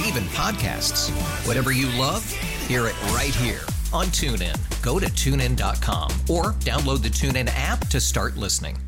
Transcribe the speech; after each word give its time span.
Yes. 0.00 0.08
And 0.08 0.16
even 0.16 0.28
podcasts. 0.30 1.46
Whatever 1.46 1.72
you 1.72 1.86
love, 1.98 2.24
hear 2.66 2.86
it 2.86 3.00
right 3.12 3.34
here 3.34 3.60
on 3.92 4.06
TuneIn. 4.06 4.56
Go 4.82 4.98
to 4.98 5.06
tunein.com 5.06 6.10
or 6.28 6.52
download 6.60 7.02
the 7.02 7.08
TuneIn 7.08 7.50
app 7.54 7.86
to 7.88 8.00
start 8.00 8.36
listening. 8.36 8.78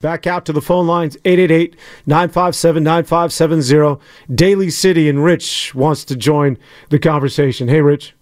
Back 0.00 0.26
out 0.26 0.44
to 0.46 0.52
the 0.52 0.60
phone 0.60 0.88
lines 0.88 1.16
888 1.24 1.76
957 2.06 2.82
9570. 2.82 4.00
Daly 4.34 4.70
City 4.70 5.08
and 5.08 5.22
Rich 5.22 5.74
wants 5.74 6.04
to 6.06 6.16
join 6.16 6.58
the 6.90 6.98
conversation. 6.98 7.68
Hey, 7.68 7.80
Rich. 7.80 8.14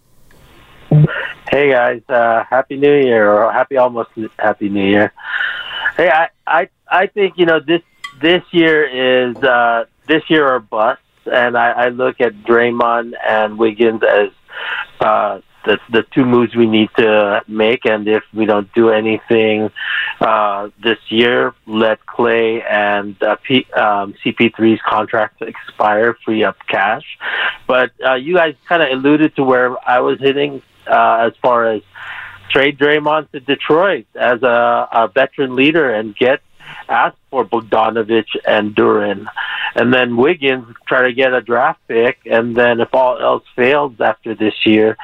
Hey 1.50 1.70
guys, 1.70 2.02
uh, 2.08 2.44
happy 2.48 2.77
New 2.77 2.94
Year 2.94 3.32
or 3.32 3.52
happy 3.52 3.77
almost 3.77 4.10
happy 4.38 4.69
New 4.69 4.86
Year. 4.86 5.12
Hey, 5.97 6.08
I 6.08 6.28
I 6.47 6.69
I 6.88 7.06
think 7.06 7.38
you 7.38 7.47
know 7.47 7.60
this 7.60 7.82
this 8.20 8.42
year 8.52 9.30
is 9.30 9.36
uh, 9.36 9.86
this 10.06 10.22
year 10.28 10.47
or 10.47 10.60
bust, 10.60 11.00
and 11.26 11.56
I, 11.56 11.70
I 11.70 11.88
look 11.88 12.20
at 12.20 12.34
Draymond 12.42 13.14
and 13.26 13.58
Wiggins 13.58 14.02
as 14.02 14.30
uh, 15.00 15.40
the 15.64 15.78
the 15.90 16.02
two 16.14 16.24
moves 16.24 16.54
we 16.54 16.66
need 16.66 16.90
to 16.96 17.42
make, 17.46 17.84
and 17.84 18.08
if 18.08 18.22
we 18.32 18.46
don't 18.46 18.72
do 18.72 18.90
anything 18.90 19.70
uh, 20.20 20.70
this 20.82 20.98
year, 21.08 21.54
let 21.66 22.04
Klay 22.06 22.62
and 22.70 23.20
uh, 23.22 23.36
P, 23.42 23.66
um, 23.72 24.14
CP3's 24.24 24.80
contract 24.88 25.42
expire, 25.42 26.16
free 26.24 26.44
up 26.44 26.56
cash. 26.68 27.04
But 27.66 27.92
uh, 28.04 28.14
you 28.14 28.34
guys 28.34 28.54
kind 28.68 28.82
of 28.82 28.91
alluded 28.91 29.36
to 29.36 29.44
where 29.44 29.76
I 29.88 30.00
was 30.00 30.18
hitting 30.20 30.62
uh, 30.86 31.28
as 31.28 31.32
far 31.42 31.66
as 31.66 31.82
trade 32.50 32.78
Draymond 32.78 33.30
to 33.30 33.41
Detroit 33.41 34.06
as 34.14 34.42
a, 34.42 34.88
a 34.92 35.08
veteran 35.14 35.54
leader 35.54 35.92
and 35.92 36.16
get 36.16 36.41
ask 36.88 37.16
for 37.30 37.44
Bogdanovich 37.44 38.36
and 38.46 38.74
Duren, 38.74 39.26
and 39.74 39.92
then 39.92 40.16
Wiggins 40.16 40.66
try 40.86 41.02
to 41.02 41.12
get 41.12 41.32
a 41.32 41.40
draft 41.40 41.80
pick, 41.88 42.18
and 42.26 42.56
then 42.56 42.80
if 42.80 42.94
all 42.94 43.18
else 43.18 43.44
fails 43.54 44.00
after 44.00 44.34
this 44.34 44.54
year, 44.66 44.96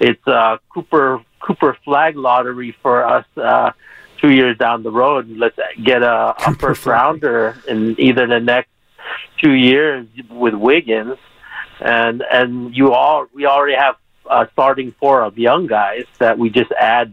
it's 0.00 0.26
a 0.26 0.58
Cooper 0.72 1.22
Cooper 1.40 1.76
Flagg 1.84 2.16
lottery 2.16 2.76
for 2.82 3.04
us. 3.04 3.26
Uh, 3.36 3.72
Two 4.20 4.30
years 4.30 4.56
down 4.56 4.84
the 4.84 4.90
road, 4.92 5.28
let's 5.30 5.58
get 5.82 6.04
a, 6.04 6.32
a 6.46 6.54
first 6.54 6.86
rounder 6.86 7.56
in 7.66 7.98
either 7.98 8.24
the 8.28 8.38
next 8.38 8.70
two 9.42 9.50
years 9.50 10.06
with 10.30 10.54
Wiggins, 10.54 11.18
and 11.80 12.22
and 12.32 12.72
you 12.76 12.92
all 12.92 13.26
we 13.34 13.46
already 13.46 13.74
have 13.74 13.96
a 14.30 14.48
starting 14.52 14.94
four 15.00 15.24
of 15.24 15.36
young 15.38 15.66
guys 15.66 16.04
that 16.20 16.38
we 16.38 16.50
just 16.50 16.70
add 16.78 17.12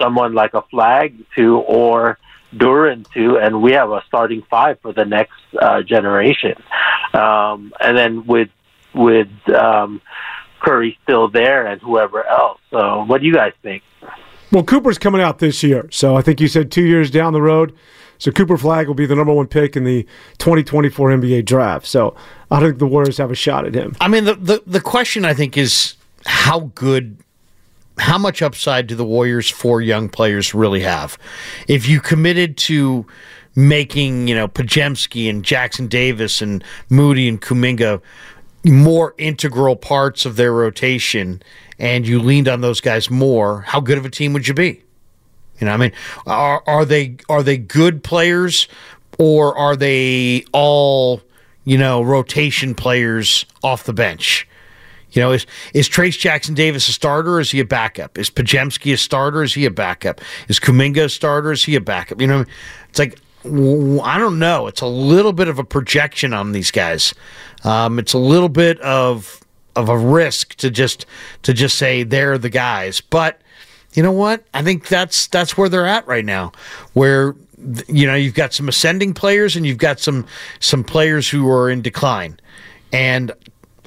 someone 0.00 0.34
like 0.34 0.54
a 0.54 0.62
flag 0.62 1.14
to 1.36 1.58
or 1.58 2.18
Duren 2.54 3.10
to, 3.12 3.38
and 3.38 3.62
we 3.62 3.72
have 3.72 3.90
a 3.90 4.02
starting 4.06 4.42
five 4.50 4.80
for 4.80 4.92
the 4.92 5.04
next 5.04 5.34
uh, 5.60 5.82
generation. 5.82 6.54
Um, 7.12 7.72
and 7.80 7.96
then 7.96 8.26
with 8.26 8.48
with 8.94 9.28
um, 9.54 10.00
Curry 10.60 10.98
still 11.02 11.28
there 11.28 11.66
and 11.66 11.80
whoever 11.80 12.26
else. 12.26 12.60
So, 12.70 13.04
what 13.04 13.20
do 13.20 13.26
you 13.26 13.34
guys 13.34 13.52
think? 13.62 13.82
Well, 14.50 14.64
Cooper's 14.64 14.98
coming 14.98 15.20
out 15.20 15.38
this 15.40 15.62
year, 15.62 15.88
so 15.90 16.16
I 16.16 16.22
think 16.22 16.40
you 16.40 16.48
said 16.48 16.70
two 16.70 16.84
years 16.84 17.10
down 17.10 17.32
the 17.32 17.42
road. 17.42 17.74
So 18.18 18.32
Cooper 18.32 18.58
Flagg 18.58 18.88
will 18.88 18.94
be 18.94 19.06
the 19.06 19.14
number 19.14 19.32
one 19.32 19.46
pick 19.46 19.76
in 19.76 19.84
the 19.84 20.02
2024 20.38 21.10
NBA 21.10 21.44
draft. 21.44 21.86
So 21.86 22.16
I 22.50 22.58
don't 22.58 22.70
think 22.70 22.80
the 22.80 22.86
Warriors 22.86 23.18
have 23.18 23.30
a 23.30 23.36
shot 23.36 23.64
at 23.64 23.74
him. 23.74 23.94
I 24.00 24.08
mean, 24.08 24.24
the, 24.24 24.34
the, 24.34 24.62
the 24.66 24.80
question 24.80 25.24
I 25.24 25.34
think 25.34 25.56
is 25.56 25.94
how 26.26 26.70
good, 26.74 27.18
how 27.98 28.18
much 28.18 28.42
upside 28.42 28.86
do 28.86 28.94
the 28.94 29.04
Warriors' 29.04 29.50
four 29.50 29.80
young 29.80 30.08
players 30.08 30.54
really 30.54 30.80
have? 30.80 31.18
If 31.66 31.88
you 31.88 32.00
committed 32.00 32.56
to 32.58 33.06
making, 33.56 34.28
you 34.28 34.34
know, 34.34 34.48
Podziemski 34.48 35.28
and 35.28 35.44
Jackson 35.44 35.88
Davis 35.88 36.40
and 36.40 36.62
Moody 36.88 37.28
and 37.28 37.40
Kuminga 37.40 38.00
more 38.64 39.14
integral 39.18 39.76
parts 39.76 40.26
of 40.26 40.36
their 40.36 40.52
rotation 40.52 41.42
and 41.78 42.06
you 42.06 42.20
leaned 42.20 42.48
on 42.48 42.60
those 42.60 42.80
guys 42.80 43.10
more, 43.10 43.62
how 43.62 43.80
good 43.80 43.98
of 43.98 44.04
a 44.04 44.10
team 44.10 44.32
would 44.32 44.48
you 44.48 44.54
be? 44.54 44.82
You 45.60 45.66
know, 45.66 45.72
I 45.72 45.76
mean, 45.76 45.92
are 46.26 46.62
are 46.66 46.84
they 46.84 47.16
are 47.28 47.42
they 47.42 47.58
good 47.58 48.04
players 48.04 48.68
or 49.18 49.56
are 49.56 49.74
they 49.74 50.44
all, 50.52 51.20
you 51.64 51.76
know, 51.76 52.02
rotation 52.02 52.74
players 52.74 53.44
off 53.62 53.84
the 53.84 53.92
bench? 53.92 54.47
You 55.18 55.24
know, 55.24 55.32
is 55.32 55.46
is 55.74 55.88
Trayce 55.88 56.16
Jackson 56.16 56.54
Davis 56.54 56.88
a 56.88 56.92
starter 56.92 57.34
or 57.34 57.40
is 57.40 57.50
he 57.50 57.58
a 57.58 57.64
backup? 57.64 58.16
Is 58.16 58.30
Podziemski 58.30 58.92
a 58.92 58.96
starter? 58.96 59.40
Or 59.40 59.42
is 59.42 59.52
he 59.52 59.64
a 59.64 59.70
backup? 59.70 60.20
Is 60.46 60.60
Kuminga 60.60 61.06
a 61.06 61.08
starter? 61.08 61.48
Or 61.48 61.52
is 61.52 61.64
he 61.64 61.74
a 61.74 61.80
backup? 61.80 62.20
You 62.20 62.28
know, 62.28 62.44
it's 62.88 63.00
like 63.00 63.18
I 63.44 64.16
don't 64.16 64.38
know. 64.38 64.68
It's 64.68 64.80
a 64.80 64.86
little 64.86 65.32
bit 65.32 65.48
of 65.48 65.58
a 65.58 65.64
projection 65.64 66.32
on 66.32 66.52
these 66.52 66.70
guys. 66.70 67.14
Um, 67.64 67.98
it's 67.98 68.12
a 68.12 68.18
little 68.18 68.48
bit 68.48 68.80
of 68.80 69.40
of 69.74 69.88
a 69.88 69.98
risk 69.98 70.54
to 70.58 70.70
just 70.70 71.04
to 71.42 71.52
just 71.52 71.76
say 71.76 72.04
they're 72.04 72.38
the 72.38 72.48
guys, 72.48 73.00
but 73.00 73.40
you 73.94 74.04
know 74.04 74.12
what? 74.12 74.44
I 74.54 74.62
think 74.62 74.86
that's 74.86 75.26
that's 75.26 75.58
where 75.58 75.68
they're 75.68 75.84
at 75.84 76.06
right 76.06 76.24
now. 76.24 76.52
Where 76.92 77.34
you 77.88 78.06
know 78.06 78.14
you've 78.14 78.34
got 78.34 78.54
some 78.54 78.68
ascending 78.68 79.14
players 79.14 79.56
and 79.56 79.66
you've 79.66 79.78
got 79.78 79.98
some 79.98 80.26
some 80.60 80.84
players 80.84 81.28
who 81.28 81.50
are 81.50 81.68
in 81.68 81.82
decline, 81.82 82.38
and 82.92 83.32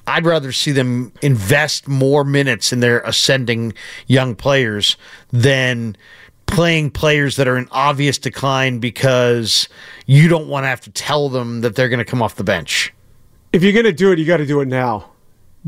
I'd 0.07 0.25
rather 0.25 0.51
see 0.51 0.71
them 0.71 1.13
invest 1.21 1.87
more 1.87 2.23
minutes 2.23 2.73
in 2.73 2.79
their 2.79 2.99
ascending 3.01 3.73
young 4.07 4.35
players 4.35 4.97
than 5.31 5.95
playing 6.47 6.91
players 6.91 7.37
that 7.37 7.47
are 7.47 7.57
in 7.57 7.67
obvious 7.71 8.17
decline 8.17 8.79
because 8.79 9.69
you 10.05 10.27
don't 10.27 10.47
want 10.47 10.63
to 10.63 10.67
have 10.67 10.81
to 10.81 10.91
tell 10.91 11.29
them 11.29 11.61
that 11.61 11.75
they're 11.75 11.89
going 11.89 11.99
to 11.99 12.05
come 12.05 12.21
off 12.21 12.35
the 12.35 12.43
bench. 12.43 12.93
If 13.53 13.63
you're 13.63 13.73
going 13.73 13.85
to 13.85 13.93
do 13.93 14.11
it, 14.11 14.19
you 14.19 14.25
got 14.25 14.37
to 14.37 14.45
do 14.45 14.59
it 14.61 14.67
now 14.67 15.09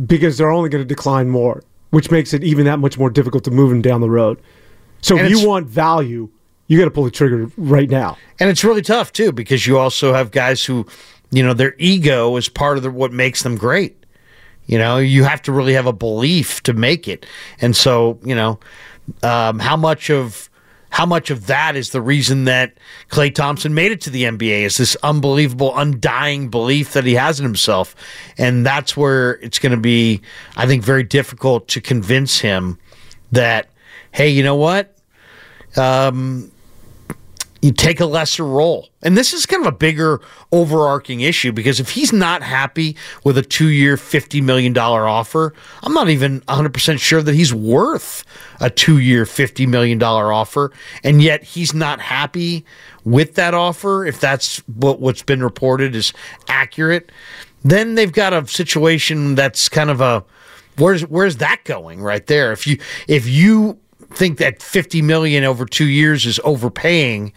because 0.05 0.37
they're 0.37 0.51
only 0.51 0.69
going 0.69 0.83
to 0.83 0.87
decline 0.87 1.29
more 1.29 1.63
which 1.93 2.09
makes 2.09 2.33
it 2.33 2.43
even 2.43 2.65
that 2.65 2.79
much 2.79 2.97
more 2.97 3.11
difficult 3.11 3.43
to 3.43 3.51
move 3.51 3.69
them 3.69 3.79
down 3.79 4.01
the 4.01 4.09
road. 4.09 4.41
So 5.03 5.15
and 5.15 5.27
if 5.27 5.31
you 5.31 5.47
want 5.47 5.67
value, 5.67 6.27
you 6.65 6.79
got 6.79 6.85
to 6.85 6.91
pull 6.91 7.03
the 7.03 7.11
trigger 7.11 7.51
right 7.55 7.87
now. 7.87 8.17
And 8.39 8.49
it's 8.49 8.63
really 8.63 8.81
tough 8.81 9.13
too 9.13 9.31
because 9.31 9.67
you 9.67 9.77
also 9.77 10.11
have 10.11 10.31
guys 10.31 10.65
who, 10.65 10.87
you 11.29 11.43
know, 11.43 11.53
their 11.53 11.75
ego 11.77 12.35
is 12.35 12.49
part 12.49 12.77
of 12.77 12.83
the, 12.83 12.89
what 12.89 13.13
makes 13.13 13.43
them 13.43 13.55
great. 13.55 14.02
You 14.65 14.77
know, 14.77 14.97
you 14.97 15.23
have 15.23 15.41
to 15.43 15.51
really 15.51 15.73
have 15.73 15.85
a 15.85 15.93
belief 15.93 16.63
to 16.63 16.73
make 16.73 17.07
it. 17.07 17.25
And 17.59 17.75
so, 17.75 18.19
you 18.23 18.35
know, 18.35 18.59
um, 19.21 19.59
how 19.59 19.75
much 19.75 20.09
of 20.09 20.49
how 20.93 21.07
much 21.07 21.31
of 21.31 21.47
that 21.47 21.75
is 21.75 21.89
the 21.89 22.01
reason 22.01 22.45
that 22.45 22.77
Klay 23.09 23.33
Thompson 23.33 23.73
made 23.73 23.91
it 23.91 23.99
to 24.01 24.11
the 24.11 24.25
NBA 24.25 24.61
is 24.61 24.77
this 24.77 24.95
unbelievable, 25.01 25.75
undying 25.75 26.49
belief 26.49 26.93
that 26.93 27.03
he 27.03 27.15
has 27.15 27.39
in 27.39 27.43
himself. 27.43 27.95
And 28.37 28.63
that's 28.63 28.95
where 28.95 29.39
it's 29.41 29.57
going 29.57 29.71
to 29.71 29.79
be, 29.79 30.21
I 30.55 30.67
think, 30.67 30.83
very 30.83 31.01
difficult 31.01 31.67
to 31.69 31.81
convince 31.81 32.39
him 32.39 32.77
that, 33.31 33.69
hey, 34.11 34.29
you 34.29 34.43
know 34.43 34.55
what? 34.55 34.95
Um, 35.75 36.51
you 37.63 37.71
take 37.71 38.01
a 38.01 38.05
lesser 38.05 38.43
role. 38.43 38.89
And 39.01 39.17
this 39.17 39.31
is 39.31 39.45
kind 39.45 39.65
of 39.65 39.73
a 39.73 39.75
bigger 39.75 40.19
overarching 40.51 41.21
issue 41.21 41.53
because 41.53 41.79
if 41.79 41.91
he's 41.91 42.11
not 42.11 42.43
happy 42.43 42.97
with 43.23 43.37
a 43.37 43.41
two 43.41 43.69
year, 43.69 43.95
$50 43.95 44.43
million 44.43 44.77
offer, 44.77 45.53
I'm 45.81 45.93
not 45.93 46.09
even 46.09 46.41
100% 46.41 46.99
sure 46.99 47.21
that 47.21 47.33
he's 47.33 47.53
worth 47.53 48.25
a 48.59 48.69
two 48.69 48.97
year, 48.97 49.23
$50 49.23 49.65
million 49.65 50.03
offer. 50.03 50.73
And 51.05 51.21
yet 51.21 51.43
he's 51.43 51.73
not 51.73 52.01
happy 52.01 52.65
with 53.05 53.35
that 53.35 53.53
offer, 53.53 54.05
if 54.05 54.19
that's 54.19 54.57
what, 54.67 54.99
what's 54.99 55.23
been 55.23 55.41
reported 55.41 55.95
is 55.95 56.11
accurate, 56.49 57.13
then 57.63 57.95
they've 57.95 58.11
got 58.11 58.33
a 58.33 58.45
situation 58.45 59.35
that's 59.35 59.69
kind 59.69 59.89
of 59.89 60.01
a 60.01 60.25
where's 60.77 61.03
where's 61.03 61.37
that 61.37 61.61
going 61.65 62.01
right 62.01 62.25
there 62.27 62.51
if 62.51 62.65
you 62.65 62.77
if 63.07 63.27
you 63.27 63.77
think 64.15 64.37
that 64.37 64.61
50 64.61 65.01
million 65.01 65.43
over 65.43 65.65
2 65.65 65.85
years 65.85 66.25
is 66.25 66.39
overpaying 66.43 67.33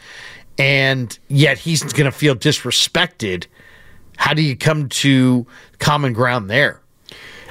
and 0.58 1.18
yet 1.28 1.58
he's 1.58 1.82
going 1.82 2.06
to 2.06 2.12
feel 2.12 2.34
disrespected. 2.34 3.46
How 4.16 4.34
do 4.34 4.42
you 4.42 4.56
come 4.56 4.88
to 4.88 5.46
common 5.78 6.12
ground 6.12 6.48
there? 6.48 6.80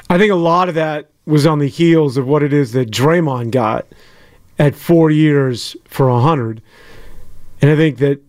I 0.10 0.18
think 0.18 0.32
a 0.32 0.36
lot 0.36 0.70
of 0.70 0.76
that 0.76 1.10
was 1.26 1.46
on 1.46 1.60
the 1.60 1.68
heels 1.68 2.18
of 2.18 2.28
what 2.28 2.44
it 2.44 2.54
is 2.54 2.72
that 2.74 2.92
Draymond 2.92 3.52
got 3.52 3.88
at 4.58 4.76
four 4.76 5.12
years 5.12 5.76
for 5.86 6.10
a 6.10 6.20
hundred, 6.20 6.62
and 7.62 7.72
I 7.72 7.76
think 7.76 7.98
that 7.98 8.22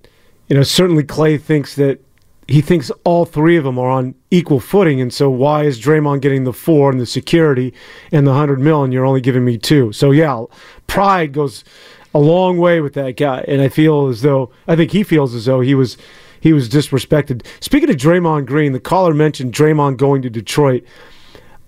you 0.48 0.56
know 0.56 0.62
certainly 0.62 1.04
Klay 1.04 1.40
thinks 1.40 1.76
that 1.76 2.00
he 2.48 2.60
thinks 2.60 2.90
all 3.04 3.24
three 3.24 3.56
of 3.56 3.64
them 3.64 3.78
are 3.78 3.90
on 3.90 4.14
equal 4.30 4.60
footing, 4.60 5.00
and 5.00 5.12
so 5.12 5.28
why 5.28 5.64
is 5.64 5.80
Draymond 5.80 6.20
getting 6.20 6.44
the 6.44 6.52
four 6.52 6.90
and 6.90 7.00
the 7.00 7.06
security 7.06 7.74
and 8.12 8.26
the 8.26 8.34
hundred 8.34 8.60
mil, 8.60 8.84
and 8.84 8.92
you're 8.92 9.04
only 9.04 9.20
giving 9.20 9.44
me 9.44 9.58
two? 9.58 9.92
So 9.92 10.12
yeah, 10.12 10.44
pride 10.86 11.32
goes 11.32 11.64
a 12.14 12.20
long 12.20 12.58
way 12.58 12.80
with 12.80 12.94
that 12.94 13.16
guy, 13.16 13.44
and 13.48 13.60
I 13.60 13.68
feel 13.68 14.06
as 14.06 14.22
though 14.22 14.50
I 14.68 14.76
think 14.76 14.92
he 14.92 15.02
feels 15.02 15.34
as 15.34 15.46
though 15.46 15.60
he 15.60 15.74
was 15.74 15.96
he 16.40 16.52
was 16.52 16.68
disrespected. 16.68 17.44
Speaking 17.60 17.90
of 17.90 17.96
Draymond 17.96 18.46
Green, 18.46 18.72
the 18.72 18.80
caller 18.80 19.12
mentioned 19.12 19.52
Draymond 19.52 19.96
going 19.96 20.22
to 20.22 20.30
Detroit. 20.30 20.84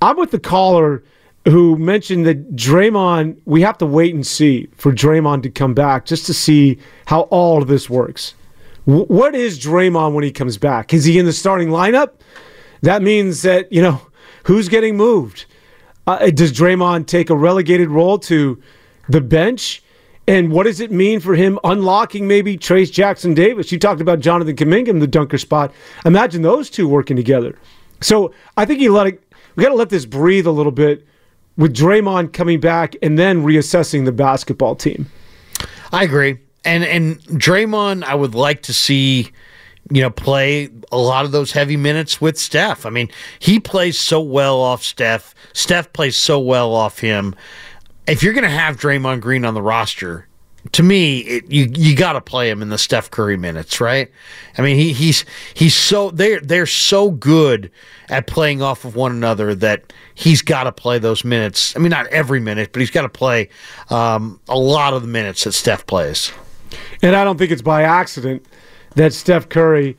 I'm 0.01 0.17
with 0.17 0.31
the 0.31 0.39
caller 0.39 1.03
who 1.45 1.77
mentioned 1.77 2.27
that 2.27 2.55
Draymond, 2.55 3.39
we 3.45 3.63
have 3.63 3.79
to 3.79 3.87
wait 3.87 4.15
and 4.15 4.27
see 4.27 4.69
for 4.77 4.93
Draymond 4.93 5.43
to 5.45 5.51
come 5.51 5.75
back 5.75 6.05
just 6.05 6.27
to 6.27 6.35
see 6.35 6.79
how 7.07 7.23
all 7.23 7.61
of 7.61 7.69
this 7.69 7.91
works. 7.91 8.35
What 8.88 9.35
is 9.35 9.58
Draymond 9.58 10.14
when 10.14 10.25
he 10.25 10.32
comes 10.32 10.56
back? 10.56 10.94
Is 10.94 11.05
he 11.05 11.19
in 11.19 11.26
the 11.26 11.32
starting 11.35 11.69
lineup? 11.69 12.12
That 12.81 13.02
means 13.02 13.43
that, 13.43 13.70
you 13.70 13.82
know, 13.82 14.00
who's 14.44 14.70
getting 14.70 14.96
moved? 14.96 15.44
Uh, 16.06 16.31
does 16.31 16.55
Draymond 16.55 17.06
take 17.06 17.29
a 17.29 17.37
relegated 17.37 17.90
role 17.90 18.19
to 18.20 18.58
the 19.06 19.20
bench? 19.20 19.82
And 20.26 20.50
what 20.50 20.64
does 20.64 20.81
it 20.81 20.90
mean 20.90 21.20
for 21.20 21.35
him 21.35 21.58
unlocking 21.64 22.26
maybe 22.26 22.56
Trayce 22.56 22.90
Jackson 22.90 23.35
Davis? 23.35 23.70
You 23.70 23.79
talked 23.79 24.00
about 24.00 24.20
Jonathan 24.20 24.56
Kuminga 24.56 24.88
in 24.88 25.00
the 25.00 25.06
dunker 25.06 25.37
spot. 25.37 25.70
Imagine 26.06 26.41
those 26.41 26.70
two 26.70 26.88
working 26.88 27.14
together. 27.17 27.58
So 28.00 28.32
I 28.56 28.64
think 28.64 28.81
you 28.81 28.94
let 28.94 29.06
it, 29.06 29.23
we 29.55 29.64
got 29.64 29.69
to 29.69 29.75
let 29.75 29.91
this 29.91 30.06
breathe 30.06 30.46
a 30.46 30.50
little 30.50 30.73
bit 30.73 31.06
with 31.58 31.76
Draymond 31.76 32.32
coming 32.32 32.58
back 32.58 32.96
and 33.02 33.19
then 33.19 33.44
reassessing 33.44 34.06
the 34.06 34.12
basketball 34.12 34.76
team. 34.76 35.11
I 35.93 36.05
agree. 36.05 36.38
And 36.64 36.84
and 36.84 37.20
Draymond, 37.22 38.05
I 38.05 38.14
would 38.14 38.34
like 38.34 38.62
to 38.62 38.75
see, 38.75 39.31
you 39.90 40.02
know, 40.02 40.10
play 40.10 40.69
a 40.90 40.99
lot 40.99 41.25
of 41.25 41.32
those 41.32 41.52
heavy 41.52 41.76
minutes 41.76 42.20
with 42.20 42.38
Steph. 42.38 42.84
I 42.84 42.90
mean, 42.90 43.08
he 43.38 43.60
plays 43.60 43.99
so 43.99 44.20
well 44.20 44.60
off 44.60 44.82
Steph. 44.82 45.34
Steph 45.52 45.93
plays 45.93 46.16
so 46.16 46.38
well 46.38 46.75
off 46.75 46.99
him 46.99 47.34
if 48.08 48.22
you're 48.22 48.32
going 48.32 48.44
to 48.44 48.50
have 48.50 48.76
Draymond 48.76 49.20
Green 49.20 49.44
on 49.44 49.55
the 49.55 49.62
roster, 49.62 50.26
to 50.72 50.82
me, 50.82 51.20
it, 51.20 51.50
you 51.50 51.70
you 51.75 51.94
got 51.94 52.14
to 52.14 52.20
play 52.20 52.50
him 52.50 52.62
in 52.62 52.69
the 52.69 52.78
Steph 52.78 53.10
Curry 53.10 53.37
minutes, 53.37 53.81
right? 53.81 54.10
I 54.56 54.62
mean, 54.62 54.76
he 54.76 54.93
he's 54.93 55.25
he's 55.55 55.75
so 55.75 56.10
they're 56.10 56.40
they're 56.40 56.66
so 56.66 57.10
good 57.10 57.70
at 58.08 58.26
playing 58.26 58.60
off 58.60 58.84
of 58.84 58.96
one 58.96 59.12
another 59.12 59.55
that 59.55 59.93
he's 60.14 60.43
got 60.43 60.64
to 60.64 60.72
play 60.72 60.99
those 60.99 61.25
minutes. 61.25 61.76
I 61.76 61.78
mean, 61.78 61.90
not 61.90 62.06
every 62.08 62.40
minute, 62.40 62.70
but 62.72 62.81
he's 62.81 62.90
got 62.90 63.02
to 63.02 63.08
play 63.08 63.50
um, 63.90 64.40
a 64.49 64.58
lot 64.58 64.94
of 64.94 65.02
the 65.02 65.08
minutes 65.08 65.44
that 65.44 65.52
Steph 65.52 65.87
plays. 65.87 66.32
And 67.03 67.17
I 67.17 67.25
don't 67.25 67.38
think 67.38 67.50
it's 67.50 67.62
by 67.62 67.82
accident 67.82 68.44
that 68.94 69.12
Steph 69.12 69.49
Curry 69.49 69.97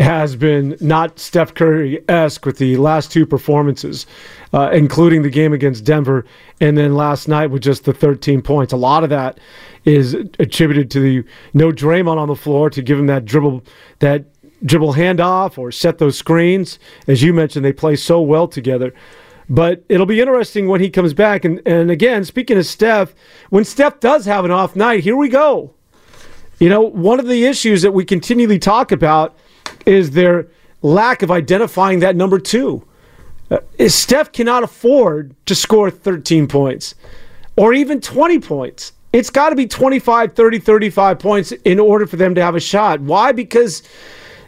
has 0.00 0.34
been 0.34 0.76
not 0.80 1.18
Steph 1.18 1.54
Curry 1.54 2.02
esque 2.08 2.44
with 2.44 2.58
the 2.58 2.76
last 2.76 3.12
two 3.12 3.24
performances, 3.24 4.06
uh, 4.52 4.70
including 4.72 5.22
the 5.22 5.30
game 5.30 5.52
against 5.52 5.84
Denver, 5.84 6.24
and 6.60 6.76
then 6.76 6.94
last 6.94 7.28
night 7.28 7.46
with 7.48 7.62
just 7.62 7.84
the 7.84 7.92
13 7.92 8.42
points. 8.42 8.72
A 8.72 8.76
lot 8.76 9.04
of 9.04 9.10
that 9.10 9.38
is 9.84 10.14
attributed 10.14 10.90
to 10.92 11.00
the 11.00 11.24
no 11.52 11.70
Draymond 11.70 12.18
on 12.18 12.28
the 12.28 12.34
floor 12.34 12.70
to 12.70 12.82
give 12.82 12.98
him 12.98 13.06
that 13.06 13.24
dribble, 13.24 13.62
that 14.00 14.24
dribble 14.64 14.94
handoff 14.94 15.58
or 15.58 15.70
set 15.70 15.98
those 15.98 16.18
screens. 16.18 16.78
As 17.06 17.22
you 17.22 17.32
mentioned, 17.32 17.64
they 17.64 17.72
play 17.72 17.96
so 17.96 18.20
well 18.20 18.48
together. 18.48 18.92
But 19.48 19.84
it'll 19.88 20.06
be 20.06 20.20
interesting 20.20 20.68
when 20.68 20.80
he 20.80 20.90
comes 20.90 21.12
back. 21.12 21.44
And, 21.44 21.60
and 21.66 21.90
again, 21.90 22.24
speaking 22.24 22.56
of 22.56 22.66
Steph, 22.66 23.14
when 23.50 23.64
Steph 23.64 24.00
does 24.00 24.24
have 24.24 24.44
an 24.44 24.50
off 24.50 24.74
night, 24.74 25.04
here 25.04 25.16
we 25.16 25.28
go. 25.28 25.74
You 26.58 26.68
know, 26.68 26.80
one 26.80 27.18
of 27.18 27.26
the 27.26 27.44
issues 27.44 27.82
that 27.82 27.92
we 27.92 28.04
continually 28.04 28.58
talk 28.58 28.92
about 28.92 29.36
is 29.84 30.12
their 30.12 30.46
lack 30.82 31.22
of 31.22 31.30
identifying 31.30 32.00
that 32.00 32.16
number 32.16 32.38
two. 32.38 32.86
Uh, 33.50 33.58
Steph 33.88 34.32
cannot 34.32 34.62
afford 34.62 35.34
to 35.46 35.54
score 35.54 35.90
13 35.90 36.46
points 36.46 36.94
or 37.56 37.74
even 37.74 38.00
20 38.00 38.38
points. 38.40 38.92
It's 39.12 39.30
got 39.30 39.50
to 39.50 39.56
be 39.56 39.66
25, 39.66 40.32
30, 40.32 40.58
35 40.58 41.18
points 41.18 41.52
in 41.52 41.78
order 41.78 42.06
for 42.06 42.16
them 42.16 42.34
to 42.34 42.42
have 42.42 42.54
a 42.54 42.60
shot. 42.60 43.00
Why? 43.00 43.32
Because 43.32 43.82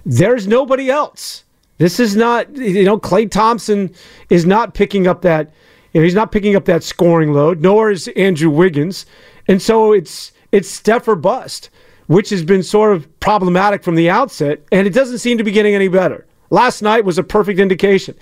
there's 0.04 0.46
nobody 0.46 0.90
else. 0.90 1.44
This 1.78 2.00
is 2.00 2.16
not, 2.16 2.54
you 2.56 2.84
know, 2.84 2.98
Klay 2.98 3.30
Thompson 3.30 3.94
is 4.30 4.46
not 4.46 4.74
picking 4.74 5.06
up 5.06 5.22
that, 5.22 5.52
you 5.92 6.00
know, 6.00 6.04
he's 6.04 6.14
not 6.14 6.32
picking 6.32 6.56
up 6.56 6.64
that 6.66 6.82
scoring 6.82 7.32
load, 7.32 7.60
nor 7.60 7.90
is 7.90 8.08
Andrew 8.08 8.50
Wiggins. 8.50 9.06
And 9.48 9.60
so 9.60 9.92
it's, 9.92 10.32
it's 10.52 10.68
Steph 10.68 11.06
or 11.08 11.16
bust 11.16 11.70
which 12.06 12.30
has 12.30 12.44
been 12.44 12.62
sort 12.62 12.94
of 12.94 13.20
problematic 13.20 13.82
from 13.82 13.94
the 13.94 14.08
outset, 14.08 14.60
and 14.72 14.86
it 14.86 14.92
doesn't 14.92 15.18
seem 15.18 15.38
to 15.38 15.44
be 15.44 15.50
getting 15.50 15.74
any 15.74 15.88
better. 15.88 16.26
Last 16.50 16.82
night 16.82 17.04
was 17.04 17.18
a 17.18 17.24
perfect 17.24 17.58
indication. 17.58 18.14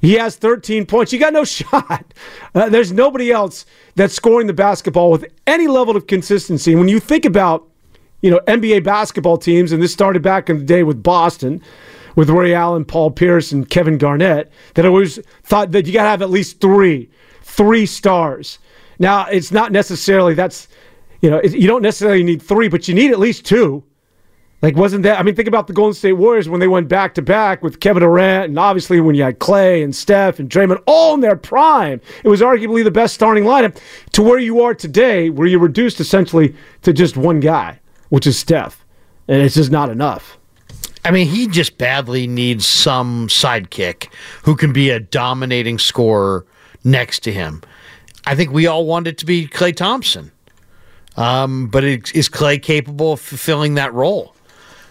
He 0.00 0.14
has 0.14 0.36
13 0.36 0.84
points. 0.86 1.12
You 1.12 1.18
got 1.18 1.32
no 1.32 1.44
shot. 1.44 2.04
Uh, 2.54 2.68
there's 2.68 2.92
nobody 2.92 3.30
else 3.30 3.64
that's 3.94 4.14
scoring 4.14 4.46
the 4.46 4.52
basketball 4.52 5.10
with 5.10 5.24
any 5.46 5.68
level 5.68 5.96
of 5.96 6.06
consistency. 6.06 6.74
When 6.74 6.88
you 6.88 7.00
think 7.00 7.24
about, 7.24 7.66
you 8.20 8.30
know, 8.30 8.40
NBA 8.46 8.84
basketball 8.84 9.38
teams, 9.38 9.72
and 9.72 9.82
this 9.82 9.92
started 9.92 10.22
back 10.22 10.50
in 10.50 10.58
the 10.58 10.64
day 10.64 10.82
with 10.82 11.02
Boston, 11.02 11.62
with 12.16 12.30
Ray 12.30 12.54
Allen, 12.54 12.84
Paul 12.84 13.10
Pierce, 13.10 13.52
and 13.52 13.68
Kevin 13.68 13.98
Garnett, 13.98 14.50
that 14.74 14.84
I 14.84 14.88
always 14.88 15.18
thought 15.42 15.72
that 15.72 15.86
you 15.86 15.92
got 15.92 16.04
to 16.04 16.08
have 16.08 16.22
at 16.22 16.30
least 16.30 16.60
three, 16.60 17.10
three 17.42 17.86
stars. 17.86 18.58
Now, 18.98 19.26
it's 19.26 19.50
not 19.50 19.72
necessarily 19.72 20.34
that's 20.34 20.68
you 21.22 21.30
know, 21.30 21.40
you 21.40 21.68
don't 21.68 21.82
necessarily 21.82 22.24
need 22.24 22.42
three, 22.42 22.68
but 22.68 22.88
you 22.88 22.94
need 22.94 23.12
at 23.12 23.18
least 23.18 23.46
two. 23.46 23.84
Like, 24.60 24.76
wasn't 24.76 25.04
that? 25.04 25.18
I 25.18 25.22
mean, 25.22 25.34
think 25.34 25.48
about 25.48 25.66
the 25.66 25.72
Golden 25.72 25.94
State 25.94 26.12
Warriors 26.12 26.48
when 26.48 26.60
they 26.60 26.68
went 26.68 26.88
back 26.88 27.14
to 27.14 27.22
back 27.22 27.62
with 27.62 27.80
Kevin 27.80 28.02
Durant, 28.02 28.50
and 28.50 28.58
obviously 28.58 29.00
when 29.00 29.14
you 29.14 29.22
had 29.22 29.38
Klay 29.38 29.82
and 29.82 29.94
Steph 29.94 30.38
and 30.38 30.50
Draymond 30.50 30.82
all 30.86 31.14
in 31.14 31.20
their 31.20 31.36
prime. 31.36 32.00
It 32.22 32.28
was 32.28 32.40
arguably 32.40 32.84
the 32.84 32.90
best 32.90 33.14
starting 33.14 33.44
lineup 33.44 33.80
to 34.12 34.22
where 34.22 34.38
you 34.38 34.62
are 34.62 34.74
today, 34.74 35.30
where 35.30 35.46
you're 35.46 35.60
reduced 35.60 36.00
essentially 36.00 36.54
to 36.82 36.92
just 36.92 37.16
one 37.16 37.40
guy, 37.40 37.80
which 38.10 38.26
is 38.26 38.38
Steph. 38.38 38.84
And 39.26 39.42
it's 39.42 39.54
just 39.54 39.70
not 39.70 39.90
enough. 39.90 40.38
I 41.04 41.10
mean, 41.10 41.26
he 41.26 41.48
just 41.48 41.78
badly 41.78 42.26
needs 42.26 42.66
some 42.66 43.28
sidekick 43.28 44.12
who 44.44 44.54
can 44.54 44.72
be 44.72 44.90
a 44.90 45.00
dominating 45.00 45.78
scorer 45.78 46.46
next 46.84 47.20
to 47.20 47.32
him. 47.32 47.62
I 48.24 48.36
think 48.36 48.52
we 48.52 48.66
all 48.66 48.86
want 48.86 49.08
it 49.08 49.18
to 49.18 49.26
be 49.26 49.48
Klay 49.48 49.74
Thompson. 49.74 50.30
Um, 51.16 51.66
but 51.66 51.84
is 51.84 52.28
Klay 52.28 52.62
capable 52.62 53.14
of 53.14 53.20
fulfilling 53.20 53.74
that 53.74 53.92
role? 53.92 54.34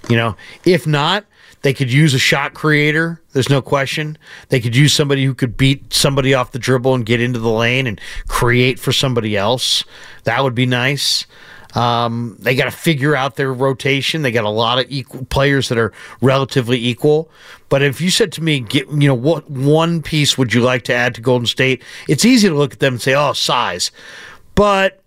You 0.09 0.17
know, 0.17 0.35
if 0.65 0.85
not, 0.85 1.25
they 1.61 1.73
could 1.73 1.91
use 1.91 2.13
a 2.13 2.19
shot 2.19 2.53
creator. 2.53 3.21
There's 3.33 3.49
no 3.49 3.61
question. 3.61 4.17
They 4.49 4.59
could 4.59 4.75
use 4.75 4.93
somebody 4.93 5.23
who 5.23 5.33
could 5.33 5.55
beat 5.55 5.93
somebody 5.93 6.33
off 6.33 6.51
the 6.51 6.59
dribble 6.59 6.95
and 6.95 7.05
get 7.05 7.21
into 7.21 7.39
the 7.39 7.51
lane 7.51 7.87
and 7.87 8.01
create 8.27 8.79
for 8.79 8.91
somebody 8.91 9.37
else. 9.37 9.83
That 10.23 10.43
would 10.43 10.55
be 10.55 10.65
nice. 10.65 11.25
Um, 11.73 12.35
they 12.39 12.55
got 12.55 12.65
to 12.65 12.71
figure 12.71 13.15
out 13.15 13.35
their 13.35 13.53
rotation. 13.53 14.21
They 14.21 14.31
got 14.31 14.43
a 14.43 14.49
lot 14.49 14.79
of 14.79 14.85
equal 14.89 15.25
players 15.25 15.69
that 15.69 15.77
are 15.77 15.93
relatively 16.21 16.77
equal. 16.77 17.29
But 17.69 17.81
if 17.81 18.01
you 18.01 18.09
said 18.09 18.31
to 18.33 18.43
me, 18.43 18.59
get, 18.59 18.89
you 18.89 19.07
know, 19.07 19.15
what 19.15 19.49
one 19.49 20.01
piece 20.01 20.37
would 20.37 20.53
you 20.53 20.61
like 20.61 20.83
to 20.83 20.93
add 20.93 21.15
to 21.15 21.21
Golden 21.21 21.45
State? 21.45 21.81
It's 22.07 22.25
easy 22.25 22.49
to 22.49 22.55
look 22.55 22.73
at 22.73 22.79
them 22.79 22.95
and 22.95 23.01
say, 23.01 23.15
oh, 23.15 23.33
size. 23.33 23.91
But 24.55 25.01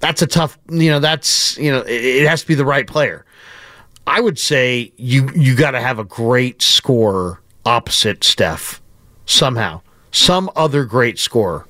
that's 0.00 0.22
a 0.22 0.26
tough, 0.26 0.58
you 0.70 0.90
know, 0.90 0.98
that's, 0.98 1.58
you 1.58 1.70
know, 1.70 1.80
it, 1.80 2.04
it 2.04 2.28
has 2.28 2.42
to 2.42 2.48
be 2.48 2.54
the 2.54 2.64
right 2.64 2.86
player. 2.86 3.26
I 4.06 4.20
would 4.20 4.38
say 4.38 4.92
you 4.96 5.30
you 5.34 5.54
got 5.54 5.72
to 5.72 5.80
have 5.80 5.98
a 5.98 6.04
great 6.04 6.62
scorer 6.62 7.40
opposite 7.64 8.24
Steph 8.24 8.80
somehow. 9.26 9.82
Some 10.10 10.50
other 10.56 10.84
great 10.84 11.18
scorer. 11.18 11.66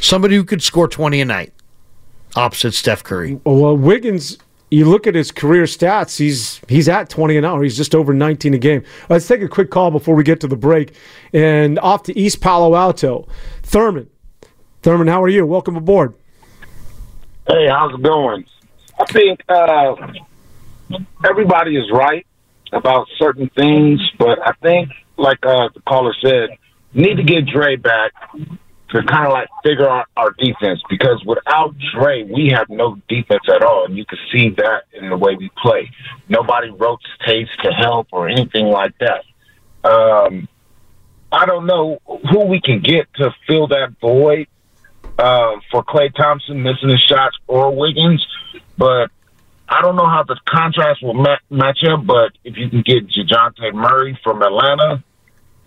Somebody 0.00 0.36
who 0.36 0.44
could 0.44 0.62
score 0.62 0.88
20 0.88 1.20
a 1.20 1.24
night 1.24 1.53
opposite 2.36 2.74
Steph 2.74 3.04
Curry. 3.04 3.40
Well, 3.44 3.76
Wiggins, 3.76 4.38
you 4.70 4.88
look 4.88 5.06
at 5.06 5.14
his 5.14 5.30
career 5.30 5.64
stats, 5.64 6.18
he's 6.18 6.60
he's 6.68 6.88
at 6.88 7.08
20 7.08 7.36
an 7.36 7.44
hour. 7.44 7.62
He's 7.62 7.76
just 7.76 7.94
over 7.94 8.12
19 8.12 8.54
a 8.54 8.58
game. 8.58 8.82
Let's 9.08 9.26
take 9.26 9.42
a 9.42 9.48
quick 9.48 9.70
call 9.70 9.90
before 9.90 10.14
we 10.14 10.24
get 10.24 10.40
to 10.40 10.48
the 10.48 10.56
break. 10.56 10.94
And 11.32 11.78
off 11.78 12.02
to 12.04 12.18
East 12.18 12.40
Palo 12.40 12.74
Alto. 12.74 13.28
Thurman. 13.62 14.10
Thurman, 14.82 15.06
how 15.06 15.22
are 15.22 15.28
you? 15.28 15.46
Welcome 15.46 15.76
aboard. 15.76 16.14
Hey, 17.46 17.68
how's 17.68 17.94
it 17.94 18.02
going? 18.02 18.44
I 18.98 19.04
think 19.12 19.40
uh, 19.48 19.94
everybody 21.24 21.76
is 21.76 21.90
right 21.92 22.26
about 22.72 23.06
certain 23.18 23.48
things, 23.50 24.00
but 24.18 24.38
I 24.46 24.52
think, 24.62 24.90
like 25.16 25.38
uh, 25.44 25.68
the 25.74 25.80
caller 25.86 26.14
said, 26.22 26.50
need 26.92 27.16
to 27.16 27.22
get 27.22 27.46
Dre 27.46 27.76
back 27.76 28.12
to 28.94 29.02
kind 29.02 29.26
of 29.26 29.32
like 29.32 29.48
figure 29.64 29.88
out 29.88 30.06
our 30.16 30.30
defense 30.38 30.80
because 30.88 31.20
without 31.26 31.74
Dre, 31.92 32.22
we 32.22 32.52
have 32.54 32.68
no 32.68 32.96
defense 33.08 33.42
at 33.52 33.62
all, 33.64 33.86
and 33.86 33.96
you 33.96 34.06
can 34.06 34.18
see 34.32 34.50
that 34.50 34.84
in 34.92 35.10
the 35.10 35.16
way 35.16 35.34
we 35.34 35.50
play. 35.60 35.90
Nobody 36.28 36.70
rotates 36.70 37.50
to 37.64 37.72
help 37.72 38.08
or 38.12 38.28
anything 38.28 38.66
like 38.66 38.94
that. 38.98 39.24
Um, 39.88 40.48
I 41.32 41.44
don't 41.44 41.66
know 41.66 41.98
who 42.30 42.44
we 42.44 42.60
can 42.60 42.80
get 42.80 43.12
to 43.14 43.34
fill 43.48 43.66
that 43.68 43.96
void 44.00 44.46
uh, 45.18 45.56
for 45.72 45.82
Klay 45.82 46.14
Thompson 46.14 46.62
missing 46.62 46.90
his 46.90 47.00
shots 47.00 47.36
or 47.48 47.74
Wiggins, 47.74 48.24
but 48.78 49.10
I 49.68 49.82
don't 49.82 49.96
know 49.96 50.06
how 50.06 50.22
the 50.22 50.38
contrast 50.46 51.02
will 51.02 51.14
ma- 51.14 51.38
match 51.50 51.82
up. 51.82 52.06
But 52.06 52.32
if 52.44 52.56
you 52.56 52.70
can 52.70 52.82
get 52.82 53.08
Dejounte 53.08 53.74
Murray 53.74 54.16
from 54.22 54.40
Atlanta, 54.42 55.02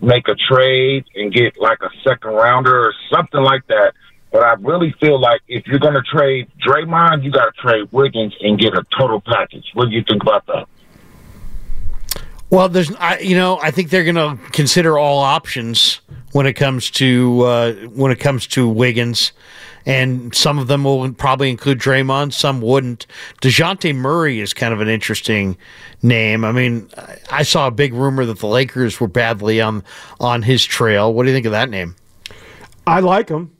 make 0.00 0.28
a 0.28 0.34
trade 0.34 1.04
and 1.14 1.32
get 1.32 1.60
like 1.60 1.78
a 1.82 1.90
second 2.04 2.30
rounder 2.30 2.78
or 2.78 2.94
something 3.12 3.42
like 3.42 3.66
that. 3.68 3.94
But 4.30 4.42
I 4.42 4.52
really 4.54 4.94
feel 5.00 5.18
like 5.20 5.40
if 5.48 5.66
you're 5.66 5.78
going 5.78 5.94
to 5.94 6.02
trade 6.02 6.50
Draymond, 6.66 7.24
you 7.24 7.30
got 7.30 7.46
to 7.46 7.60
trade 7.60 7.88
Wiggins 7.92 8.34
and 8.40 8.58
get 8.58 8.74
a 8.74 8.84
total 8.98 9.20
package. 9.20 9.64
What 9.74 9.86
do 9.86 9.92
you 9.92 10.04
think 10.06 10.22
about 10.22 10.46
that? 10.46 10.68
Well, 12.50 12.68
there's, 12.68 12.94
I, 12.96 13.18
you 13.18 13.36
know, 13.36 13.58
I 13.60 13.70
think 13.70 13.90
they're 13.90 14.04
going 14.04 14.16
to 14.16 14.42
consider 14.52 14.98
all 14.98 15.18
options 15.18 16.00
when 16.32 16.46
it 16.46 16.54
comes 16.54 16.90
to 16.92 17.42
uh, 17.42 17.72
when 17.88 18.12
it 18.12 18.16
comes 18.16 18.46
to 18.48 18.68
Wiggins, 18.68 19.32
and 19.86 20.34
some 20.34 20.58
of 20.58 20.66
them 20.66 20.84
will 20.84 21.12
probably 21.12 21.50
include 21.50 21.78
Draymond, 21.78 22.32
some 22.32 22.60
wouldn't. 22.60 23.06
Dejounte 23.40 23.94
Murray 23.94 24.40
is 24.40 24.52
kind 24.52 24.74
of 24.74 24.80
an 24.80 24.88
interesting 24.88 25.56
name. 26.02 26.44
I 26.44 26.52
mean, 26.52 26.90
I 27.30 27.42
saw 27.42 27.66
a 27.66 27.70
big 27.70 27.94
rumor 27.94 28.24
that 28.24 28.38
the 28.38 28.46
Lakers 28.46 29.00
were 29.00 29.08
badly 29.08 29.60
on 29.60 29.82
on 30.20 30.42
his 30.42 30.64
trail. 30.64 31.12
What 31.12 31.24
do 31.24 31.30
you 31.30 31.34
think 31.34 31.46
of 31.46 31.52
that 31.52 31.70
name? 31.70 31.96
I 32.86 33.00
like 33.00 33.28
him. 33.28 33.52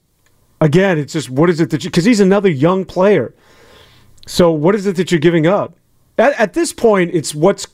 Again, 0.61 0.99
it's 0.99 1.13
just 1.13 1.31
what 1.31 1.51
is 1.51 1.61
it 1.61 1.71
that 1.71 1.85
you 1.85 1.91
because 1.91 2.05
he's 2.05 2.21
another 2.21 2.51
young 2.51 2.85
player. 2.85 3.35
So 4.27 4.51
what 4.51 4.75
is 4.75 4.87
it 4.87 4.97
that 4.97 5.11
you're 5.11 5.21
giving 5.21 5.47
up? 5.47 5.75
At, 6.19 6.39
at 6.39 6.53
this 6.53 6.73
point, 6.73 7.13
it's 7.15 7.35
what's 7.35 7.67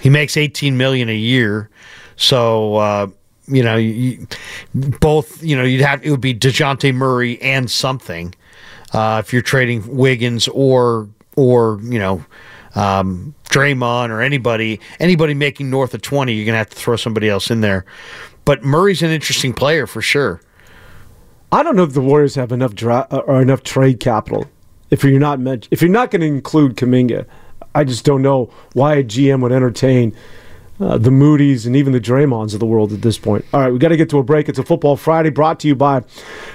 He 0.00 0.10
makes 0.10 0.36
18 0.36 0.76
million 0.76 1.08
a 1.08 1.14
year, 1.14 1.70
so 2.16 2.76
uh, 2.76 3.06
you 3.54 3.62
know, 3.62 3.76
you, 3.76 4.26
both 4.74 5.42
you 5.42 5.56
know, 5.56 5.64
you'd 5.64 5.80
have 5.80 6.04
it 6.04 6.10
would 6.10 6.20
be 6.20 6.34
Dejounte 6.34 6.94
Murray 6.94 7.40
and 7.42 7.70
something 7.70 8.34
uh, 8.92 9.22
if 9.24 9.32
you're 9.32 9.42
trading 9.42 9.96
Wiggins 9.96 10.48
or 10.48 11.08
or 11.36 11.80
you 11.82 11.98
know. 11.98 12.24
Um, 12.74 13.34
Draymond 13.50 14.08
or 14.08 14.22
anybody 14.22 14.80
anybody 14.98 15.34
making 15.34 15.68
north 15.68 15.92
of 15.92 16.00
20 16.00 16.32
you're 16.32 16.46
gonna 16.46 16.56
have 16.56 16.70
to 16.70 16.76
throw 16.76 16.96
somebody 16.96 17.28
else 17.28 17.50
in 17.50 17.60
there 17.60 17.84
but 18.46 18.64
Murray's 18.64 19.02
an 19.02 19.10
interesting 19.10 19.52
player 19.52 19.86
for 19.86 20.00
sure 20.00 20.40
I 21.52 21.62
don't 21.62 21.76
know 21.76 21.82
if 21.82 21.92
the 21.92 22.00
Warriors 22.00 22.34
have 22.36 22.50
enough 22.50 22.74
dra- 22.74 23.06
uh, 23.10 23.18
or 23.18 23.42
enough 23.42 23.62
trade 23.62 24.00
capital. 24.00 24.46
If 24.88 25.04
you're 25.04 25.20
not 25.20 25.38
men- 25.38 25.62
if 25.70 25.82
you're 25.82 25.90
not 25.90 26.10
going 26.10 26.22
to 26.22 26.26
include 26.26 26.76
Kuminga, 26.76 27.26
I 27.74 27.84
just 27.84 28.06
don't 28.06 28.22
know 28.22 28.50
why 28.72 28.94
a 28.94 29.04
GM 29.04 29.42
would 29.42 29.52
entertain 29.52 30.16
uh, 30.80 30.98
the 30.98 31.10
Moody's 31.10 31.66
and 31.66 31.76
even 31.76 31.92
the 31.92 32.00
Draymonds 32.00 32.54
of 32.54 32.60
the 32.60 32.66
world 32.66 32.92
at 32.92 33.02
this 33.02 33.18
point. 33.18 33.44
All 33.52 33.60
right, 33.60 33.72
we 33.72 33.78
got 33.78 33.88
to 33.88 33.96
get 33.96 34.10
to 34.10 34.18
a 34.18 34.22
break. 34.22 34.48
It's 34.48 34.58
a 34.58 34.64
Football 34.64 34.96
Friday 34.96 35.30
brought 35.30 35.60
to 35.60 35.68
you 35.68 35.74
by 35.74 36.00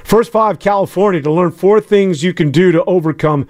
First 0.03 0.31
Five 0.31 0.59
California 0.59 1.21
to 1.21 1.31
learn 1.31 1.51
four 1.51 1.81
things 1.81 2.23
you 2.23 2.33
can 2.33 2.51
do 2.51 2.71
to 2.71 2.83
overcome 2.85 3.47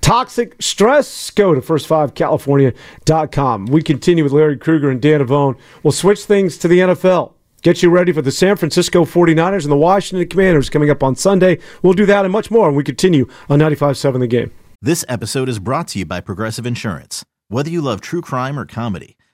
toxic 0.00 0.56
stress. 0.60 1.30
Go 1.30 1.54
to 1.54 1.60
firstfivecalifornia.com. 1.60 3.66
We 3.66 3.82
continue 3.82 4.24
with 4.24 4.32
Larry 4.32 4.56
Krueger 4.56 4.90
and 4.90 5.00
Dan 5.00 5.20
Devone. 5.20 5.58
We'll 5.82 5.92
switch 5.92 6.24
things 6.24 6.58
to 6.58 6.68
the 6.68 6.78
NFL. 6.78 7.32
Get 7.62 7.82
you 7.82 7.90
ready 7.90 8.12
for 8.12 8.22
the 8.22 8.32
San 8.32 8.56
Francisco 8.56 9.04
49ers 9.04 9.64
and 9.64 9.72
the 9.72 9.76
Washington 9.76 10.26
Commanders 10.28 10.70
coming 10.70 10.88
up 10.88 11.02
on 11.02 11.14
Sunday. 11.14 11.58
We'll 11.82 11.92
do 11.92 12.06
that 12.06 12.24
and 12.24 12.32
much 12.32 12.50
more 12.50 12.68
when 12.68 12.74
we 12.74 12.84
continue 12.84 13.28
on 13.50 13.58
95.7 13.58 14.20
The 14.20 14.26
Game. 14.26 14.50
This 14.80 15.04
episode 15.08 15.50
is 15.50 15.58
brought 15.58 15.88
to 15.88 15.98
you 15.98 16.06
by 16.06 16.22
Progressive 16.22 16.64
Insurance. 16.64 17.22
Whether 17.48 17.68
you 17.68 17.82
love 17.82 18.00
true 18.00 18.22
crime 18.22 18.58
or 18.58 18.64
comedy, 18.64 19.18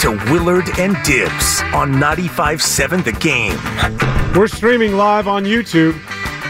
To 0.00 0.12
Willard 0.32 0.78
and 0.78 0.96
Dibs 1.04 1.60
on 1.74 1.92
95.7 1.92 3.04
The 3.04 3.12
Game. 3.12 4.34
We're 4.34 4.48
streaming 4.48 4.96
live 4.96 5.28
on 5.28 5.44
YouTube. 5.44 5.92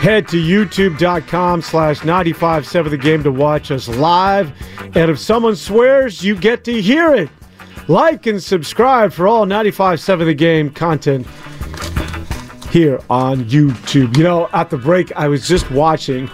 Head 0.03 0.29
to 0.29 0.37
youtube.com 0.37 1.61
slash 1.61 2.05
957 2.05 2.93
the 2.93 2.97
game 2.97 3.25
to 3.25 3.33
watch 3.33 3.73
us 3.73 3.89
live. 3.89 4.53
And 4.95 5.11
if 5.11 5.19
someone 5.19 5.57
swears, 5.57 6.23
you 6.23 6.37
get 6.37 6.63
to 6.65 6.81
hear 6.81 7.13
it. 7.13 7.29
Like 7.89 8.27
and 8.27 8.41
subscribe 8.41 9.13
for 9.13 9.27
all 9.27 9.47
957 9.47 10.29
the 10.29 10.35
game 10.35 10.71
content 10.71 11.27
here 12.71 13.01
on 13.11 13.45
YouTube. 13.47 14.17
You 14.17 14.23
know, 14.23 14.49
at 14.53 14.71
the 14.71 14.79
break, 14.79 15.11
I 15.17 15.27
was 15.27 15.49
just 15.49 15.69
watching 15.73 16.31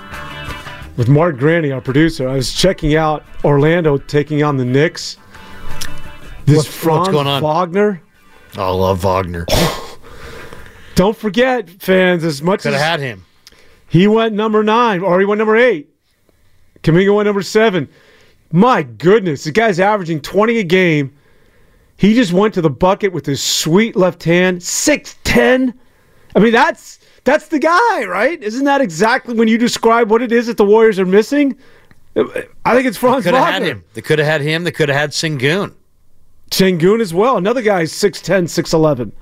with 0.99 1.09
Mark 1.09 1.39
Granny, 1.39 1.73
our 1.73 1.81
producer. 1.81 2.29
I 2.29 2.35
was 2.35 2.53
checking 2.53 2.95
out 2.95 3.25
Orlando 3.43 3.97
taking 3.97 4.43
on 4.43 4.59
the 4.59 4.67
Knicks. 4.67 5.17
This 6.47 6.57
What's- 6.57 6.69
what's 6.69 6.77
Franz 6.77 7.09
going 7.09 7.27
on? 7.27 7.43
Wagner. 7.43 8.01
I 8.57 8.71
love 8.71 9.03
Wagner 9.05 9.45
Don't 10.95 11.17
forget, 11.17 11.69
fans, 11.69 12.25
as 12.25 12.41
much 12.41 12.63
could 12.63 12.73
as 12.73 12.81
have 12.81 13.01
had 13.01 13.01
him 13.01 13.25
He 13.89 14.07
went 14.09 14.35
number 14.35 14.63
nine, 14.63 15.01
or 15.03 15.19
he 15.21 15.27
went 15.27 15.39
number 15.39 15.57
eight. 15.57 15.89
Kuminga 16.83 17.15
went 17.15 17.27
number 17.27 17.43
seven. 17.43 17.89
My 18.53 18.83
goodness, 18.83 19.45
the 19.45 19.51
guy's 19.51 19.79
averaging 19.81 20.21
20 20.21 20.59
a 20.59 20.63
game. 20.63 21.13
He 21.99 22.15
just 22.15 22.33
went 22.33 22.55
to 22.55 22.61
the 22.63 22.71
bucket 22.71 23.13
with 23.13 23.27
his 23.27 23.43
sweet 23.43 23.97
left 23.97 24.23
hand, 24.23 24.61
6'10. 24.61 25.75
I 26.35 26.39
mean, 26.39 26.53
that's 26.53 27.01
that's 27.25 27.49
the 27.49 27.59
guy, 27.59 28.05
right? 28.05 28.41
Isn't 28.43 28.65
that 28.65 28.81
exactly 28.81 29.35
when 29.35 29.49
you 29.49 29.59
describe 29.59 30.11
what 30.11 30.23
it 30.23 30.31
is 30.33 30.47
that 30.47 30.57
the 30.59 30.65
Warriors 30.65 30.99
are 30.99 31.07
missing? 31.07 31.57
I 32.17 32.75
think 32.75 32.87
it's 32.87 32.97
Franz 32.97 33.25
could 33.25 33.35
have 33.35 33.45
had 33.45 33.63
Wagner. 33.63 33.69
him 33.79 33.85
they 33.95 34.01
could 34.03 34.19
have 34.19 34.29
had 34.29 34.41
him 34.43 34.65
they 34.65 34.71
could 34.71 34.89
have 34.89 34.97
had 34.99 35.11
Sengun 35.11 35.75
Sengun 36.51 37.01
as 37.01 37.13
well. 37.13 37.37
Another 37.37 37.63
guy, 37.63 37.85
6'10, 37.85 38.45
6'11. 38.45 39.13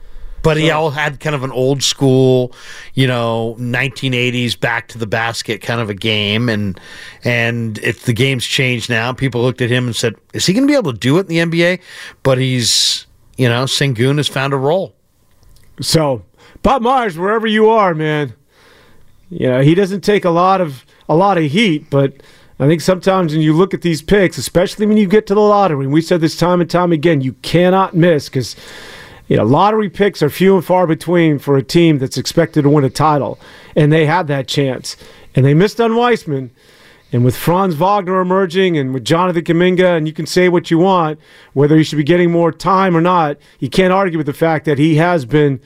But 0.45 0.59
he 0.59 0.71
all 0.71 0.90
had 0.90 1.21
kind 1.21 1.35
of 1.35 1.43
an 1.43 1.52
old 1.52 1.83
school, 1.83 2.52
you 2.93 3.07
know, 3.07 3.57
1980s 3.59 4.61
back 4.61 4.88
to 4.88 4.99
the 4.99 5.07
basket 5.07 5.62
kind 5.62 5.81
of 5.81 5.88
a 5.88 5.95
game, 5.95 6.50
and 6.50 6.78
and 7.25 7.78
if 7.78 8.02
the 8.02 8.12
game's 8.12 8.45
changed 8.45 8.90
now, 8.90 9.14
people 9.14 9.40
looked 9.40 9.62
at 9.62 9.71
him 9.71 9.87
and 9.87 9.97
said, 9.97 10.16
"Is 10.35 10.45
he 10.45 10.52
going 10.52 10.64
to 10.64 10.71
be 10.71 10.76
able 10.76 10.93
to 10.93 10.99
do 10.99 11.16
it 11.16 11.21
in 11.21 11.26
the 11.28 11.38
NBA?" 11.38 11.81
But 12.23 12.37
he's, 12.37 13.07
you 13.38 13.49
know, 13.49 13.64
Sengun 13.64 14.19
has 14.19 14.28
found 14.28 14.52
a 14.52 14.59
role. 14.59 14.95
So, 15.81 16.26
Bob 16.62 16.83
Myers, 16.83 17.16
wherever 17.16 17.47
you 17.47 17.71
are, 17.71 17.95
man, 17.95 18.35
you 19.31 19.49
know 19.49 19.62
he 19.62 19.75
doesn't 19.75 20.02
take 20.02 20.26
a 20.26 20.31
lot 20.31 20.61
of 20.61 20.85
a 21.09 21.16
lot 21.16 21.38
of 21.38 21.45
heat, 21.45 21.88
but 21.88 22.23
I 22.64 22.66
think 22.66 22.80
sometimes 22.80 23.35
when 23.35 23.42
you 23.42 23.52
look 23.52 23.75
at 23.75 23.83
these 23.83 24.00
picks, 24.00 24.38
especially 24.38 24.87
when 24.87 24.97
you 24.97 25.06
get 25.06 25.26
to 25.26 25.35
the 25.35 25.40
lottery, 25.42 25.85
and 25.85 25.92
we 25.92 26.00
said 26.00 26.23
this 26.23 26.35
time 26.35 26.62
and 26.62 26.71
time 26.71 26.92
again, 26.92 27.21
you 27.21 27.35
cannot 27.42 27.94
miss 27.94 28.30
because 28.30 28.56
you 29.28 29.37
know 29.37 29.44
lottery 29.44 29.90
picks 29.90 30.23
are 30.23 30.30
few 30.30 30.54
and 30.54 30.64
far 30.64 30.87
between 30.87 31.38
for 31.38 31.59
a 31.59 31.62
team 31.62 31.99
that's 31.99 32.16
expected 32.16 32.62
to 32.62 32.71
win 32.71 32.83
a 32.83 32.88
title, 32.88 33.38
and 33.76 33.92
they 33.92 34.06
had 34.06 34.28
that 34.28 34.49
chance, 34.49 34.97
and 35.35 35.44
they 35.44 35.52
missed 35.52 35.78
on 35.78 35.94
Wiseman. 35.94 36.52
And 37.12 37.23
with 37.23 37.37
Franz 37.37 37.75
Wagner 37.75 38.18
emerging 38.23 38.78
and 38.78 38.94
with 38.94 39.04
Jonathan 39.04 39.44
Kuminga, 39.44 39.99
and 39.99 40.06
you 40.06 40.14
can 40.14 40.25
say 40.25 40.49
what 40.49 40.71
you 40.71 40.78
want, 40.78 41.21
whether 41.52 41.76
he 41.76 41.85
should 41.85 41.99
be 41.99 42.02
getting 42.02 42.30
more 42.30 42.50
time 42.50 42.97
or 42.97 43.02
not, 43.02 43.37
you 43.59 43.68
can't 43.68 43.92
argue 43.92 44.16
with 44.16 44.26
the 44.26 44.33
fact 44.33 44.64
that 44.64 44.78
he 44.78 44.94
has 44.94 45.26
been 45.26 45.61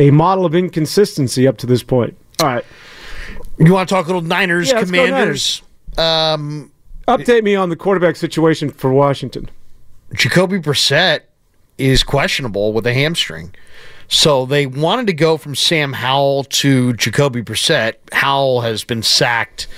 a 0.00 0.10
model 0.10 0.44
of 0.44 0.56
inconsistency 0.56 1.46
up 1.46 1.58
to 1.58 1.66
this 1.66 1.84
point. 1.84 2.16
All 2.40 2.48
right. 2.48 2.64
You 3.56 3.72
want 3.72 3.88
to 3.88 3.94
talk 3.94 4.06
a 4.06 4.08
little 4.08 4.20
Niners, 4.20 4.68
Yeah, 4.68 4.80
let's 4.80 4.90
go 4.90 5.06
Commanders? 5.06 5.62
Um, 6.00 6.72
Update 7.08 7.42
me 7.42 7.54
on 7.54 7.68
the 7.70 7.76
quarterback 7.76 8.16
situation 8.16 8.70
for 8.70 8.92
Washington. 8.92 9.50
Jacoby 10.14 10.58
Brissett 10.58 11.20
is 11.78 12.02
questionable 12.02 12.72
with 12.72 12.86
a 12.86 12.94
hamstring. 12.94 13.54
So 14.08 14.44
they 14.44 14.66
wanted 14.66 15.06
to 15.06 15.12
go 15.12 15.36
from 15.36 15.54
Sam 15.54 15.92
Howell 15.92 16.44
to 16.44 16.92
Jacoby 16.94 17.42
Brissett. 17.42 17.94
Howell 18.12 18.60
has 18.62 18.82
been 18.82 19.02
sacked, 19.02 19.68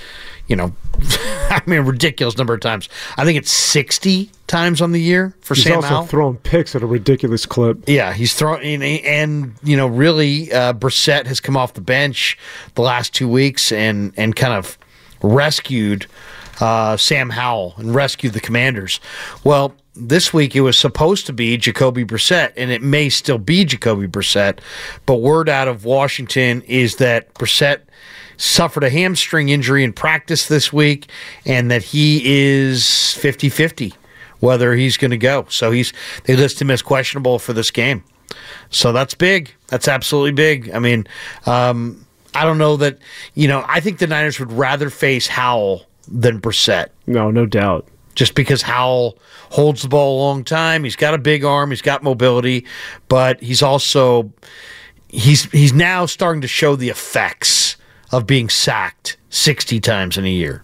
you 0.47 0.55
know, 0.55 0.73
I 0.99 1.61
mean, 1.67 1.79
a 1.79 1.83
ridiculous 1.83 2.37
number 2.37 2.53
of 2.53 2.59
times. 2.59 2.89
I 3.17 3.25
think 3.25 3.37
it's 3.37 3.51
60 3.51 4.29
times 4.47 4.81
on 4.81 4.91
the 4.91 5.01
year 5.01 5.35
for 5.41 5.53
He's 5.53 5.63
Sam 5.63 5.77
also 5.77 5.87
Howell. 5.87 6.05
throwing 6.07 6.37
picks 6.37 6.75
at 6.75 6.81
a 6.81 6.87
ridiculous 6.87 7.45
clip. 7.45 7.87
Yeah, 7.87 8.13
he's 8.13 8.33
throwing, 8.33 8.81
and, 8.81 8.83
and 9.05 9.53
you 9.63 9.77
know, 9.77 9.87
really, 9.87 10.51
uh, 10.51 10.73
Brissett 10.73 11.27
has 11.27 11.39
come 11.39 11.55
off 11.55 11.73
the 11.73 11.81
bench 11.81 12.37
the 12.75 12.81
last 12.81 13.13
two 13.13 13.27
weeks 13.29 13.71
and 13.71 14.13
and 14.17 14.35
kind 14.35 14.53
of 14.53 14.77
rescued 15.23 16.05
uh, 16.59 16.97
Sam 16.97 17.31
Howell 17.31 17.73
and 17.77 17.95
rescued 17.95 18.33
the 18.33 18.39
Commanders. 18.39 18.99
Well, 19.43 19.73
this 19.95 20.33
week 20.33 20.55
it 20.55 20.61
was 20.61 20.77
supposed 20.77 21.25
to 21.27 21.33
be 21.33 21.57
Jacoby 21.57 22.03
Brissett, 22.05 22.53
and 22.55 22.71
it 22.71 22.81
may 22.81 23.09
still 23.09 23.37
be 23.37 23.65
Jacoby 23.65 24.07
Brissett, 24.07 24.59
but 25.05 25.15
word 25.15 25.49
out 25.49 25.67
of 25.67 25.85
Washington 25.85 26.61
is 26.63 26.97
that 26.97 27.33
Brissett 27.35 27.81
suffered 28.37 28.83
a 28.83 28.89
hamstring 28.89 29.49
injury 29.49 29.83
in 29.83 29.93
practice 29.93 30.47
this 30.47 30.73
week, 30.73 31.09
and 31.45 31.71
that 31.71 31.83
he 31.83 32.21
is 32.23 33.13
50 33.13 33.49
50 33.49 33.93
whether 34.43 34.75
he's 34.75 34.97
going 34.97 35.11
to 35.11 35.17
go. 35.17 35.45
So 35.47 35.71
he's 35.71 35.93
they 36.25 36.35
list 36.35 36.61
him 36.61 36.69
as 36.69 36.81
questionable 36.81 37.39
for 37.39 37.53
this 37.53 37.71
game. 37.71 38.03
So 38.71 38.91
that's 38.91 39.13
big. 39.13 39.53
That's 39.67 39.87
absolutely 39.87 40.33
big. 40.33 40.69
I 40.71 40.79
mean, 40.79 41.07
um, 41.45 42.05
I 42.35 42.43
don't 42.43 42.57
know 42.57 42.77
that 42.77 42.97
you 43.33 43.47
know. 43.47 43.63
I 43.67 43.79
think 43.79 43.99
the 43.99 44.07
Niners 44.07 44.39
would 44.39 44.51
rather 44.51 44.89
face 44.89 45.27
Howell 45.27 45.85
than 46.07 46.39
Brissett. 46.41 46.89
No, 47.07 47.31
no 47.31 47.45
doubt. 47.45 47.87
Just 48.15 48.35
because 48.35 48.61
Howell 48.61 49.17
holds 49.49 49.81
the 49.81 49.87
ball 49.87 50.17
a 50.17 50.19
long 50.19 50.43
time, 50.43 50.83
he's 50.83 50.95
got 50.95 51.13
a 51.13 51.17
big 51.17 51.43
arm, 51.43 51.71
he's 51.71 51.81
got 51.81 52.03
mobility, 52.03 52.65
but 53.09 53.41
he's 53.41 53.61
also 53.63 54.31
he's 55.07 55.45
he's 55.51 55.73
now 55.73 56.05
starting 56.05 56.41
to 56.41 56.47
show 56.47 56.75
the 56.75 56.89
effects 56.89 57.77
of 58.11 58.27
being 58.27 58.49
sacked 58.49 59.17
sixty 59.29 59.79
times 59.79 60.17
in 60.17 60.25
a 60.25 60.29
year. 60.29 60.63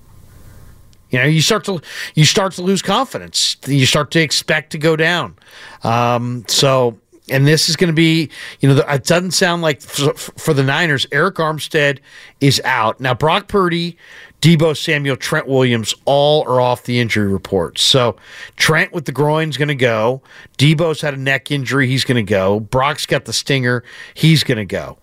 You 1.10 1.20
know, 1.20 1.26
you 1.26 1.42
start 1.42 1.64
to 1.66 1.82
you 2.14 2.26
start 2.26 2.54
to 2.54 2.62
lose 2.62 2.82
confidence. 2.82 3.58
You 3.66 3.86
start 3.86 4.12
to 4.12 4.20
expect 4.20 4.72
to 4.72 4.78
go 4.78 4.96
down. 4.96 5.36
Um, 5.84 6.46
so, 6.48 7.00
and 7.30 7.48
this 7.48 7.70
is 7.70 7.76
going 7.76 7.90
to 7.90 7.94
be, 7.94 8.30
you 8.60 8.70
know, 8.70 8.84
it 8.88 9.04
doesn't 9.04 9.32
sound 9.32 9.62
like 9.62 9.82
for, 9.82 10.54
the 10.54 10.64
Niners. 10.64 11.06
Arik 11.08 11.34
Armstead 11.34 12.00
is 12.42 12.62
out 12.66 13.00
now. 13.00 13.14
Brock 13.14 13.48
Purdy, 13.48 13.98
Deebo 14.42 14.76
Samuel, 14.76 15.18
Trent 15.18 15.48
Williams, 15.48 15.94
all 16.06 16.44
are 16.44 16.62
off 16.62 16.84
the 16.84 17.00
injury 17.00 17.32
report. 17.32 17.78
So 17.78 18.16
Trent 18.56 18.94
with 18.94 19.06
the 19.06 19.12
groin's 19.12 19.58
going 19.58 19.68
to 19.68 19.76
go. 19.76 20.22
Deebo's 20.58 21.02
had 21.02 21.14
a 21.14 21.18
neck 21.18 21.52
injury. 21.52 21.88
He's 21.88 22.04
going 22.04 22.24
to 22.24 22.30
go. 22.30 22.60
Brock's 22.60 23.06
got 23.06 23.26
the 23.26 23.34
stinger. 23.34 23.84
He's 24.14 24.44
going 24.44 24.58
to 24.58 24.66
go. 24.66 24.98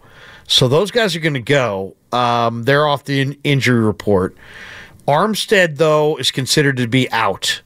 So 0.49 0.69
those 0.69 0.91
guys 0.91 1.17
are 1.17 1.21
going 1.21 1.35
to 1.35 1.41
go. 1.41 1.97
Um, 2.13 2.63
they're 2.63 2.87
off 2.87 3.05
the 3.05 3.21
in- 3.21 3.39
injury 3.45 3.81
report. 3.81 4.37
Armstead, 5.07 5.77
though, 5.77 6.17
is 6.17 6.31
considered 6.31 6.77
to 6.79 6.89
be 6.89 7.11
out 7.13 7.63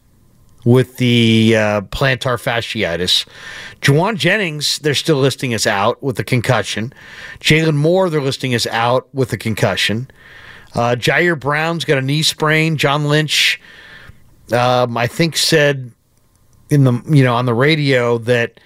with 0.64 0.96
the 0.98 1.54
uh, 1.56 1.80
plantar 1.82 2.36
fasciitis. 2.36 3.26
Jauan 3.80 4.16
Jennings, 4.16 4.78
they're 4.80 4.94
still 4.94 5.16
listing 5.16 5.54
as 5.54 5.66
out 5.66 6.02
with 6.02 6.18
a 6.18 6.24
concussion. 6.24 6.92
Jaylon 7.40 7.76
Moore, 7.76 8.10
they're 8.10 8.20
listing 8.20 8.54
as 8.54 8.66
out 8.66 9.12
with 9.14 9.32
a 9.32 9.38
concussion. 9.38 10.10
Uh, 10.74 10.94
Ji'Ayir 10.96 11.38
Brown's 11.38 11.84
got 11.84 11.98
a 11.98 12.02
knee 12.02 12.22
sprain. 12.22 12.76
John 12.76 13.06
Lynch, 13.06 13.60
um, 14.52 14.96
I 14.96 15.06
think, 15.06 15.36
said 15.36 15.92
in 16.68 16.84
the 16.84 17.02
you 17.08 17.24
know 17.24 17.34
on 17.34 17.46
the 17.46 17.54
radio 17.54 18.18
that 18.18 18.60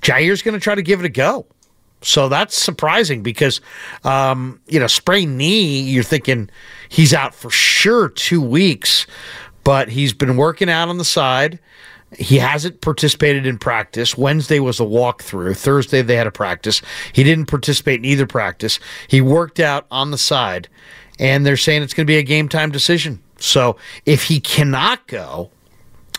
Ji'Ayir's 0.00 0.42
going 0.42 0.54
to 0.54 0.60
try 0.60 0.74
to 0.74 0.82
give 0.82 1.00
it 1.00 1.06
a 1.06 1.10
go. 1.10 1.46
So 2.02 2.28
that's 2.28 2.56
surprising 2.56 3.22
because, 3.22 3.60
um, 4.04 4.60
you 4.68 4.78
know, 4.78 4.86
sprained 4.86 5.36
knee, 5.38 5.80
you're 5.80 6.04
thinking 6.04 6.50
he's 6.88 7.14
out 7.14 7.34
for 7.34 7.50
sure 7.50 8.10
two 8.10 8.40
weeks, 8.40 9.06
but 9.66 9.88
he's 9.88 10.12
been 10.12 10.36
working 10.36 10.70
out 10.70 10.88
on 10.88 10.96
the 10.96 11.04
side. 11.04 11.58
He 12.16 12.38
hasn't 12.38 12.82
participated 12.82 13.48
in 13.48 13.58
practice. 13.58 14.16
Wednesday 14.16 14.60
was 14.60 14.78
a 14.78 14.84
walkthrough. 14.84 15.56
Thursday 15.56 16.02
they 16.02 16.14
had 16.14 16.28
a 16.28 16.30
practice. 16.30 16.80
He 17.12 17.24
didn't 17.24 17.46
participate 17.46 17.98
in 17.98 18.04
either 18.04 18.26
practice. 18.26 18.78
He 19.08 19.20
worked 19.20 19.58
out 19.58 19.84
on 19.90 20.12
the 20.12 20.18
side, 20.18 20.68
and 21.18 21.44
they're 21.44 21.56
saying 21.56 21.82
it's 21.82 21.94
going 21.94 22.06
to 22.06 22.10
be 22.10 22.16
a 22.16 22.22
game 22.22 22.48
time 22.48 22.70
decision. 22.70 23.20
So 23.38 23.76
if 24.04 24.22
he 24.22 24.38
cannot 24.38 25.04
go, 25.08 25.50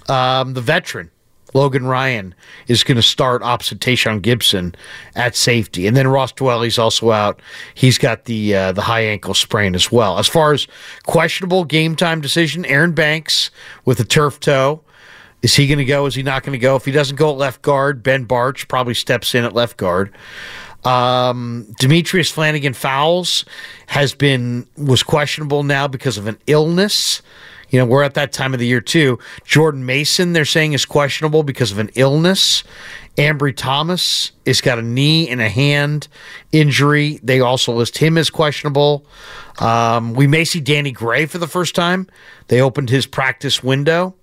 um, 0.10 0.54
the 0.54 0.62
veteran 0.62 1.10
Logan 1.54 1.86
Ryan 1.86 2.36
is 2.68 2.84
going 2.84 2.98
to 2.98 3.02
start 3.02 3.42
opposite 3.42 3.80
Tashaun 3.80 4.22
Gipson 4.22 4.76
at 5.16 5.36
safety, 5.36 5.88
and 5.88 5.96
then 5.96 6.08
Ross 6.08 6.32
Dwelley's 6.32 6.78
also 6.78 7.12
out. 7.12 7.42
He's 7.74 7.98
got 7.98 8.26
the 8.26 8.56
uh, 8.56 8.72
the 8.74 8.82
high 8.82 9.02
ankle 9.02 9.34
sprain 9.34 9.76
as 9.76 9.92
well. 9.92 10.20
As 10.20 10.28
far 10.28 10.54
as 10.54 10.68
questionable 11.06 11.64
game 11.64 11.96
time 11.96 12.22
decision, 12.22 12.66
Aaron 12.66 12.94
Banks 12.94 13.50
with 13.86 14.00
a 14.00 14.06
turf 14.06 14.40
toe. 14.40 14.82
Is 15.44 15.56
he 15.56 15.68
going 15.68 15.78
to 15.78 15.86
go? 15.86 16.08
Is 16.08 16.16
he 16.16 16.24
not 16.24 16.44
going 16.44 16.54
to 16.54 16.62
go? 16.62 16.76
If 16.76 16.86
he 16.86 16.92
doesn't 16.92 17.16
go 17.16 17.30
at 17.30 17.38
left 17.38 17.62
guard, 17.62 18.02
Ben 18.02 18.26
Bartch 18.26 18.68
probably 18.68 18.96
steps 18.96 19.36
in 19.36 19.46
at 19.46 19.54
left 19.54 19.78
guard. 19.78 20.12
Um, 20.84 21.68
Demetrius 21.80 22.32
Flannigan 22.32 22.74
Fowles 22.74 23.46
has 23.88 24.14
been 24.14 24.68
was 24.78 25.04
questionable 25.04 25.64
now 25.64 25.88
because 25.88 26.18
of 26.18 26.28
an 26.28 26.38
illness. 26.48 27.22
You 27.70 27.80
know, 27.80 27.86
we're 27.86 28.04
at 28.04 28.14
that 28.14 28.32
time 28.32 28.54
of 28.54 28.60
the 28.60 28.68
year 28.68 28.82
too. 28.82 29.20
Jordan 29.46 29.86
Mason, 29.86 30.34
they're 30.34 30.46
saying, 30.46 30.74
is 30.74 30.86
questionable 30.86 31.44
because 31.44 31.72
of 31.72 31.80
an 31.80 31.90
illness. 31.96 32.64
Ambry 33.18 33.56
Thomas 33.56 34.32
has 34.46 34.62
got 34.62 34.78
a 34.78 34.82
knee 34.82 35.28
and 35.28 35.42
a 35.42 35.50
hand 35.50 36.08
injury. 36.52 37.20
They 37.24 37.40
also 37.40 37.74
list 37.74 37.98
him 37.98 38.18
as 38.18 38.30
questionable. 38.30 39.06
Um, 39.60 40.14
we 40.14 40.28
may 40.28 40.46
see 40.46 40.60
Danny 40.60 40.92
Gray 40.92 41.26
for 41.26 41.40
the 41.40 41.48
first 41.48 41.74
time. 41.74 42.08
They 42.48 42.62
opened 42.62 42.90
his 42.90 43.08
practice 43.08 43.64
window. 43.64 44.16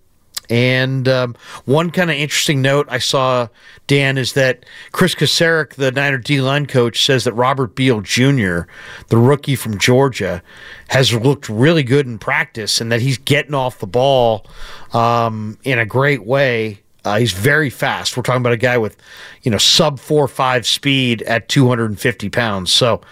And 0.51 1.09
um, 1.09 1.37
one 1.65 1.91
kind 1.91 2.11
of 2.11 2.17
interesting 2.17 2.61
note 2.61 2.87
I 2.91 2.99
saw, 2.99 3.49
Dan, 3.87 4.19
is 4.19 4.35
that 4.35 4.65
Kris 4.93 5.15
Kocurek, 5.15 5.75
the 5.75 5.91
Niner 5.91 6.19
D 6.19 6.41
line 6.41 6.67
coach, 6.67 7.05
says 7.05 7.25
that 7.25 7.33
Robert 7.33 7.75
Beal 7.75 8.01
Jr., 8.01 8.63
the 9.09 9.17
rookie 9.17 9.57
from 9.57 9.79
Georgia, 9.79 10.43
has 10.89 11.13
looked 11.13 11.49
really 11.49 11.83
good 11.83 12.07
in 12.07 12.19
practice 12.19 12.81
and 12.81 12.93
that 12.93 13.01
he's 13.01 13.19
getting 13.19 13.55
off 13.55 13.79
the 13.79 13.87
ball 13.87 14.47
um, 14.93 15.59
in 15.65 15.79
a 15.79 15.87
great 15.87 16.25
way. 16.25 16.81
Uh, 17.05 17.19
he's 17.19 17.33
very 17.33 17.69
fast. 17.69 18.17
We're 18.17 18.23
talking 18.23 18.41
about 18.41 18.55
a 18.55 18.59
guy 18.59 18.79
with, 18.79 18.97
you 19.43 19.51
know, 19.51 19.59
sub 19.59 20.01
four 20.01 20.27
five 20.27 20.67
speed 20.67 21.23
at 21.23 21.49
250 21.49 22.31
pounds. 22.31 22.73
So, 22.73 23.03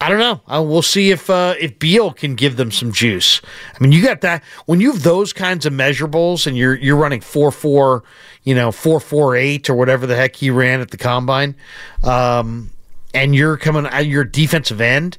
I 0.00 0.08
don't 0.08 0.18
know. 0.18 0.40
Uh, 0.46 0.62
we'll 0.62 0.82
see 0.82 1.10
if 1.10 1.30
uh, 1.30 1.54
if 1.58 1.78
Beal 1.78 2.12
can 2.12 2.34
give 2.34 2.56
them 2.56 2.70
some 2.70 2.92
juice. 2.92 3.40
I 3.74 3.82
mean, 3.82 3.92
you 3.92 4.02
got 4.02 4.20
that 4.22 4.42
when 4.66 4.80
you 4.80 4.92
have 4.92 5.02
those 5.02 5.32
kinds 5.32 5.66
of 5.66 5.72
measurables 5.72 6.46
and 6.46 6.56
you're 6.56 6.74
you're 6.74 6.96
running 6.96 7.20
four 7.20 7.50
four, 7.50 8.04
you 8.42 8.54
know, 8.54 8.72
four 8.72 9.00
four 9.00 9.36
eight 9.36 9.70
or 9.70 9.74
whatever 9.74 10.06
the 10.06 10.16
heck 10.16 10.36
he 10.36 10.50
ran 10.50 10.80
at 10.80 10.90
the 10.90 10.96
combine, 10.96 11.56
um, 12.04 12.70
and 13.14 13.34
you're 13.34 13.56
coming 13.56 13.86
at 13.86 14.06
your 14.06 14.24
defensive 14.24 14.80
end. 14.80 15.18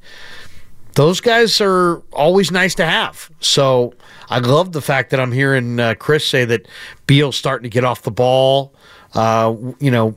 Those 0.94 1.22
guys 1.22 1.62
are 1.62 1.98
always 2.12 2.52
nice 2.52 2.74
to 2.76 2.86
have. 2.86 3.30
So 3.40 3.94
I 4.30 4.40
love 4.40 4.72
the 4.72 4.82
fact 4.82 5.12
that 5.12 5.20
I'm 5.20 5.32
hearing 5.32 5.80
uh, 5.80 5.94
Kris 5.94 6.28
say 6.28 6.44
that 6.46 6.68
Beal's 7.06 7.36
starting 7.36 7.63
to 7.63 7.70
get 7.70 7.84
off 7.84 8.02
the 8.02 8.12
ball. 8.12 8.74
Uh, 9.13 9.56
you 9.80 9.92
know, 9.92 10.16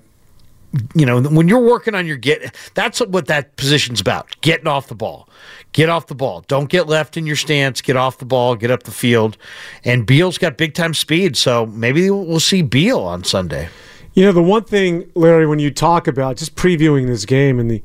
you 0.95 1.05
know, 1.05 1.21
when 1.21 1.49
you're 1.49 1.59
working 1.59 1.95
on 1.95 2.07
your 2.07 2.17
get, 2.17 2.55
that's 2.75 3.01
what 3.01 3.27
that 3.27 3.57
position's 3.57 4.01
about 4.01 4.41
getting 4.41 4.69
off 4.69 4.87
the 4.89 4.95
ball. 4.95 5.29
Get 5.73 5.89
off 5.89 6.07
the 6.07 6.15
ball. 6.15 6.45
Don't 6.49 6.69
get 6.69 6.89
left 6.89 7.17
in 7.17 7.27
your 7.27 7.37
stance. 7.37 7.81
Get 7.81 7.97
off 7.97 8.19
the 8.19 8.25
ball. 8.25 8.57
Get 8.57 8.71
up 8.71 8.85
the 8.85 8.91
field. 8.91 9.37
And 9.85 10.07
Beal's 10.07 10.39
got 10.39 10.57
big 10.57 10.75
time 10.75 10.95
speed. 10.95 11.37
So 11.37 11.67
maybe 11.67 12.11
we'll 12.11 12.41
see 12.41 12.63
Beal 12.63 13.01
on 13.01 13.25
Sunday. 13.25 13.69
You 14.15 14.25
know, 14.25 14.33
the 14.33 14.43
one 14.43 14.65
thing, 14.65 15.11
Larry, 15.15 15.47
when 15.47 15.61
you 15.61 15.71
talk 15.71 16.09
about 16.09 16.37
just 16.37 16.57
previewing 16.57 17.07
this 17.07 17.25
game 17.25 17.61
and 17.61 17.71
the 17.71 17.83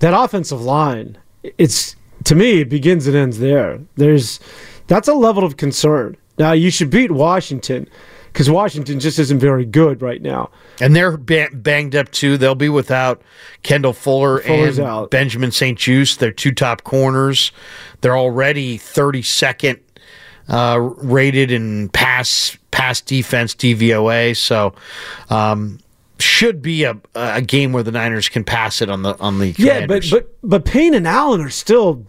that 0.00 0.12
offensive 0.18 0.60
line, 0.60 1.16
it's 1.56 1.96
to 2.24 2.34
me, 2.34 2.60
it 2.60 2.68
begins 2.68 3.06
and 3.06 3.16
ends 3.16 3.38
there. 3.38 3.80
There's 3.96 4.40
That's 4.86 5.08
a 5.08 5.14
level 5.14 5.44
of 5.44 5.56
concern. 5.56 6.16
Now 6.38 6.52
you 6.52 6.70
should 6.70 6.90
beat 6.90 7.10
Washington 7.10 7.88
because 8.36 8.50
Washington 8.50 9.00
just 9.00 9.18
isn't 9.18 9.38
very 9.38 9.64
good 9.64 10.02
right 10.02 10.20
now. 10.20 10.50
And 10.78 10.94
they're 10.94 11.16
ba- 11.16 11.48
banged 11.54 11.96
up 11.96 12.10
too. 12.10 12.36
They'll 12.36 12.54
be 12.54 12.68
without 12.68 13.22
Kendall 13.62 13.94
Fuller 13.94 14.40
Fuller's 14.40 14.76
and 14.76 14.86
out. 14.86 15.10
Benjamin 15.10 15.52
St-Juste, 15.52 16.20
They're 16.20 16.32
two 16.32 16.52
top 16.52 16.84
corners. 16.84 17.50
They're 18.02 18.14
already 18.14 18.76
32nd 18.76 19.80
uh, 20.50 20.78
rated 20.98 21.50
in 21.50 21.88
pass 21.88 22.58
pass 22.70 23.00
defense 23.00 23.54
DVOA. 23.54 24.36
So 24.36 24.74
um, 25.30 25.78
should 26.18 26.60
be 26.60 26.84
a, 26.84 26.94
a 27.14 27.40
game 27.40 27.72
where 27.72 27.82
the 27.84 27.92
Niners 27.92 28.28
can 28.28 28.44
pass 28.44 28.82
it 28.82 28.90
on 28.90 29.00
the 29.00 29.18
on 29.18 29.38
the 29.38 29.54
Yeah, 29.56 29.86
but 29.86 30.04
but 30.10 30.36
but 30.42 30.66
Payne 30.66 30.92
and 30.92 31.08
Allen 31.08 31.40
are 31.40 31.48
still. 31.48 32.04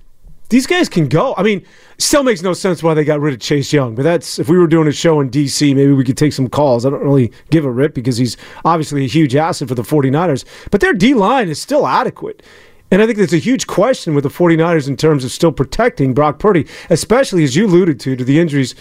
These 0.50 0.68
guys 0.68 0.88
can 0.88 1.08
go. 1.08 1.36
I 1.38 1.44
mean, 1.44 1.66
still 1.98 2.24
makes 2.24 2.42
no 2.42 2.54
sense 2.54 2.84
why 2.84 2.94
they 2.94 3.04
got 3.04 3.20
rid 3.20 3.34
of 3.34 3.40
Chase 3.40 3.74
Young. 3.74 3.96
But 3.96 4.04
that's 4.04 4.40
if 4.40 4.50
we 4.50 4.58
were 4.58 4.68
doing 4.68 4.88
a 4.88 4.92
show 4.92 5.20
in 5.20 5.30
DC, 5.30 5.76
maybe 5.76 5.92
we 5.92 6.04
could 6.04 6.18
take 6.18 6.34
some 6.34 6.50
calls. 6.50 6.86
I 6.86 6.90
don't 6.90 7.04
really 7.04 7.32
give 7.50 7.66
a 7.66 7.72
rip 7.72 7.94
because 7.94 8.18
he's 8.18 8.38
obviously 8.66 9.06
a 9.06 9.08
huge 9.08 9.36
asset 9.36 9.68
for 9.68 9.76
the 9.76 9.84
49ers. 9.84 10.46
But 10.72 10.82
their 10.82 10.94
D 10.94 11.14
line 11.14 11.50
is 11.50 11.60
still 11.60 11.88
adequate. 11.88 12.44
And 12.90 13.02
I 13.02 13.06
think 13.06 13.18
there's 13.18 13.34
a 13.34 13.38
huge 13.38 13.68
question 13.68 14.16
with 14.16 14.24
the 14.24 14.30
49ers 14.30 14.88
in 14.88 14.96
terms 14.96 15.26
of 15.26 15.32
still 15.32 15.52
protecting 15.52 16.14
Brock 16.14 16.40
Purdy, 16.40 16.66
especially 16.90 17.44
as 17.44 17.56
you 17.56 17.66
alluded 17.66 18.00
to, 18.02 18.16
to 18.16 18.24
the 18.24 18.40
injuries 18.40 18.76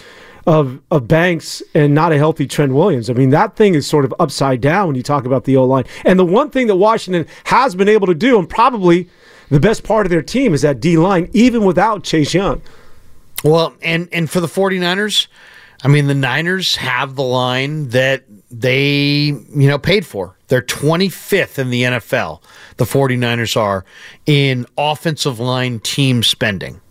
of, 0.45 0.79
of 0.91 1.09
Banks 1.09 1.61
and 1.73 1.93
not 1.93 2.13
a 2.13 2.17
healthy 2.17 2.47
Trent 2.47 2.73
Williams. 2.73 3.09
I 3.09 3.13
mean, 3.13 3.31
that 3.31 3.57
thing 3.57 3.75
is 3.75 3.85
sort 3.85 4.05
of 4.05 4.15
upside 4.17 4.61
down 4.61 4.87
when 4.87 4.95
you 4.95 5.03
talk 5.03 5.25
about 5.25 5.43
the 5.43 5.57
O 5.57 5.65
line. 5.65 5.83
And 6.05 6.17
the 6.17 6.25
one 6.25 6.49
thing 6.49 6.67
that 6.67 6.77
Washington 6.77 7.27
has 7.45 7.75
been 7.75 7.89
able 7.89 8.07
to 8.07 8.15
do, 8.15 8.39
and 8.39 8.47
probably 8.47 9.09
the 9.49 9.59
best 9.59 9.83
part 9.83 10.05
of 10.05 10.09
their 10.09 10.21
team, 10.21 10.53
is 10.53 10.61
that 10.61 10.79
D 10.79 10.97
line, 10.97 11.29
even 11.33 11.65
without 11.65 12.03
Chase 12.03 12.33
Young. 12.33 12.61
Well, 13.43 13.73
and 13.81 14.09
and 14.11 14.29
for 14.29 14.39
the 14.39 14.47
49ers, 14.47 15.27
I 15.83 15.87
mean 15.87 16.07
the 16.07 16.15
Niners 16.15 16.75
have 16.77 17.15
the 17.15 17.23
line 17.23 17.89
that 17.89 18.23
they, 18.49 19.25
you 19.25 19.67
know, 19.67 19.77
paid 19.77 20.05
for. 20.05 20.37
They're 20.47 20.61
25th 20.61 21.59
in 21.59 21.69
the 21.69 21.83
NFL. 21.83 22.41
The 22.77 22.85
49ers 22.85 23.57
are 23.57 23.85
in 24.25 24.65
offensive 24.77 25.39
line 25.39 25.79
team 25.79 26.23
spending. 26.23 26.81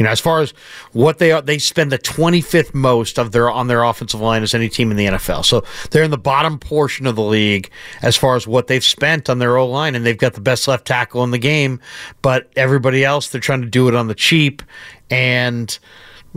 You 0.00 0.04
know, 0.04 0.10
as 0.10 0.18
far 0.18 0.40
as 0.40 0.52
what 0.92 1.18
they 1.18 1.30
are, 1.30 1.42
they 1.42 1.58
spend 1.58 1.92
the 1.92 1.98
25th 1.98 2.72
most 2.72 3.18
of 3.18 3.32
their 3.32 3.50
on 3.50 3.68
their 3.68 3.82
offensive 3.82 4.18
line 4.18 4.42
as 4.42 4.54
any 4.54 4.70
team 4.70 4.90
in 4.90 4.96
the 4.96 5.04
NFL. 5.04 5.44
So 5.44 5.62
they're 5.90 6.02
in 6.02 6.10
the 6.10 6.16
bottom 6.16 6.58
portion 6.58 7.06
of 7.06 7.16
the 7.16 7.22
league 7.22 7.70
as 8.00 8.16
far 8.16 8.34
as 8.34 8.46
what 8.46 8.66
they've 8.66 8.82
spent 8.82 9.28
on 9.28 9.40
their 9.40 9.58
O 9.58 9.68
line, 9.68 9.94
and 9.94 10.06
they've 10.06 10.16
got 10.16 10.32
the 10.32 10.40
best 10.40 10.66
left 10.66 10.86
tackle 10.86 11.22
in 11.22 11.32
the 11.32 11.38
game. 11.38 11.80
But 12.22 12.50
everybody 12.56 13.04
else, 13.04 13.28
they're 13.28 13.42
trying 13.42 13.60
to 13.60 13.68
do 13.68 13.88
it 13.88 13.94
on 13.94 14.08
the 14.08 14.14
cheap. 14.14 14.62
And 15.10 15.78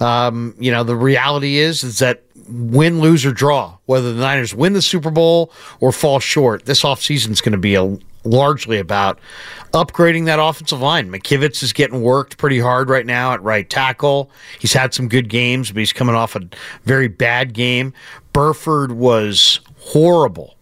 um, 0.02 0.56
you 0.60 0.70
know, 0.70 0.84
the 0.84 0.98
reality 0.98 1.56
is 1.56 1.86
is 1.86 2.00
that 2.00 2.22
win, 2.50 3.00
lose, 3.00 3.26
or 3.26 3.32
draw, 3.32 3.78
whether 3.86 4.12
the 4.12 4.20
Niners 4.20 4.54
win 4.54 4.74
the 4.74 4.82
Super 4.82 5.10
Bowl 5.10 5.54
or 5.80 5.94
fall 5.94 6.20
short, 6.20 6.66
this 6.66 6.84
offseason 6.84 7.30
is 7.30 7.40
going 7.40 7.54
to 7.54 7.58
be 7.58 7.76
a 7.76 7.98
largely 8.24 8.80
about 8.80 9.20
upgrading 9.74 10.26
that 10.26 10.40
offensive 10.40 10.82
line. 10.82 11.10
McKivitz 11.12 11.64
is 11.64 11.74
getting 11.74 12.02
worked 12.02 12.38
pretty 12.38 12.60
hard 12.60 12.90
right 12.90 13.06
now 13.06 13.34
at 13.34 13.44
right 13.44 13.70
tackle. 13.70 14.30
He's 14.60 14.74
had 14.74 14.94
some 14.94 15.08
good 15.08 15.30
games, 15.30 15.72
but 15.72 15.80
he's 15.80 15.94
coming 15.94 16.16
off 16.16 16.36
a 16.36 16.42
very 16.84 17.08
bad 17.08 17.54
game. 17.54 17.94
Burford 18.32 18.92
was 18.92 19.60
horrible. 19.78 20.56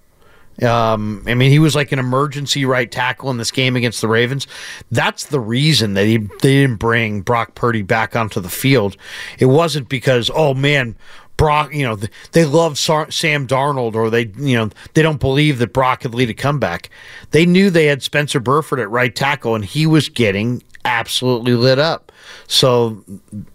Um, 0.62 1.24
I 1.26 1.34
mean, 1.34 1.50
he 1.50 1.60
was 1.60 1.76
like 1.76 1.92
an 1.92 1.98
emergency 1.98 2.66
right 2.66 2.92
tackle 2.92 3.32
in 3.32 3.38
this 3.38 3.50
game 3.52 3.76
against 3.76 4.02
the 4.02 4.08
Ravens. 4.08 4.46
That's 4.92 5.26
the 5.26 5.40
reason 5.40 5.96
that 5.96 6.06
he 6.06 6.18
they 6.18 6.62
didn't 6.62 6.76
bring 6.76 7.22
Brock 7.22 7.56
Purdy 7.56 7.82
back 7.82 8.16
onto 8.16 8.40
the 8.40 8.50
field. 8.50 8.96
It 9.40 9.46
wasn't 9.46 9.90
because 9.90 10.30
oh 10.34 10.54
man, 10.54 10.96
Brock, 11.42 11.74
you 11.74 11.82
know, 11.82 11.98
they 12.34 12.46
love 12.46 12.78
Sam 12.78 13.48
Darnold 13.48 13.96
or 13.96 14.12
they, 14.12 14.32
you 14.38 14.56
know, 14.56 14.70
they 14.94 15.02
don't 15.02 15.20
believe 15.20 15.58
that 15.58 15.74
Brock 15.74 16.02
could 16.02 16.14
lead 16.14 16.30
a 16.30 16.36
comeback. 16.36 16.92
They 17.32 17.48
knew 17.48 17.72
they 17.72 17.88
had 17.88 18.04
Spencer 18.04 18.40
Burford 18.40 18.80
at 18.80 18.92
right 18.92 19.16
tackle 19.16 19.56
and 19.56 19.66
he 19.66 19.88
was 19.88 20.08
getting 20.08 20.62
absolutely 20.86 21.56
lit 21.56 21.80
up. 21.80 22.12
So 22.46 23.04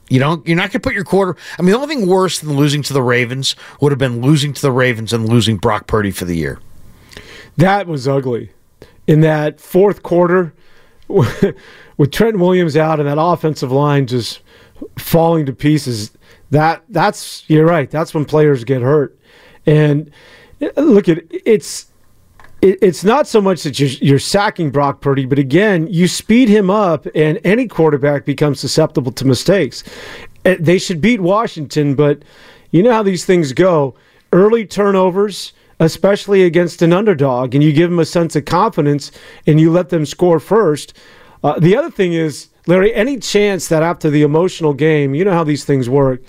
you 0.09 0.19
don't 0.19 0.45
you're 0.49 0.57
not 0.57 0.73
going 0.73 0.73
to 0.73 0.81
put 0.81 0.95
your 0.95 1.05
quarter 1.05 1.37
I 1.61 1.63
mean 1.63 1.71
the 1.71 1.79
only 1.79 1.95
thing 1.95 2.09
worse 2.09 2.41
than 2.41 2.57
losing 2.57 2.83
to 2.83 2.93
the 2.93 3.03
Ravens 3.03 3.55
would 3.81 3.93
have 3.93 4.01
been 4.01 4.21
losing 4.21 4.53
to 4.53 4.63
the 4.63 4.73
Ravens 4.73 5.13
and 5.13 5.29
losing 5.29 5.57
Brock 5.57 5.87
Purdy 5.87 6.11
for 6.11 6.25
the 6.25 6.37
year. 6.37 6.59
That 7.57 7.87
was 7.87 8.09
ugly. 8.09 8.51
In 9.07 9.21
that 9.21 9.61
fourth 9.61 10.03
quarter, 10.03 10.53
with 11.07 12.11
Trent 12.11 12.41
Williams 12.41 12.77
out 12.77 12.99
and 12.99 13.09
that 13.09 13.21
offensive 13.21 13.71
line 13.71 14.09
just 14.09 14.41
falling 14.99 15.47
to 15.47 15.53
pieces, 15.53 16.11
that 16.51 16.85
that's 16.89 17.49
you're 17.49 17.67
right. 17.67 17.91
That's 17.91 18.15
when 18.15 18.25
players 18.25 18.65
get 18.65 18.83
hurt. 18.83 19.19
And 19.67 20.11
look 20.77 21.09
at 21.09 21.25
it's 21.31 21.87
it, 22.63 22.79
it's 22.81 23.05
not 23.05 23.27
so 23.27 23.41
much 23.41 23.63
that 23.65 23.79
you're, 23.79 23.89
you're 23.89 24.19
sacking 24.19 24.71
Brock 24.71 25.01
Purdy, 25.01 25.27
but 25.27 25.39
again, 25.39 25.87
you 25.89 26.09
speed 26.09 26.49
him 26.49 26.71
up, 26.71 27.07
and 27.15 27.39
any 27.45 27.69
quarterback 27.69 28.25
becomes 28.25 28.61
susceptible 28.61 29.13
to 29.13 29.25
mistakes. 29.25 29.85
Uh, 30.45 30.57
They 30.59 30.79
should 30.79 31.01
beat 31.01 31.21
Washington, 31.21 31.95
but 31.95 32.23
you 32.71 32.83
know 32.83 32.93
how 32.93 33.03
these 33.03 33.25
things 33.25 33.53
go. 33.53 33.95
Early 34.33 34.67
turnovers, 34.67 35.53
especially 35.81 36.45
against 36.45 36.83
an 36.83 36.93
underdog, 36.93 37.55
and 37.55 37.63
you 37.63 37.73
give 37.73 37.91
them 37.91 37.99
a 37.99 38.05
sense 38.05 38.35
of 38.37 38.45
confidence, 38.45 39.13
and 39.47 39.61
you 39.61 39.71
let 39.71 39.91
them 39.91 40.07
score 40.07 40.41
first. 40.41 40.95
Uh, 41.45 41.59
the 41.59 41.77
other 41.77 41.91
thing 41.91 42.13
is, 42.15 42.49
Larry, 42.67 42.93
any 42.95 43.19
chance 43.19 43.69
that 43.69 43.83
after 43.83 44.11
the 44.11 44.23
emotional 44.23 44.75
game, 44.75 45.15
you 45.15 45.25
know 45.25 45.33
how 45.33 45.45
these 45.45 45.65
things 45.65 45.89
work, 45.89 46.21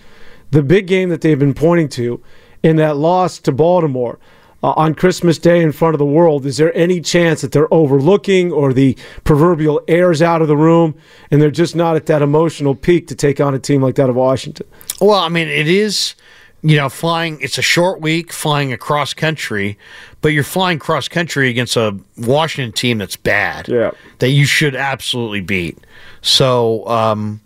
the 0.51 0.63
big 0.63 0.87
game 0.87 1.09
that 1.09 1.21
they've 1.21 1.39
been 1.39 1.53
pointing 1.53 1.89
to, 1.89 2.21
in 2.63 2.75
that 2.77 2.97
loss 2.97 3.39
to 3.39 3.51
Baltimore 3.51 4.19
uh, 4.63 4.71
on 4.71 4.95
Christmas 4.95 5.37
Day 5.37 5.61
in 5.61 5.71
front 5.71 5.93
of 5.93 5.99
the 5.99 6.05
world, 6.05 6.45
is 6.45 6.57
there 6.57 6.75
any 6.75 6.99
chance 6.99 7.41
that 7.41 7.51
they're 7.51 7.71
overlooking 7.73 8.51
or 8.51 8.73
the 8.73 8.97
proverbial 9.23 9.81
air's 9.87 10.21
out 10.21 10.41
of 10.41 10.47
the 10.47 10.57
room 10.57 10.95
and 11.29 11.41
they're 11.41 11.51
just 11.51 11.75
not 11.75 11.95
at 11.95 12.07
that 12.07 12.21
emotional 12.21 12.75
peak 12.75 13.07
to 13.07 13.15
take 13.15 13.39
on 13.39 13.53
a 13.53 13.59
team 13.59 13.81
like 13.81 13.95
that 13.95 14.09
of 14.09 14.15
Washington? 14.15 14.67
Well, 14.99 15.19
I 15.19 15.29
mean, 15.29 15.47
it 15.47 15.67
is, 15.67 16.15
you 16.63 16.75
know, 16.75 16.89
flying, 16.89 17.39
it's 17.41 17.57
a 17.57 17.61
short 17.61 18.01
week 18.01 18.33
flying 18.33 18.73
across 18.73 19.13
country, 19.13 19.77
but 20.21 20.29
you're 20.29 20.43
flying 20.43 20.79
cross 20.79 21.07
country 21.07 21.49
against 21.49 21.75
a 21.75 21.97
Washington 22.17 22.71
team 22.71 22.97
that's 22.97 23.15
bad. 23.15 23.67
Yeah. 23.67 23.91
That 24.19 24.29
you 24.29 24.45
should 24.45 24.75
absolutely 24.75 25.41
beat. 25.41 25.77
So, 26.21 26.87
um, 26.87 27.41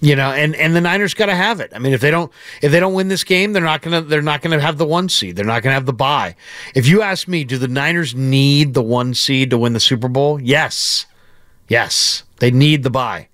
you 0.00 0.16
know, 0.16 0.32
and, 0.32 0.54
and 0.56 0.74
the 0.74 0.80
Niners 0.80 1.14
got 1.14 1.26
to 1.26 1.34
have 1.34 1.60
it. 1.60 1.70
I 1.74 1.78
mean, 1.78 1.92
if 1.92 2.00
they 2.00 2.10
don't 2.10 2.32
if 2.60 2.72
they 2.72 2.80
don't 2.80 2.94
win 2.94 3.06
this 3.06 3.22
game, 3.22 3.52
they're 3.52 3.62
not 3.62 3.82
gonna 3.82 4.00
they're 4.00 4.20
not 4.20 4.42
gonna 4.42 4.60
have 4.60 4.76
the 4.76 4.86
one 4.86 5.08
seed. 5.08 5.36
They're 5.36 5.44
not 5.44 5.62
gonna 5.62 5.74
have 5.74 5.86
the 5.86 5.92
bye. 5.92 6.34
If 6.74 6.88
you 6.88 7.02
ask 7.02 7.28
me, 7.28 7.44
do 7.44 7.56
the 7.56 7.68
Niners 7.68 8.12
need 8.12 8.74
the 8.74 8.82
one 8.82 9.14
seed 9.14 9.50
to 9.50 9.58
win 9.58 9.74
the 9.74 9.80
Super 9.80 10.08
Bowl? 10.08 10.40
Yes, 10.40 11.06
yes, 11.68 12.24
they 12.40 12.50
need 12.50 12.82
the 12.82 12.90
bye. 12.90 13.28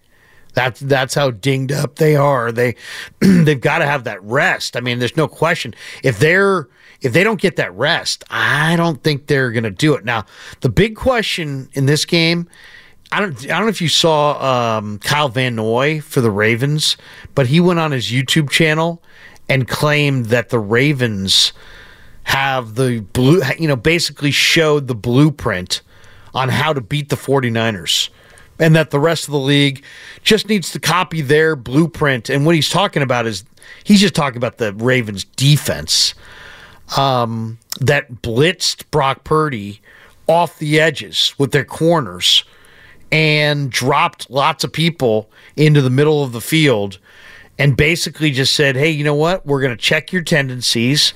That's 0.58 0.80
that's 0.80 1.14
how 1.14 1.30
dinged 1.30 1.70
up 1.70 1.94
they 1.96 2.16
are. 2.16 2.50
They 2.50 2.74
they've 3.20 3.60
got 3.60 3.78
to 3.78 3.86
have 3.86 4.02
that 4.04 4.20
rest. 4.24 4.76
I 4.76 4.80
mean, 4.80 4.98
there's 4.98 5.16
no 5.16 5.28
question. 5.28 5.72
If 6.02 6.18
they're 6.18 6.68
if 7.00 7.12
they 7.12 7.22
don't 7.22 7.40
get 7.40 7.54
that 7.56 7.72
rest, 7.74 8.24
I 8.28 8.74
don't 8.74 9.00
think 9.04 9.28
they're 9.28 9.52
going 9.52 9.62
to 9.62 9.70
do 9.70 9.94
it. 9.94 10.04
Now, 10.04 10.26
the 10.62 10.68
big 10.68 10.96
question 10.96 11.68
in 11.74 11.86
this 11.86 12.04
game, 12.04 12.48
I 13.12 13.20
don't 13.20 13.40
I 13.44 13.50
don't 13.50 13.62
know 13.62 13.68
if 13.68 13.80
you 13.80 13.86
saw 13.86 14.78
um, 14.78 14.98
Kyle 14.98 15.28
Van 15.28 15.54
Noy 15.54 16.00
for 16.00 16.20
the 16.20 16.30
Ravens, 16.32 16.96
but 17.36 17.46
he 17.46 17.60
went 17.60 17.78
on 17.78 17.92
his 17.92 18.06
YouTube 18.10 18.50
channel 18.50 19.00
and 19.48 19.68
claimed 19.68 20.26
that 20.26 20.48
the 20.48 20.58
Ravens 20.58 21.52
have 22.24 22.74
the 22.74 22.98
blue 23.12 23.42
you 23.60 23.68
know 23.68 23.76
basically 23.76 24.32
showed 24.32 24.88
the 24.88 24.96
blueprint 24.96 25.82
on 26.34 26.48
how 26.48 26.72
to 26.72 26.80
beat 26.80 27.10
the 27.10 27.16
49ers 27.16 28.08
and 28.58 28.74
that 28.74 28.90
the 28.90 29.00
rest 29.00 29.26
of 29.26 29.32
the 29.32 29.38
league 29.38 29.82
just 30.22 30.48
needs 30.48 30.72
to 30.72 30.80
copy 30.80 31.20
their 31.20 31.56
blueprint 31.56 32.28
and 32.28 32.44
what 32.44 32.54
he's 32.54 32.68
talking 32.68 33.02
about 33.02 33.26
is 33.26 33.44
he's 33.84 34.00
just 34.00 34.14
talking 34.14 34.36
about 34.36 34.58
the 34.58 34.72
Ravens 34.74 35.24
defense 35.24 36.14
um, 36.96 37.58
that 37.80 38.22
blitzed 38.22 38.90
Brock 38.90 39.24
Purdy 39.24 39.80
off 40.26 40.58
the 40.58 40.80
edges 40.80 41.34
with 41.38 41.52
their 41.52 41.64
corners 41.64 42.44
and 43.10 43.70
dropped 43.70 44.30
lots 44.30 44.64
of 44.64 44.72
people 44.72 45.30
into 45.56 45.80
the 45.80 45.90
middle 45.90 46.22
of 46.22 46.32
the 46.32 46.40
field 46.40 46.98
and 47.58 47.76
basically 47.76 48.30
just 48.30 48.54
said, 48.54 48.76
"Hey, 48.76 48.90
you 48.90 49.02
know 49.02 49.14
what? 49.14 49.44
We're 49.44 49.60
going 49.60 49.76
to 49.76 49.82
check 49.82 50.12
your 50.12 50.22
tendencies. 50.22 51.12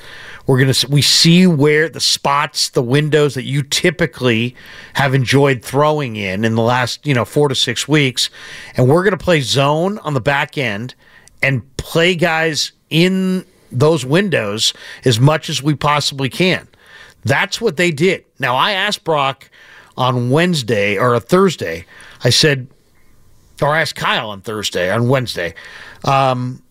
We're 0.46 0.58
going 0.58 0.72
to 0.72 0.88
we 0.88 1.02
see 1.02 1.46
where 1.46 1.88
the 1.88 2.00
spots, 2.00 2.70
the 2.70 2.82
windows 2.82 3.34
that 3.34 3.44
you 3.44 3.62
typically 3.62 4.56
have 4.94 5.14
enjoyed 5.14 5.62
throwing 5.62 6.16
in 6.16 6.44
in 6.44 6.54
the 6.54 6.62
last, 6.62 7.06
you 7.06 7.14
know, 7.14 7.24
4 7.24 7.48
to 7.48 7.54
6 7.54 7.88
weeks, 7.88 8.28
and 8.76 8.88
we're 8.88 9.02
going 9.02 9.16
to 9.16 9.24
play 9.24 9.40
zone 9.40 9.98
on 9.98 10.14
the 10.14 10.20
back 10.20 10.58
end 10.58 10.94
and 11.42 11.76
play 11.76 12.14
guys 12.14 12.72
in 12.90 13.44
those 13.70 14.04
windows 14.04 14.72
as 15.04 15.18
much 15.20 15.48
as 15.48 15.62
we 15.62 15.74
possibly 15.74 16.28
can." 16.28 16.68
That's 17.24 17.60
what 17.60 17.76
they 17.76 17.90
did. 17.90 18.24
Now, 18.38 18.56
I 18.56 18.72
asked 18.72 19.04
Brock 19.04 19.48
on 19.96 20.30
Wednesday 20.30 20.98
or 20.98 21.14
a 21.14 21.20
Thursday. 21.20 21.86
I 22.24 22.30
said, 22.30 22.66
or 23.60 23.68
I 23.68 23.80
asked 23.80 23.94
Kyle 23.94 24.30
on 24.30 24.40
Thursday, 24.40 24.90
on 24.90 25.08
Wednesday. 25.08 25.54
Um, 26.04 26.62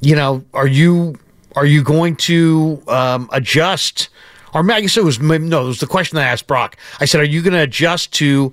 you 0.00 0.16
know, 0.16 0.44
are 0.52 0.66
you 0.66 1.16
are 1.56 1.66
you 1.66 1.82
going 1.82 2.16
to 2.16 2.82
um, 2.88 3.28
adjust? 3.32 4.08
Or 4.54 4.70
I 4.70 4.80
guess 4.82 4.96
it 4.96 5.04
was 5.04 5.18
no, 5.18 5.64
it 5.64 5.66
was 5.66 5.80
the 5.80 5.86
question 5.86 6.18
I 6.18 6.24
asked 6.24 6.46
Brock. 6.46 6.76
I 7.00 7.06
said, 7.06 7.20
"Are 7.20 7.24
you 7.24 7.42
going 7.42 7.54
to 7.54 7.62
adjust 7.62 8.12
to 8.14 8.52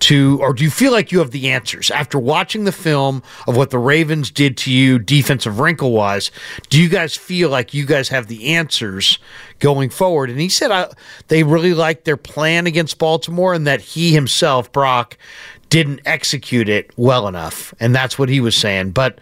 to, 0.00 0.38
or 0.40 0.52
do 0.52 0.62
you 0.64 0.70
feel 0.70 0.92
like 0.92 1.10
you 1.10 1.18
have 1.18 1.30
the 1.30 1.50
answers 1.50 1.90
after 1.90 2.18
watching 2.18 2.64
the 2.64 2.72
film 2.72 3.22
of 3.46 3.56
what 3.56 3.70
the 3.70 3.78
Ravens 3.78 4.30
did 4.30 4.56
to 4.58 4.72
you 4.72 4.98
defensive 4.98 5.58
wrinkle 5.58 5.92
wise? 5.92 6.30
Do 6.68 6.80
you 6.80 6.88
guys 6.88 7.16
feel 7.16 7.50
like 7.50 7.74
you 7.74 7.84
guys 7.84 8.08
have 8.08 8.28
the 8.28 8.54
answers 8.54 9.18
going 9.58 9.90
forward? 9.90 10.30
And 10.30 10.40
he 10.40 10.48
said 10.48 10.92
they 11.28 11.42
really 11.42 11.74
liked 11.74 12.04
their 12.04 12.16
plan 12.16 12.66
against 12.66 12.98
Baltimore 12.98 13.54
and 13.54 13.66
that 13.66 13.80
he 13.80 14.12
himself, 14.12 14.70
Brock, 14.72 15.16
didn't 15.68 16.00
execute 16.04 16.68
it 16.68 16.90
well 16.96 17.28
enough. 17.28 17.74
And 17.80 17.94
that's 17.94 18.18
what 18.18 18.28
he 18.28 18.40
was 18.40 18.56
saying. 18.56 18.92
But 18.92 19.18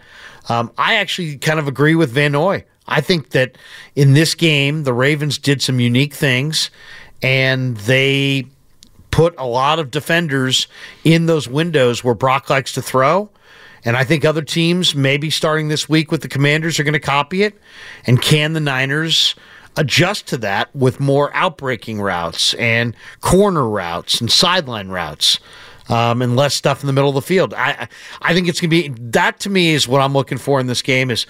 um, 0.49 0.71
I 0.77 0.95
actually 0.95 1.37
kind 1.37 1.59
of 1.59 1.67
agree 1.67 1.95
with 1.95 2.11
Van 2.11 2.31
Noy. 2.33 2.63
I 2.87 3.01
think 3.01 3.29
that 3.31 3.57
in 3.95 4.13
this 4.13 4.35
game, 4.35 4.83
the 4.83 4.93
Ravens 4.93 5.37
did 5.37 5.61
some 5.61 5.79
unique 5.79 6.13
things 6.13 6.69
and 7.21 7.77
they 7.77 8.47
put 9.11 9.33
a 9.37 9.45
lot 9.45 9.79
of 9.79 9.89
defenders 9.89 10.67
in 11.03 11.25
those 11.25 11.47
windows 11.47 12.03
where 12.03 12.13
Brock 12.13 12.49
likes 12.49 12.73
to 12.73 12.81
throw. 12.81 13.29
And 13.83 13.95
I 13.95 14.03
think 14.03 14.25
other 14.25 14.41
teams, 14.41 14.95
maybe 14.95 15.29
starting 15.29 15.69
this 15.69 15.87
week 15.87 16.11
with 16.11 16.21
the 16.21 16.27
Commanders, 16.27 16.79
are 16.79 16.83
going 16.83 16.93
to 16.93 16.99
copy 16.99 17.43
it. 17.43 17.57
And 18.05 18.21
can 18.21 18.53
the 18.53 18.59
Niners 18.59 19.35
adjust 19.75 20.27
to 20.27 20.37
that 20.39 20.75
with 20.75 20.99
more 20.99 21.31
outbreaking 21.31 22.01
routes 22.01 22.53
and 22.55 22.95
corner 23.21 23.67
routes 23.67 24.19
and 24.21 24.31
sideline 24.31 24.89
routes? 24.89 25.39
Um, 25.89 26.21
and 26.21 26.35
less 26.35 26.53
stuff 26.53 26.83
in 26.83 26.87
the 26.87 26.91
middle 26.91 27.07
of 27.07 27.15
the 27.15 27.21
field. 27.21 27.53
I 27.53 27.87
I 28.21 28.33
think 28.33 28.49
it's 28.49 28.59
going 28.59 28.69
to 28.71 28.89
be 28.89 28.89
that 29.11 29.39
to 29.39 29.49
me 29.49 29.69
is 29.69 29.87
what 29.87 30.01
I'm 30.01 30.11
looking 30.11 30.37
for 30.37 30.59
in 30.59 30.67
this 30.67 30.81
game 30.81 31.09
is 31.09 31.25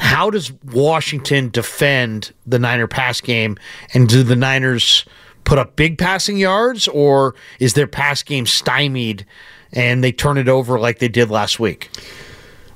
how 0.00 0.30
does 0.30 0.52
Washington 0.72 1.50
defend 1.50 2.32
the 2.46 2.58
Niner 2.58 2.86
pass 2.86 3.20
game 3.20 3.56
and 3.94 4.08
do 4.08 4.22
the 4.22 4.36
Niners 4.36 5.04
put 5.44 5.58
up 5.58 5.76
big 5.76 5.98
passing 5.98 6.36
yards, 6.36 6.88
or 6.88 7.34
is 7.58 7.74
their 7.74 7.86
pass 7.86 8.22
game 8.22 8.46
stymied 8.46 9.26
and 9.72 10.02
they 10.02 10.12
turn 10.12 10.38
it 10.38 10.48
over 10.48 10.78
like 10.78 10.98
they 10.98 11.08
did 11.08 11.30
last 11.30 11.60
week? 11.60 11.90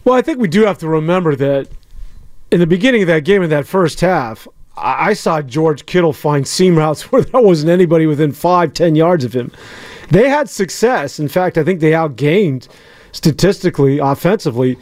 Well, 0.04 0.14
I 0.14 0.22
think 0.22 0.38
we 0.38 0.48
do 0.48 0.64
have 0.64 0.78
to 0.78 0.88
remember 0.88 1.34
that 1.36 1.68
in 2.50 2.60
the 2.60 2.66
beginning 2.66 3.02
of 3.02 3.08
that 3.08 3.24
game, 3.24 3.42
in 3.42 3.50
that 3.50 3.66
first 3.66 4.00
half, 4.00 4.46
I 4.76 5.14
saw 5.14 5.40
George 5.40 5.86
Kittle 5.86 6.12
find 6.12 6.46
seam 6.46 6.76
routes 6.76 7.02
where 7.12 7.22
there 7.22 7.40
wasn't 7.40 7.70
anybody 7.70 8.06
within 8.06 8.32
five, 8.32 8.74
ten 8.74 8.94
yards 8.94 9.24
of 9.24 9.32
him. 9.32 9.50
They 10.10 10.28
had 10.28 10.48
success. 10.48 11.18
In 11.18 11.28
fact, 11.28 11.56
I 11.56 11.64
think 11.64 11.80
they 11.80 11.92
outgained 11.92 12.68
statistically, 13.12 13.98
offensively, 13.98 14.76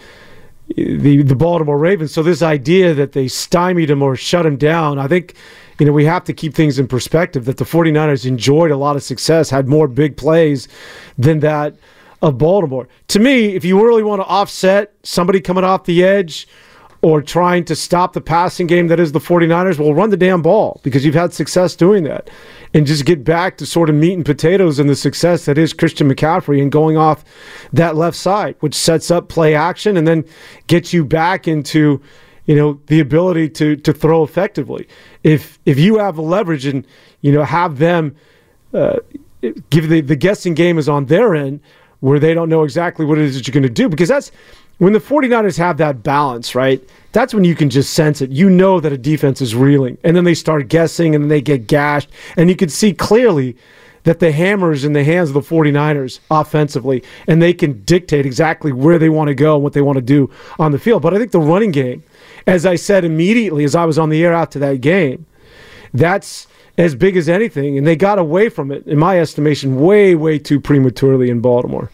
the 0.76 1.22
the 1.22 1.36
Baltimore 1.36 1.78
Ravens. 1.78 2.12
So 2.12 2.22
this 2.22 2.42
idea 2.42 2.94
that 2.94 3.12
they 3.12 3.28
stymied 3.28 3.90
him 3.90 4.02
or 4.02 4.16
shut 4.16 4.46
him 4.46 4.56
down, 4.56 4.98
I 4.98 5.08
think 5.08 5.34
you 5.78 5.86
know, 5.86 5.92
we 5.92 6.04
have 6.04 6.22
to 6.24 6.32
keep 6.32 6.54
things 6.54 6.78
in 6.78 6.86
perspective 6.86 7.44
that 7.46 7.56
the 7.56 7.64
49ers 7.64 8.24
enjoyed 8.24 8.70
a 8.70 8.76
lot 8.76 8.94
of 8.94 9.02
success, 9.02 9.50
had 9.50 9.66
more 9.66 9.88
big 9.88 10.16
plays 10.16 10.68
than 11.18 11.40
that 11.40 11.74
of 12.20 12.38
Baltimore. 12.38 12.86
To 13.08 13.18
me, 13.18 13.56
if 13.56 13.64
you 13.64 13.84
really 13.84 14.04
want 14.04 14.22
to 14.22 14.26
offset 14.26 14.94
somebody 15.02 15.40
coming 15.40 15.64
off 15.64 15.84
the 15.84 16.04
edge 16.04 16.46
or 17.02 17.20
trying 17.20 17.64
to 17.64 17.74
stop 17.74 18.12
the 18.12 18.20
passing 18.20 18.68
game 18.68 18.86
that 18.88 19.00
is 19.00 19.10
the 19.10 19.18
49ers, 19.18 19.78
well, 19.78 19.92
run 19.92 20.10
the 20.10 20.16
damn 20.16 20.40
ball 20.40 20.80
because 20.84 21.04
you've 21.04 21.16
had 21.16 21.34
success 21.34 21.74
doing 21.74 22.04
that. 22.04 22.30
And 22.74 22.86
just 22.86 23.04
get 23.04 23.22
back 23.22 23.58
to 23.58 23.66
sort 23.66 23.90
of 23.90 23.96
meat 23.96 24.14
and 24.14 24.24
potatoes 24.24 24.78
and 24.78 24.88
the 24.88 24.96
success 24.96 25.44
that 25.44 25.58
is 25.58 25.74
Christian 25.74 26.08
McCaffrey 26.10 26.62
and 26.62 26.72
going 26.72 26.96
off 26.96 27.22
that 27.72 27.96
left 27.96 28.16
side, 28.16 28.56
which 28.60 28.74
sets 28.74 29.10
up 29.10 29.28
play 29.28 29.54
action 29.54 29.96
and 29.96 30.06
then 30.06 30.24
gets 30.68 30.92
you 30.92 31.04
back 31.04 31.46
into 31.46 32.00
you 32.46 32.56
know 32.56 32.80
the 32.86 33.00
ability 33.00 33.48
to 33.50 33.76
to 33.76 33.92
throw 33.92 34.22
effectively. 34.22 34.88
If 35.22 35.58
if 35.66 35.78
you 35.78 35.98
have 35.98 36.18
a 36.18 36.22
leverage 36.22 36.66
and 36.66 36.86
you 37.20 37.32
know 37.32 37.44
have 37.44 37.78
them 37.78 38.16
uh, 38.72 38.98
give 39.70 39.88
the 39.88 40.00
the 40.00 40.16
guessing 40.16 40.54
game 40.54 40.78
is 40.78 40.88
on 40.88 41.06
their 41.06 41.34
end 41.34 41.60
where 42.02 42.18
they 42.18 42.34
don't 42.34 42.48
know 42.48 42.62
exactly 42.62 43.04
what 43.04 43.18
it 43.18 43.24
is 43.24 43.34
that 43.34 43.46
you're 43.46 43.52
going 43.52 43.62
to 43.62 43.68
do 43.68 43.88
because 43.88 44.08
that's 44.08 44.30
when 44.78 44.92
the 44.92 44.98
49ers 44.98 45.56
have 45.58 45.78
that 45.78 46.02
balance, 46.02 46.54
right? 46.54 46.86
That's 47.12 47.32
when 47.32 47.44
you 47.44 47.54
can 47.54 47.70
just 47.70 47.94
sense 47.94 48.20
it. 48.20 48.30
You 48.30 48.50
know 48.50 48.80
that 48.80 48.92
a 48.92 48.98
defense 48.98 49.40
is 49.40 49.54
reeling. 49.54 49.96
And 50.04 50.16
then 50.16 50.24
they 50.24 50.34
start 50.34 50.68
guessing 50.68 51.14
and 51.14 51.24
then 51.24 51.28
they 51.28 51.40
get 51.40 51.66
gashed. 51.66 52.10
And 52.36 52.48
you 52.48 52.56
can 52.56 52.68
see 52.68 52.92
clearly 52.92 53.56
that 54.04 54.18
the 54.18 54.32
hammer 54.32 54.72
is 54.72 54.84
in 54.84 54.92
the 54.92 55.04
hands 55.04 55.30
of 55.30 55.34
the 55.34 55.40
49ers 55.40 56.18
offensively. 56.30 57.04
And 57.28 57.40
they 57.40 57.54
can 57.54 57.82
dictate 57.84 58.26
exactly 58.26 58.72
where 58.72 58.98
they 58.98 59.08
want 59.08 59.28
to 59.28 59.34
go 59.34 59.54
and 59.54 59.62
what 59.62 59.72
they 59.72 59.82
want 59.82 59.96
to 59.96 60.02
do 60.02 60.30
on 60.58 60.72
the 60.72 60.78
field. 60.78 61.02
But 61.02 61.14
I 61.14 61.18
think 61.18 61.30
the 61.30 61.40
running 61.40 61.70
game 61.70 62.02
as 62.46 62.66
I 62.66 62.76
said 62.76 63.04
immediately 63.04 63.64
as 63.64 63.74
I 63.74 63.84
was 63.84 63.98
on 63.98 64.08
the 64.08 64.24
air 64.24 64.32
after 64.32 64.58
that 64.60 64.80
game, 64.80 65.26
that's 65.94 66.46
as 66.78 66.94
big 66.94 67.16
as 67.16 67.28
anything. 67.28 67.78
And 67.78 67.86
they 67.86 67.96
got 67.96 68.18
away 68.18 68.48
from 68.48 68.70
it, 68.70 68.86
in 68.86 68.98
my 68.98 69.18
estimation, 69.18 69.80
way, 69.80 70.14
way 70.14 70.38
too 70.38 70.60
prematurely 70.60 71.30
in 71.30 71.40
Baltimore. 71.40 71.90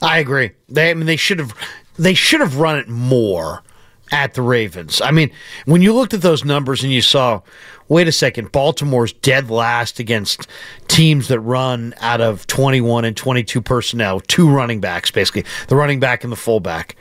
I 0.00 0.18
agree. 0.18 0.52
They, 0.68 0.90
I 0.90 0.94
mean, 0.94 1.06
they 1.06 1.16
should 1.16 1.38
have, 1.38 1.54
they 1.96 2.14
should 2.14 2.40
have 2.40 2.58
run 2.58 2.78
it 2.78 2.88
more 2.88 3.62
at 4.10 4.34
the 4.34 4.42
Ravens. 4.42 5.00
I 5.00 5.10
mean, 5.10 5.30
when 5.64 5.80
you 5.80 5.94
looked 5.94 6.12
at 6.12 6.20
those 6.20 6.44
numbers 6.44 6.82
and 6.82 6.92
you 6.92 7.00
saw, 7.00 7.40
wait 7.88 8.06
a 8.06 8.12
second, 8.12 8.52
Baltimore's 8.52 9.12
dead 9.12 9.50
last 9.50 9.98
against 9.98 10.46
teams 10.86 11.28
that 11.28 11.40
run 11.40 11.94
out 12.00 12.20
of 12.20 12.46
21 12.46 13.06
and 13.06 13.16
22 13.16 13.62
personnel, 13.62 14.20
two 14.20 14.50
running 14.50 14.80
backs, 14.80 15.10
basically, 15.10 15.44
the 15.68 15.76
running 15.76 15.98
back 15.98 16.24
and 16.24 16.32
the 16.32 16.36
fullback. 16.36 16.96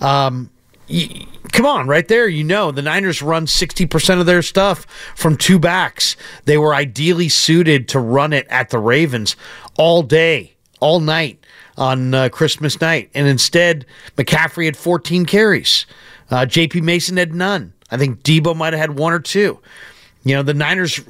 Um, 0.00 0.50
come 1.52 1.66
on, 1.66 1.86
right 1.86 2.06
there, 2.08 2.28
you 2.28 2.44
know, 2.44 2.70
the 2.70 2.82
Niners 2.82 3.22
run 3.22 3.46
60% 3.46 4.20
of 4.20 4.26
their 4.26 4.42
stuff 4.42 4.86
from 5.14 5.36
two 5.36 5.58
backs. 5.58 6.16
They 6.44 6.58
were 6.58 6.74
ideally 6.74 7.28
suited 7.28 7.88
to 7.90 8.00
run 8.00 8.32
it 8.32 8.46
at 8.48 8.70
the 8.70 8.78
Ravens 8.78 9.36
all 9.76 10.02
day, 10.02 10.54
all 10.80 11.00
night 11.00 11.44
on 11.76 12.14
uh, 12.14 12.28
Christmas 12.28 12.80
night. 12.80 13.10
And 13.14 13.26
instead, 13.26 13.86
McCaffrey 14.16 14.66
had 14.66 14.76
14 14.76 15.24
carries. 15.26 15.86
Uh, 16.30 16.46
JP 16.46 16.82
Mason 16.82 17.16
had 17.16 17.34
none. 17.34 17.72
I 17.90 17.96
think 17.96 18.22
Deebo 18.22 18.56
might 18.56 18.72
have 18.72 18.80
had 18.80 18.98
one 18.98 19.12
or 19.12 19.20
two. 19.20 19.60
You 20.24 20.36
know, 20.36 20.42
the 20.42 20.54
Niners 20.54 21.00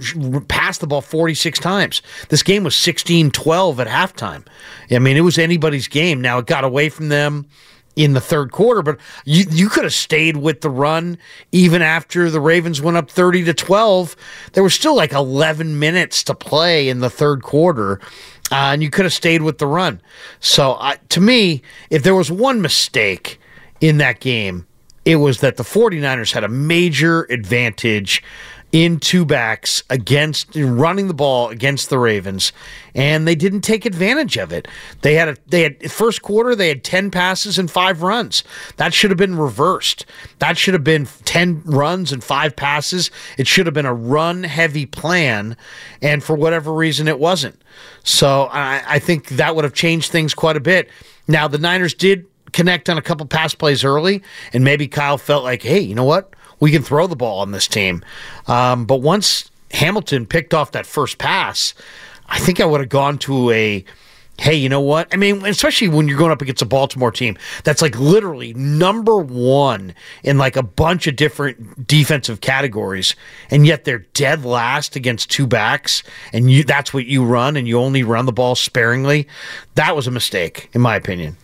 passed 0.49 0.81
the 0.81 0.87
ball 0.87 1.03
46 1.03 1.59
times. 1.59 2.01
This 2.31 2.43
game 2.43 2.65
was 2.65 2.75
16 2.75 3.31
12 3.31 3.81
at 3.81 3.87
halftime. 3.87 4.47
I 4.91 4.99
mean, 4.99 5.17
it 5.17 5.21
was 5.21 5.39
anybody's 5.39 5.87
game. 5.87 6.21
Now, 6.21 6.39
it 6.39 6.47
got 6.47 6.65
away 6.65 6.89
from 6.89 7.09
them 7.09 7.47
in 7.97 8.15
the 8.15 8.21
third 8.21 8.53
quarter, 8.53 8.83
but 8.83 8.99
you 9.25 9.45
you 9.51 9.69
could 9.69 9.85
have 9.85 9.93
stayed 9.93 10.37
with 10.37 10.61
the 10.61 10.71
run 10.71 11.19
even 11.51 11.83
after 11.83 12.31
the 12.31 12.41
Ravens 12.41 12.81
went 12.81 12.97
up 12.97 13.11
30 13.11 13.45
to 13.45 13.55
12. 13.55 14.17
There 14.53 14.63
was 14.63 14.75
still 14.75 14.97
like 14.97 15.13
11 15.13 15.79
minutes 15.79 16.25
to 16.25 16.35
play 16.35 16.89
in 16.89 17.01
the 17.01 17.11
third 17.11 17.43
quarter. 17.43 18.01
Uh, 18.51 18.73
and 18.73 18.83
you 18.83 18.91
could 18.91 19.07
have 19.07 19.15
stayed 19.15 19.41
with 19.41 19.59
the 19.59 19.67
run. 19.67 20.01
So, 20.41 20.73
uh, 20.75 20.97
to 21.11 21.21
me, 21.23 21.63
if 21.89 22.03
there 22.03 22.15
was 22.15 22.31
one 22.31 22.61
mistake 22.61 23.41
in 23.81 23.97
that 23.99 24.21
game, 24.21 24.67
it 25.05 25.17
was 25.17 25.41
that 25.41 25.57
the 25.57 25.63
49ers 25.63 26.33
had 26.33 26.45
a 26.45 26.49
major 26.49 27.25
advantage 27.25 28.23
in 28.73 28.99
two 28.99 29.27
backs 29.27 29.83
against 29.91 30.57
running 30.57 31.07
the 31.07 31.15
ball 31.15 31.51
against 31.51 31.91
the 31.91 31.99
Ravens, 31.99 32.53
and 32.95 33.29
they 33.29 33.35
didn't 33.35 33.61
take 33.61 33.85
advantage 33.85 34.39
of 34.39 34.51
it. 34.51 34.67
They 35.03 35.15
had 35.15 35.29
a 35.29 35.37
they 35.47 35.63
had 35.63 35.93
first 35.93 36.23
quarter 36.23 36.57
they 36.57 36.69
had 36.69 36.83
ten 36.83 37.11
passes 37.11 37.59
and 37.59 37.71
five 37.71 38.03
runs. 38.03 38.43
That 38.79 38.95
should 38.95 39.11
have 39.11 39.19
been 39.19 39.37
reversed. 39.37 40.07
That 40.39 40.57
should 40.57 40.73
have 40.73 40.85
been 40.85 41.07
ten 41.25 41.63
runs 41.67 42.13
and 42.13 42.25
five 42.25 42.57
passes. 42.57 43.11
It 43.37 43.47
should 43.47 43.67
have 43.67 43.75
been 43.75 43.87
a 43.87 43.95
run 43.95 44.43
heavy 44.43 44.87
plan, 44.87 45.57
and 46.01 46.25
for 46.25 46.35
whatever 46.35 46.73
reason 46.73 47.09
it 47.09 47.19
wasn't. 47.19 47.63
So 48.05 48.45
I, 48.45 48.83
I 48.87 48.99
think 48.99 49.29
that 49.29 49.55
would 49.55 49.65
have 49.65 49.75
changed 49.75 50.11
things 50.11 50.33
quite 50.33 50.57
a 50.57 50.61
bit. 50.61 50.89
Now 51.29 51.47
the 51.47 51.59
Niners 51.59 51.93
did 51.93 52.27
connect 52.53 52.89
on 52.89 52.97
a 52.97 53.03
couple 53.03 53.27
pass 53.27 53.55
plays 53.55 53.85
early, 53.85 54.23
and 54.55 54.65
maybe 54.65 54.89
Kyle 54.89 55.19
felt 55.19 55.45
like, 55.45 55.63
hey, 55.63 55.81
you 55.81 55.95
know 55.95 56.05
what? 56.05 56.35
We 56.63 56.71
can 56.71 56.81
throw 56.81 57.09
the 57.09 57.17
ball 57.17 57.41
on 57.41 57.51
this 57.51 57.67
team. 57.67 58.05
Um, 58.47 58.85
but 58.85 59.03
once 59.03 59.51
Hamilton 59.73 60.27
picked 60.27 60.55
off 60.55 60.71
that 60.71 60.87
first 60.87 61.19
pass, 61.19 61.75
I 62.29 62.39
think 62.39 62.61
I 62.61 62.65
would 62.65 62.79
have 62.79 62.89
gone 62.89 63.19
to 63.19 63.51
a 63.51 63.85
hey, 64.39 64.55
you 64.55 64.69
know 64.69 64.81
what? 64.81 65.09
I 65.13 65.17
mean, 65.17 65.45
especially 65.45 65.89
when 65.89 66.09
you're 66.09 66.19
going 66.19 66.33
up 66.33 66.41
against 66.41 66.63
a 66.63 66.67
Baltimore 66.67 67.11
team 67.11 67.37
that's 67.65 67.83
like 67.83 67.99
literally 67.99 68.55
number 68.55 69.19
one 69.19 69.95
in 70.23 70.39
like 70.39 70.57
a 70.57 70.63
bunch 70.63 71.07
of 71.07 71.17
different 71.17 71.87
defensive 71.87 72.41
categories, 72.41 73.17
and 73.51 73.67
yet 73.67 73.85
they're 73.85 74.07
dead 74.15 74.45
last 74.45 74.95
against 74.95 75.33
two 75.33 75.49
backs, 75.49 76.05
and 76.33 76.49
you 76.49 76.63
that's 76.63 76.95
what 76.95 77.07
you 77.07 77.25
run, 77.25 77.57
and 77.57 77.67
you 77.67 77.77
only 77.77 78.05
run 78.05 78.25
the 78.27 78.33
ball 78.33 78.55
sparingly. 78.55 79.27
That 79.75 79.97
was 79.97 80.07
a 80.07 80.13
mistake, 80.13 80.71
in 80.75 80.81
my 80.81 80.95
opinion. 80.95 81.37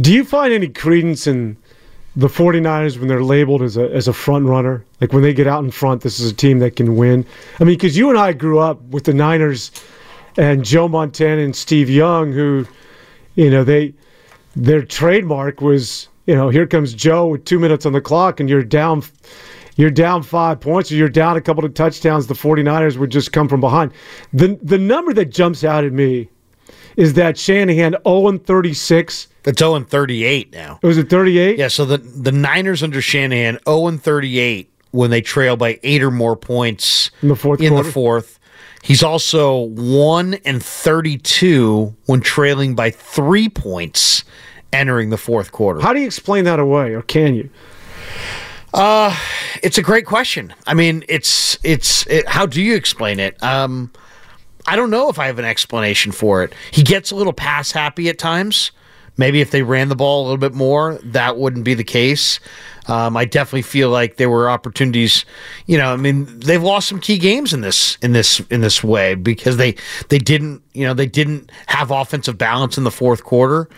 Do 0.00 0.12
you 0.12 0.24
find 0.24 0.52
any 0.52 0.68
credence 0.68 1.28
in 1.28 1.56
the 2.16 2.28
49ers 2.28 2.98
when 2.98 3.08
they're 3.08 3.22
labeled 3.22 3.62
as 3.62 3.76
a 3.76 3.90
as 3.92 4.06
a 4.08 4.12
front 4.12 4.46
runner 4.46 4.84
like 5.00 5.12
when 5.12 5.22
they 5.22 5.34
get 5.34 5.46
out 5.46 5.64
in 5.64 5.70
front 5.70 6.02
this 6.02 6.20
is 6.20 6.30
a 6.30 6.34
team 6.34 6.58
that 6.60 6.76
can 6.76 6.96
win 6.96 7.26
i 7.60 7.64
mean 7.64 7.74
because 7.74 7.96
you 7.96 8.08
and 8.08 8.18
i 8.18 8.32
grew 8.32 8.58
up 8.58 8.80
with 8.82 9.04
the 9.04 9.14
niners 9.14 9.72
and 10.36 10.64
joe 10.64 10.86
montana 10.86 11.42
and 11.42 11.56
steve 11.56 11.90
young 11.90 12.32
who 12.32 12.66
you 13.34 13.50
know 13.50 13.64
they 13.64 13.92
their 14.54 14.82
trademark 14.82 15.60
was 15.60 16.08
you 16.26 16.34
know, 16.34 16.48
here 16.48 16.66
comes 16.66 16.94
Joe 16.94 17.26
with 17.26 17.44
two 17.44 17.58
minutes 17.58 17.84
on 17.84 17.92
the 17.92 18.00
clock, 18.00 18.40
and 18.40 18.48
you're 18.48 18.62
down. 18.62 19.02
You're 19.76 19.90
down 19.90 20.22
five 20.22 20.60
points, 20.60 20.92
or 20.92 20.94
you're 20.94 21.08
down 21.08 21.36
a 21.36 21.40
couple 21.40 21.64
of 21.64 21.74
touchdowns. 21.74 22.28
The 22.28 22.34
49ers 22.34 22.96
would 22.96 23.10
just 23.10 23.32
come 23.32 23.48
from 23.48 23.60
behind. 23.60 23.92
The 24.32 24.58
the 24.62 24.78
number 24.78 25.12
that 25.14 25.26
jumps 25.26 25.64
out 25.64 25.84
at 25.84 25.92
me 25.92 26.28
is 26.96 27.14
that 27.14 27.38
Shanahan 27.38 27.96
0 28.06 28.38
36. 28.38 29.28
It's 29.44 29.58
0 29.58 29.80
38 29.80 30.52
now. 30.52 30.78
Was 30.82 30.98
it 30.98 31.08
38? 31.10 31.58
Yeah, 31.58 31.68
so 31.68 31.84
the 31.84 31.98
the 31.98 32.32
Niners 32.32 32.82
under 32.82 33.00
Shanahan 33.00 33.58
0 33.66 33.98
38 33.98 34.70
when 34.90 35.10
they 35.10 35.20
trail 35.20 35.56
by 35.56 35.78
eight 35.82 36.02
or 36.02 36.10
more 36.10 36.36
points 36.36 37.10
in 37.20 37.28
the 37.28 37.36
fourth. 37.36 37.60
In 37.60 37.70
quarter? 37.70 37.84
the 37.84 37.92
fourth, 37.92 38.38
he's 38.82 39.02
also 39.02 39.60
one 39.60 40.34
and 40.44 40.62
32 40.62 41.94
when 42.06 42.20
trailing 42.20 42.74
by 42.74 42.90
three 42.90 43.48
points 43.48 44.24
entering 44.72 45.10
the 45.10 45.16
fourth 45.18 45.52
quarter. 45.52 45.80
How 45.80 45.92
do 45.92 46.00
you 46.00 46.06
explain 46.06 46.44
that 46.44 46.58
away, 46.58 46.94
or 46.94 47.02
can 47.02 47.34
you? 47.34 47.50
Uh, 48.72 49.16
it's 49.62 49.78
a 49.78 49.82
great 49.82 50.04
question. 50.06 50.52
I 50.66 50.74
mean, 50.74 51.04
it's 51.08 51.58
it's 51.62 52.06
it, 52.06 52.28
how 52.28 52.46
do 52.46 52.60
you 52.60 52.74
explain 52.74 53.20
it? 53.20 53.40
Um, 53.42 53.92
I 54.66 54.76
don't 54.76 54.90
know 54.90 55.08
if 55.08 55.18
I 55.18 55.26
have 55.26 55.38
an 55.38 55.44
explanation 55.44 56.12
for 56.12 56.42
it. 56.42 56.54
He 56.70 56.82
gets 56.82 57.10
a 57.10 57.16
little 57.16 57.32
pass 57.32 57.70
happy 57.70 58.08
at 58.08 58.18
times. 58.18 58.70
Maybe 59.16 59.40
if 59.40 59.52
they 59.52 59.62
ran 59.62 59.90
the 59.90 59.96
ball 59.96 60.22
a 60.22 60.24
little 60.24 60.38
bit 60.38 60.54
more, 60.54 60.98
that 61.04 61.36
wouldn't 61.36 61.64
be 61.64 61.74
the 61.74 61.84
case. 61.84 62.40
Um, 62.88 63.16
I 63.16 63.24
definitely 63.24 63.62
feel 63.62 63.90
like 63.90 64.16
there 64.16 64.28
were 64.28 64.50
opportunities. 64.50 65.24
You 65.66 65.78
know, 65.78 65.92
I 65.92 65.96
mean, 65.96 66.26
they've 66.40 66.62
lost 66.62 66.88
some 66.88 66.98
key 66.98 67.18
games 67.18 67.52
in 67.52 67.60
this 67.60 67.96
in 68.02 68.12
this 68.12 68.40
in 68.50 68.60
this 68.60 68.82
way 68.82 69.14
because 69.14 69.56
they 69.56 69.76
they 70.08 70.18
didn't 70.18 70.62
you 70.72 70.84
know 70.84 70.94
they 70.94 71.06
didn't 71.06 71.50
have 71.66 71.92
offensive 71.92 72.36
balance 72.36 72.76
in 72.76 72.82
the 72.82 72.90
fourth 72.90 73.22
quarter. 73.22 73.68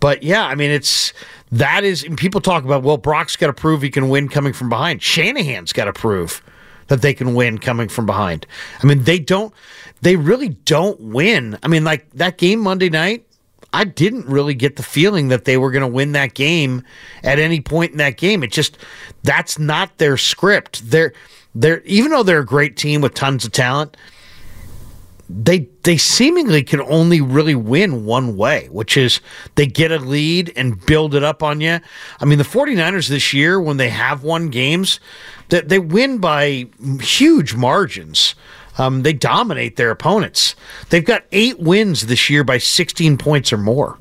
But 0.00 0.22
yeah, 0.22 0.44
I 0.44 0.54
mean, 0.54 0.70
it's 0.70 1.14
that 1.50 1.82
is 1.82 2.06
people 2.16 2.42
talk 2.42 2.64
about 2.64 2.82
well, 2.82 2.98
Brock's 2.98 3.36
got 3.36 3.46
to 3.46 3.54
prove 3.54 3.80
he 3.80 3.90
can 3.90 4.10
win 4.10 4.28
coming 4.28 4.52
from 4.52 4.68
behind. 4.68 5.02
Shanahan's 5.02 5.72
got 5.72 5.86
to 5.86 5.94
prove 5.94 6.42
that 6.88 7.02
they 7.02 7.14
can 7.14 7.34
win 7.34 7.58
coming 7.58 7.88
from 7.88 8.04
behind. 8.06 8.46
I 8.82 8.86
mean, 8.86 9.04
they 9.04 9.18
don't. 9.18 9.54
They 10.04 10.16
really 10.16 10.50
don't 10.50 11.00
win. 11.00 11.58
I 11.62 11.68
mean, 11.68 11.82
like 11.82 12.10
that 12.10 12.36
game 12.36 12.60
Monday 12.60 12.90
night. 12.90 13.26
I 13.72 13.82
didn't 13.84 14.26
really 14.26 14.54
get 14.54 14.76
the 14.76 14.84
feeling 14.84 15.28
that 15.28 15.46
they 15.46 15.56
were 15.56 15.72
going 15.72 15.82
to 15.82 15.88
win 15.88 16.12
that 16.12 16.34
game 16.34 16.84
at 17.24 17.40
any 17.40 17.60
point 17.60 17.90
in 17.90 17.98
that 17.98 18.16
game. 18.18 18.44
It 18.44 18.52
just 18.52 18.76
that's 19.24 19.58
not 19.58 19.98
their 19.98 20.16
script. 20.16 20.88
They're 20.88 21.12
they're 21.54 21.80
even 21.80 22.10
though 22.12 22.22
they're 22.22 22.40
a 22.40 22.46
great 22.46 22.76
team 22.76 23.00
with 23.00 23.14
tons 23.14 23.46
of 23.46 23.52
talent, 23.52 23.96
they 25.28 25.70
they 25.84 25.96
seemingly 25.96 26.62
can 26.62 26.82
only 26.82 27.22
really 27.22 27.54
win 27.54 28.04
one 28.04 28.36
way, 28.36 28.68
which 28.70 28.96
is 28.98 29.20
they 29.54 29.66
get 29.66 29.90
a 29.90 29.98
lead 29.98 30.52
and 30.54 30.84
build 30.84 31.14
it 31.14 31.24
up 31.24 31.42
on 31.42 31.62
you. 31.62 31.80
I 32.20 32.24
mean, 32.26 32.38
the 32.38 32.44
49ers 32.44 33.08
this 33.08 33.32
year 33.32 33.58
when 33.58 33.78
they 33.78 33.88
have 33.88 34.22
won 34.22 34.50
games, 34.50 35.00
that 35.48 35.70
they 35.70 35.78
win 35.78 36.18
by 36.18 36.66
huge 37.00 37.54
margins. 37.54 38.34
Um, 38.78 39.02
they 39.02 39.12
dominate 39.12 39.76
their 39.76 39.90
opponents. 39.90 40.54
They've 40.90 41.04
got 41.04 41.24
eight 41.32 41.60
wins 41.60 42.06
this 42.06 42.28
year 42.28 42.44
by 42.44 42.58
16 42.58 43.18
points 43.18 43.52
or 43.52 43.58
more. 43.58 43.98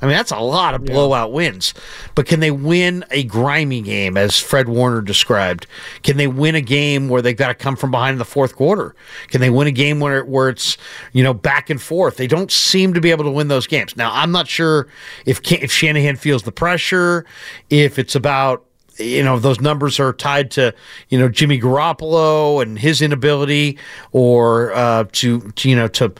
I 0.00 0.06
mean, 0.06 0.14
that's 0.14 0.30
a 0.30 0.38
lot 0.38 0.74
of 0.74 0.84
blowout 0.84 1.32
wins. 1.32 1.74
But 2.14 2.26
can 2.26 2.38
they 2.38 2.52
win 2.52 3.04
a 3.10 3.24
grimy 3.24 3.80
game, 3.80 4.16
as 4.16 4.38
Fred 4.38 4.68
Warner 4.68 5.00
described? 5.00 5.66
Can 6.04 6.16
they 6.16 6.28
win 6.28 6.54
a 6.54 6.60
game 6.60 7.08
where 7.08 7.20
they've 7.20 7.36
got 7.36 7.48
to 7.48 7.54
come 7.54 7.74
from 7.74 7.90
behind 7.90 8.12
in 8.12 8.18
the 8.18 8.24
fourth 8.24 8.54
quarter? 8.54 8.94
Can 9.28 9.40
they 9.40 9.50
win 9.50 9.66
a 9.66 9.72
game 9.72 9.98
where, 9.98 10.24
where 10.24 10.50
it's, 10.50 10.76
you 11.12 11.24
know, 11.24 11.34
back 11.34 11.68
and 11.68 11.82
forth? 11.82 12.16
They 12.16 12.28
don't 12.28 12.52
seem 12.52 12.94
to 12.94 13.00
be 13.00 13.10
able 13.10 13.24
to 13.24 13.30
win 13.30 13.48
those 13.48 13.66
games. 13.66 13.96
Now, 13.96 14.12
I'm 14.12 14.30
not 14.30 14.46
sure 14.46 14.86
if, 15.26 15.40
if 15.50 15.72
Shanahan 15.72 16.14
feels 16.14 16.44
the 16.44 16.52
pressure, 16.52 17.26
if 17.68 17.98
it's 17.98 18.14
about 18.14 18.64
you 18.98 19.22
know 19.22 19.38
those 19.38 19.60
numbers 19.60 20.00
are 20.00 20.12
tied 20.12 20.50
to 20.52 20.74
you 21.08 21.18
know 21.18 21.28
Jimmy 21.28 21.60
Garoppolo 21.60 22.62
and 22.62 22.78
his 22.78 23.02
inability, 23.02 23.78
or 24.12 24.72
uh, 24.74 25.04
to, 25.12 25.40
to 25.40 25.68
you 25.68 25.76
know 25.76 25.88
to 25.88 26.12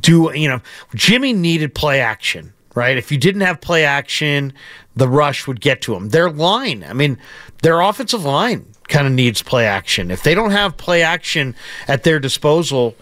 do 0.00 0.30
you 0.34 0.48
know 0.48 0.60
Jimmy 0.94 1.32
needed 1.32 1.74
play 1.74 2.00
action. 2.00 2.52
Right, 2.74 2.96
if 2.96 3.12
you 3.12 3.18
didn't 3.18 3.42
have 3.42 3.60
play 3.60 3.84
action, 3.84 4.52
the 4.96 5.06
rush 5.06 5.46
would 5.46 5.60
get 5.60 5.80
to 5.82 5.94
him. 5.94 6.08
Their 6.08 6.28
line, 6.28 6.82
I 6.82 6.92
mean, 6.92 7.18
their 7.62 7.80
offensive 7.80 8.24
line 8.24 8.66
kind 8.88 9.06
of 9.06 9.12
needs 9.12 9.42
play 9.42 9.64
action. 9.64 10.10
If 10.10 10.24
they 10.24 10.34
don't 10.34 10.50
have 10.50 10.76
play 10.76 11.04
action 11.04 11.54
at 11.86 12.02
their 12.02 12.18
disposal, 12.18 12.96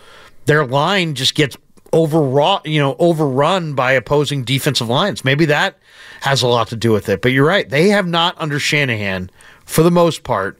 their 0.44 0.66
line 0.66 1.14
just 1.14 1.34
gets 1.34 1.56
overwrought, 1.92 2.66
you 2.66 2.78
know, 2.78 2.96
overrun 2.98 3.74
by 3.74 3.92
opposing 3.92 4.44
defensive 4.44 4.88
lines. 4.88 5.24
Maybe 5.24 5.44
that 5.46 5.78
has 6.20 6.42
a 6.42 6.46
lot 6.46 6.68
to 6.68 6.76
do 6.76 6.92
with 6.92 7.08
it. 7.08 7.22
But 7.22 7.32
you're 7.32 7.46
right. 7.46 7.68
They 7.68 7.88
have 7.88 8.06
not, 8.06 8.34
under 8.38 8.58
Shanahan, 8.58 9.30
for 9.64 9.82
the 9.82 9.90
most 9.90 10.22
part, 10.22 10.58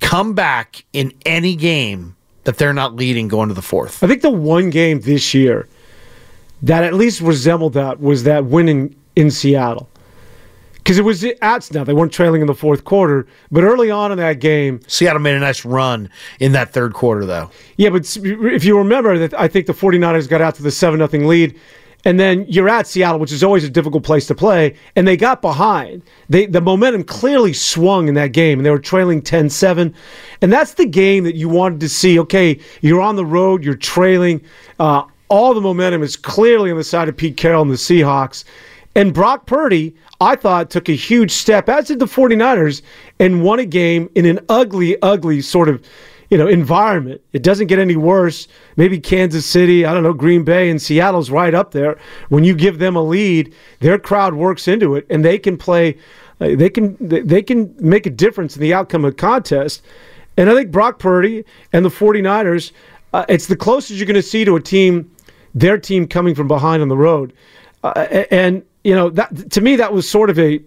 come 0.00 0.34
back 0.34 0.84
in 0.92 1.12
any 1.24 1.56
game 1.56 2.16
that 2.44 2.58
they're 2.58 2.72
not 2.72 2.94
leading 2.94 3.28
going 3.28 3.48
to 3.48 3.54
the 3.54 3.62
fourth. 3.62 4.02
I 4.04 4.06
think 4.06 4.22
the 4.22 4.30
one 4.30 4.70
game 4.70 5.00
this 5.00 5.34
year 5.34 5.68
that 6.62 6.84
at 6.84 6.94
least 6.94 7.20
resembled 7.20 7.74
that 7.74 8.00
was 8.00 8.22
that 8.24 8.44
winning 8.44 8.94
in 9.14 9.30
Seattle. 9.30 9.88
Because 10.86 10.98
it 10.98 11.04
was 11.04 11.24
at 11.24 11.74
now 11.74 11.82
they 11.82 11.92
weren't 11.92 12.12
trailing 12.12 12.42
in 12.42 12.46
the 12.46 12.54
fourth 12.54 12.84
quarter, 12.84 13.26
but 13.50 13.64
early 13.64 13.90
on 13.90 14.12
in 14.12 14.18
that 14.18 14.38
game, 14.38 14.78
Seattle 14.86 15.20
made 15.20 15.34
a 15.34 15.40
nice 15.40 15.64
run 15.64 16.08
in 16.38 16.52
that 16.52 16.72
third 16.72 16.94
quarter, 16.94 17.26
though. 17.26 17.50
Yeah, 17.76 17.90
but 17.90 18.16
if 18.22 18.62
you 18.62 18.78
remember 18.78 19.18
that, 19.18 19.34
I 19.34 19.48
think 19.48 19.66
the 19.66 19.72
49ers 19.72 20.28
got 20.28 20.40
out 20.40 20.54
to 20.54 20.62
the 20.62 20.70
seven 20.70 21.00
nothing 21.00 21.26
lead, 21.26 21.58
and 22.04 22.20
then 22.20 22.46
you're 22.48 22.68
at 22.68 22.86
Seattle, 22.86 23.18
which 23.18 23.32
is 23.32 23.42
always 23.42 23.64
a 23.64 23.68
difficult 23.68 24.04
place 24.04 24.28
to 24.28 24.34
play, 24.36 24.76
and 24.94 25.08
they 25.08 25.16
got 25.16 25.42
behind. 25.42 26.02
They 26.28 26.46
the 26.46 26.60
momentum 26.60 27.02
clearly 27.02 27.52
swung 27.52 28.06
in 28.06 28.14
that 28.14 28.30
game, 28.30 28.60
and 28.60 28.64
they 28.64 28.70
were 28.70 28.78
trailing 28.78 29.22
10-7. 29.22 29.92
and 30.40 30.52
that's 30.52 30.74
the 30.74 30.86
game 30.86 31.24
that 31.24 31.34
you 31.34 31.48
wanted 31.48 31.80
to 31.80 31.88
see. 31.88 32.16
Okay, 32.20 32.60
you're 32.80 33.02
on 33.02 33.16
the 33.16 33.26
road, 33.26 33.64
you're 33.64 33.74
trailing. 33.74 34.40
Uh, 34.78 35.02
all 35.30 35.52
the 35.52 35.60
momentum 35.60 36.04
is 36.04 36.14
clearly 36.14 36.70
on 36.70 36.76
the 36.76 36.84
side 36.84 37.08
of 37.08 37.16
Pete 37.16 37.36
Carroll 37.36 37.62
and 37.62 37.72
the 37.72 37.74
Seahawks. 37.74 38.44
And 38.96 39.12
Brock 39.12 39.44
Purdy, 39.44 39.94
I 40.22 40.36
thought, 40.36 40.70
took 40.70 40.88
a 40.88 40.96
huge 40.96 41.30
step, 41.30 41.68
as 41.68 41.88
did 41.88 41.98
the 41.98 42.06
49ers, 42.06 42.80
and 43.20 43.44
won 43.44 43.58
a 43.58 43.66
game 43.66 44.08
in 44.14 44.24
an 44.24 44.40
ugly, 44.48 45.00
ugly 45.02 45.42
sort 45.42 45.68
of 45.68 45.82
you 46.30 46.38
know 46.38 46.46
environment. 46.46 47.20
It 47.34 47.42
doesn't 47.42 47.66
get 47.66 47.78
any 47.78 47.94
worse. 47.94 48.48
Maybe 48.76 48.98
Kansas 48.98 49.44
City, 49.44 49.84
I 49.84 49.92
don't 49.92 50.02
know, 50.02 50.14
Green 50.14 50.44
Bay 50.44 50.70
and 50.70 50.80
Seattle's 50.80 51.30
right 51.30 51.54
up 51.54 51.72
there. 51.72 51.98
When 52.30 52.42
you 52.42 52.54
give 52.54 52.78
them 52.78 52.96
a 52.96 53.02
lead, 53.02 53.54
their 53.80 53.98
crowd 53.98 54.32
works 54.32 54.66
into 54.66 54.96
it, 54.96 55.06
and 55.10 55.22
they 55.22 55.38
can 55.38 55.58
play. 55.58 55.98
Uh, 56.40 56.56
they 56.56 56.70
can 56.70 56.96
they 56.98 57.42
can 57.42 57.74
make 57.78 58.06
a 58.06 58.10
difference 58.10 58.56
in 58.56 58.62
the 58.62 58.72
outcome 58.72 59.04
of 59.04 59.18
contest. 59.18 59.82
And 60.38 60.48
I 60.48 60.54
think 60.54 60.70
Brock 60.70 60.98
Purdy 60.98 61.44
and 61.74 61.84
the 61.84 61.90
49ers, 61.90 62.72
uh, 63.12 63.26
it's 63.28 63.46
the 63.46 63.56
closest 63.56 63.98
you're 63.98 64.06
going 64.06 64.14
to 64.14 64.22
see 64.22 64.44
to 64.46 64.56
a 64.56 64.60
team 64.60 65.10
their 65.54 65.76
team 65.76 66.06
coming 66.06 66.34
from 66.34 66.48
behind 66.48 66.80
on 66.80 66.88
the 66.88 66.96
road. 66.96 67.34
Uh, 67.84 67.90
and 68.30 68.62
you 68.86 68.94
know 68.94 69.10
that 69.10 69.50
to 69.50 69.60
me 69.60 69.74
that 69.74 69.92
was 69.92 70.08
sort 70.08 70.30
of 70.30 70.38
a 70.38 70.60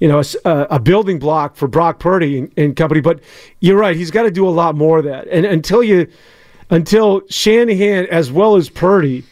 you 0.00 0.08
know 0.08 0.22
a, 0.46 0.66
a 0.70 0.80
building 0.80 1.18
block 1.18 1.56
for 1.56 1.68
Brock 1.68 1.98
Purdy 1.98 2.38
and, 2.38 2.52
and 2.56 2.74
company. 2.74 3.02
But 3.02 3.20
you're 3.60 3.76
right; 3.76 3.94
he's 3.94 4.10
got 4.10 4.22
to 4.22 4.30
do 4.30 4.48
a 4.48 4.50
lot 4.50 4.74
more 4.74 4.98
of 4.98 5.04
that. 5.04 5.28
And 5.28 5.44
until 5.44 5.82
you 5.82 6.08
until 6.70 7.20
Shanahan 7.28 8.06
as 8.06 8.32
well 8.32 8.56
as 8.56 8.70
Purdy, 8.70 9.24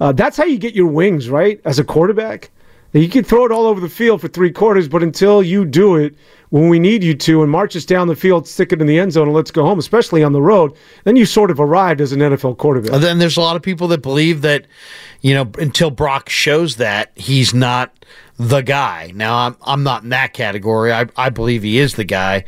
uh, 0.00 0.12
that's 0.12 0.36
how 0.36 0.44
you 0.44 0.56
get 0.56 0.72
your 0.72 0.86
wings 0.86 1.28
right 1.28 1.60
as 1.64 1.80
a 1.80 1.84
quarterback. 1.84 2.50
You 2.92 3.08
can 3.08 3.22
throw 3.22 3.44
it 3.44 3.52
all 3.52 3.66
over 3.66 3.80
the 3.80 3.88
field 3.88 4.20
for 4.20 4.28
three 4.28 4.50
quarters, 4.50 4.88
but 4.88 5.02
until 5.02 5.42
you 5.42 5.64
do 5.64 5.96
it 5.96 6.14
when 6.48 6.68
we 6.68 6.80
need 6.80 7.04
you 7.04 7.14
to 7.14 7.42
and 7.42 7.50
march 7.50 7.76
us 7.76 7.84
down 7.84 8.08
the 8.08 8.16
field, 8.16 8.46
stick 8.48 8.72
it 8.72 8.80
in 8.80 8.88
the 8.88 8.98
end 8.98 9.12
zone, 9.12 9.28
and 9.28 9.36
let's 9.36 9.52
go 9.52 9.64
home, 9.64 9.78
especially 9.78 10.24
on 10.24 10.32
the 10.32 10.42
road, 10.42 10.76
then 11.04 11.14
you 11.14 11.24
sort 11.24 11.50
of 11.50 11.60
arrived 11.60 12.00
as 12.00 12.10
an 12.10 12.18
NFL 12.18 12.58
quarterback. 12.58 12.92
And 12.92 13.02
then 13.02 13.18
there's 13.18 13.36
a 13.36 13.40
lot 13.40 13.54
of 13.54 13.62
people 13.62 13.86
that 13.88 14.02
believe 14.02 14.42
that, 14.42 14.66
you 15.20 15.32
know, 15.32 15.48
until 15.58 15.90
Brock 15.90 16.28
shows 16.28 16.76
that, 16.76 17.12
he's 17.14 17.54
not 17.54 18.04
the 18.36 18.62
guy. 18.62 19.12
Now, 19.14 19.36
I'm, 19.46 19.56
I'm 19.62 19.82
not 19.84 20.02
in 20.02 20.08
that 20.08 20.32
category. 20.32 20.92
I, 20.92 21.06
I 21.16 21.30
believe 21.30 21.62
he 21.62 21.78
is 21.78 21.94
the 21.94 22.04
guy. 22.04 22.44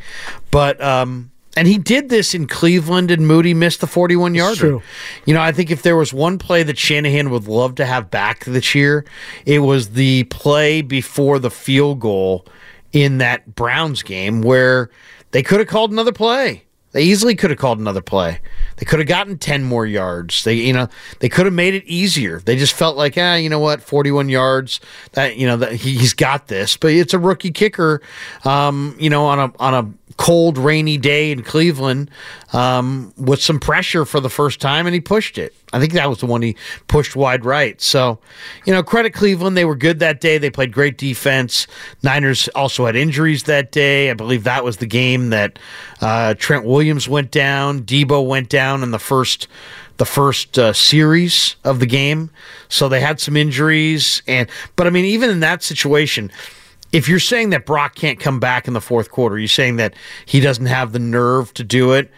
But, 0.51 0.81
um, 0.83 1.31
and 1.55 1.67
he 1.67 1.77
did 1.77 2.09
this 2.09 2.33
in 2.33 2.47
Cleveland, 2.47 3.11
and 3.11 3.27
Moody 3.27 3.53
missed 3.53 3.81
the 3.81 3.87
41 3.87 4.35
yarder. 4.35 4.79
You 5.25 5.33
know, 5.33 5.41
I 5.41 5.51
think 5.51 5.69
if 5.69 5.83
there 5.83 5.95
was 5.95 6.11
one 6.13 6.37
play 6.37 6.63
that 6.63 6.77
Shanahan 6.77 7.29
would 7.29 7.47
love 7.47 7.75
to 7.75 7.85
have 7.85 8.09
back 8.09 8.45
this 8.45 8.73
year, 8.73 9.05
it 9.45 9.59
was 9.59 9.91
the 9.91 10.23
play 10.25 10.81
before 10.81 11.39
the 11.39 11.51
field 11.51 11.99
goal 11.99 12.45
in 12.91 13.19
that 13.19 13.55
Browns 13.55 14.03
game 14.03 14.41
where 14.41 14.89
they 15.31 15.43
could 15.43 15.59
have 15.59 15.67
called 15.67 15.91
another 15.91 16.11
play. 16.11 16.63
They 16.93 17.03
easily 17.03 17.33
could 17.35 17.49
have 17.49 17.57
called 17.57 17.79
another 17.79 18.03
play. 18.03 18.39
They 18.77 18.85
could 18.85 18.99
have 18.99 19.07
gotten 19.07 19.39
10 19.39 19.63
more 19.63 19.85
yards. 19.85 20.43
They, 20.43 20.53
you 20.53 20.73
know, 20.73 20.87
they 21.19 21.27
could 21.27 21.45
have 21.45 21.53
made 21.53 21.73
it 21.73 21.83
easier. 21.85 22.39
They 22.39 22.55
just 22.55 22.73
felt 22.73 22.95
like, 22.95 23.15
ah, 23.17 23.33
you 23.33 23.49
know 23.49 23.57
what, 23.57 23.81
41 23.81 24.29
yards. 24.29 24.79
That, 25.13 25.35
you 25.35 25.47
know, 25.47 25.57
that 25.57 25.73
he, 25.73 25.97
he's 25.97 26.13
got 26.13 26.47
this. 26.47 26.77
But 26.77 26.91
it's 26.91 27.15
a 27.15 27.19
rookie 27.19 27.51
kicker, 27.51 28.03
um, 28.45 28.95
you 28.99 29.09
know, 29.09 29.25
on 29.25 29.39
a 29.39 29.51
on 29.59 29.73
a 29.73 30.02
cold, 30.17 30.57
rainy 30.57 30.97
day 30.97 31.31
in 31.31 31.43
Cleveland 31.43 32.09
um, 32.51 33.13
with 33.17 33.41
some 33.41 33.59
pressure 33.59 34.05
for 34.05 34.19
the 34.19 34.29
first 34.29 34.61
time, 34.61 34.85
and 34.85 34.93
he 34.93 35.01
pushed 35.01 35.37
it. 35.37 35.53
I 35.73 35.79
think 35.79 35.93
that 35.93 36.07
was 36.07 36.19
the 36.19 36.25
one 36.27 36.41
he 36.41 36.55
pushed 36.87 37.15
wide 37.15 37.45
right. 37.45 37.81
So, 37.81 38.19
you 38.65 38.73
know, 38.73 38.83
credit 38.83 39.13
Cleveland. 39.13 39.57
They 39.57 39.65
were 39.65 39.75
good 39.75 39.99
that 39.99 40.21
day. 40.21 40.37
They 40.37 40.51
played 40.51 40.71
great 40.71 40.97
defense. 40.97 41.65
Niners 42.03 42.47
also 42.49 42.85
had 42.85 42.95
injuries 42.95 43.43
that 43.43 43.71
day. 43.71 44.11
I 44.11 44.13
believe 44.13 44.43
that 44.43 44.63
was 44.63 44.77
the 44.77 44.85
game 44.85 45.31
that 45.31 45.57
uh, 46.01 46.35
Trent 46.35 46.65
Williams 46.65 47.09
went 47.09 47.31
down. 47.31 47.81
Deebo 47.81 48.25
went 48.25 48.49
down 48.49 48.83
in 48.83 48.91
the 48.91 48.99
first 48.99 49.47
the 49.97 50.05
first 50.05 50.57
uh, 50.57 50.73
series 50.73 51.55
of 51.63 51.79
the 51.79 51.85
game. 51.85 52.31
So 52.67 52.89
they 52.89 52.99
had 52.99 53.19
some 53.19 53.37
injuries, 53.37 54.23
and 54.27 54.49
but 54.75 54.87
I 54.87 54.89
mean, 54.89 55.05
even 55.05 55.29
in 55.29 55.39
that 55.41 55.63
situation 55.63 56.31
if 56.93 57.09
you're 57.09 57.19
saying 57.19 57.49
that 57.49 57.65
Brock 57.65 57.95
can't 57.95 58.19
come 58.19 58.39
back 58.39 58.67
in 58.67 58.73
the 58.73 58.79
fourth 58.79 59.11
quarter, 59.11 59.37
you're 59.37 59.47
saying 59.47 59.77
that 59.77 59.95
he 60.25 60.39
doesn't 60.39 60.67
have 60.67 60.93
the 60.93 60.99
nerve 60.99 61.53
to 61.55 61.63
do 61.63 61.91
it. 61.93 62.09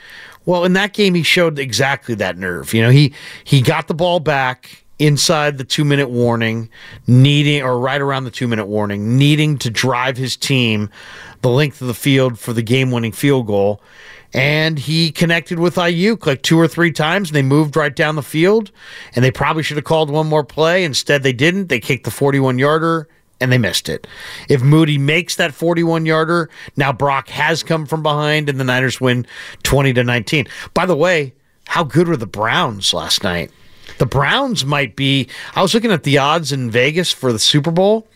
Well, 0.46 0.66
in 0.66 0.74
that 0.74 0.94
game, 0.94 1.16
he 1.16 1.24
showed 1.24 1.58
exactly 1.58 2.14
that 2.16 2.38
nerve. 2.38 2.74
You 2.74 2.84
know, 2.84 2.92
he 2.92 3.14
he 3.46 3.62
got 3.62 3.88
the 3.88 3.96
ball 3.96 4.20
back 4.20 4.84
inside 5.00 5.58
the 5.58 5.64
two 5.64 5.86
minute 5.86 6.10
warning, 6.10 6.70
needing 7.08 7.64
or 7.64 7.80
right 7.80 8.02
around 8.02 8.26
the 8.26 8.32
two 8.32 8.48
minute 8.48 8.68
warning, 8.68 9.18
needing 9.18 9.58
to 9.60 9.70
drive 9.72 10.18
his 10.18 10.36
team 10.36 10.90
the 11.42 11.50
length 11.50 11.82
of 11.82 11.88
the 11.88 11.94
field 11.94 12.38
for 12.38 12.54
the 12.54 12.62
game 12.62 12.92
winning 12.92 13.12
field 13.14 13.48
goal. 13.48 13.82
And 14.34 14.78
he 14.78 15.12
connected 15.12 15.60
with 15.60 15.76
Aiyuk 15.76 16.26
like 16.26 16.42
two 16.42 16.60
or 16.60 16.68
three 16.68 16.92
times, 16.92 17.30
and 17.30 17.36
they 17.36 17.42
moved 17.42 17.78
right 17.78 17.96
down 17.96 18.18
the 18.18 18.22
field. 18.22 18.72
And 19.16 19.24
they 19.24 19.32
probably 19.32 19.64
should 19.64 19.78
have 19.78 19.86
called 19.86 20.10
one 20.10 20.28
more 20.28 20.44
play. 20.44 20.84
Instead, 20.84 21.24
they 21.24 21.32
didn't. 21.32 21.70
They 21.70 21.80
kicked 21.80 22.04
the 22.04 22.12
41 22.12 22.60
yarder 22.60 23.08
and 23.46 23.52
they 23.54 23.58
missed 23.58 23.88
it. 23.90 24.08
If 24.50 24.62
Moody 24.62 24.98
makes 24.98 25.36
that 25.36 25.54
41 25.54 26.06
yarder, 26.06 26.50
now 26.76 26.92
Brock 26.92 27.30
has 27.30 27.64
come 27.64 27.86
from 27.86 28.04
behind 28.04 28.50
and 28.50 28.60
the 28.60 28.64
Niners 28.64 29.00
win 29.00 29.26
20 29.64 29.94
to 29.94 30.04
19. 30.04 30.48
By 30.74 30.86
the 30.86 30.96
way, 30.96 31.34
how 31.68 31.84
good 31.84 32.08
were 32.08 32.18
the 32.18 32.26
Browns 32.28 32.94
last 32.94 33.24
night? 33.24 33.52
The 34.00 34.06
Browns 34.08 34.66
might 34.66 34.96
be 34.96 35.30
I 35.56 35.62
was 35.62 35.74
looking 35.74 35.92
at 35.92 36.04
the 36.04 36.18
odds 36.18 36.52
in 36.52 36.72
Vegas 36.72 37.12
for 37.12 37.32
the 37.32 37.40
Super 37.40 37.72
Bowl. 37.72 38.08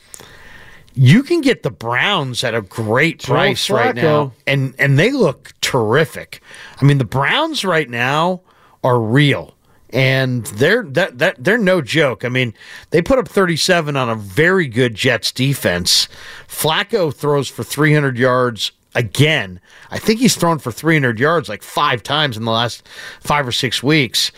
You 0.96 1.22
can 1.22 1.42
get 1.42 1.62
the 1.64 1.70
Browns 1.70 2.44
at 2.44 2.56
a 2.56 2.62
great 2.62 3.20
Joe 3.20 3.34
price 3.34 3.70
right 3.70 3.96
Flacco. 3.96 4.02
now 4.02 4.34
and 4.48 4.74
and 4.80 4.98
they 4.98 5.12
look 5.12 5.54
terrific. 5.62 6.42
I 6.82 6.86
mean, 6.86 6.98
the 6.98 7.06
Browns 7.06 7.64
right 7.64 7.90
now 7.90 8.42
are 8.84 9.00
real. 9.00 9.56
And 9.92 10.46
they're 10.46 10.84
that, 10.84 11.18
that 11.18 11.44
they're 11.44 11.58
no 11.58 11.82
joke. 11.82 12.24
I 12.24 12.30
mean, 12.30 12.54
they 12.92 13.02
put 13.02 13.18
up 13.18 13.28
37 13.28 13.96
on 13.96 14.10
a 14.10 14.16
very 14.16 14.68
good 14.68 14.94
Jets 14.94 15.32
defense. 15.32 16.08
Flacco 16.48 17.14
throws 17.14 17.48
for 17.48 17.64
300 17.64 18.18
yards 18.18 18.72
again. 18.94 19.60
I 19.90 19.98
think 19.98 20.20
he's 20.20 20.36
thrown 20.36 20.60
for 20.60 20.72
300 20.72 21.20
yards 21.20 21.50
like 21.50 21.64
five 21.64 22.04
times 22.04 22.38
in 22.38 22.46
the 22.46 22.52
last 22.52 22.88
five 23.20 23.48
or 23.48 23.52
six 23.52 23.82
weeks. 23.82 24.32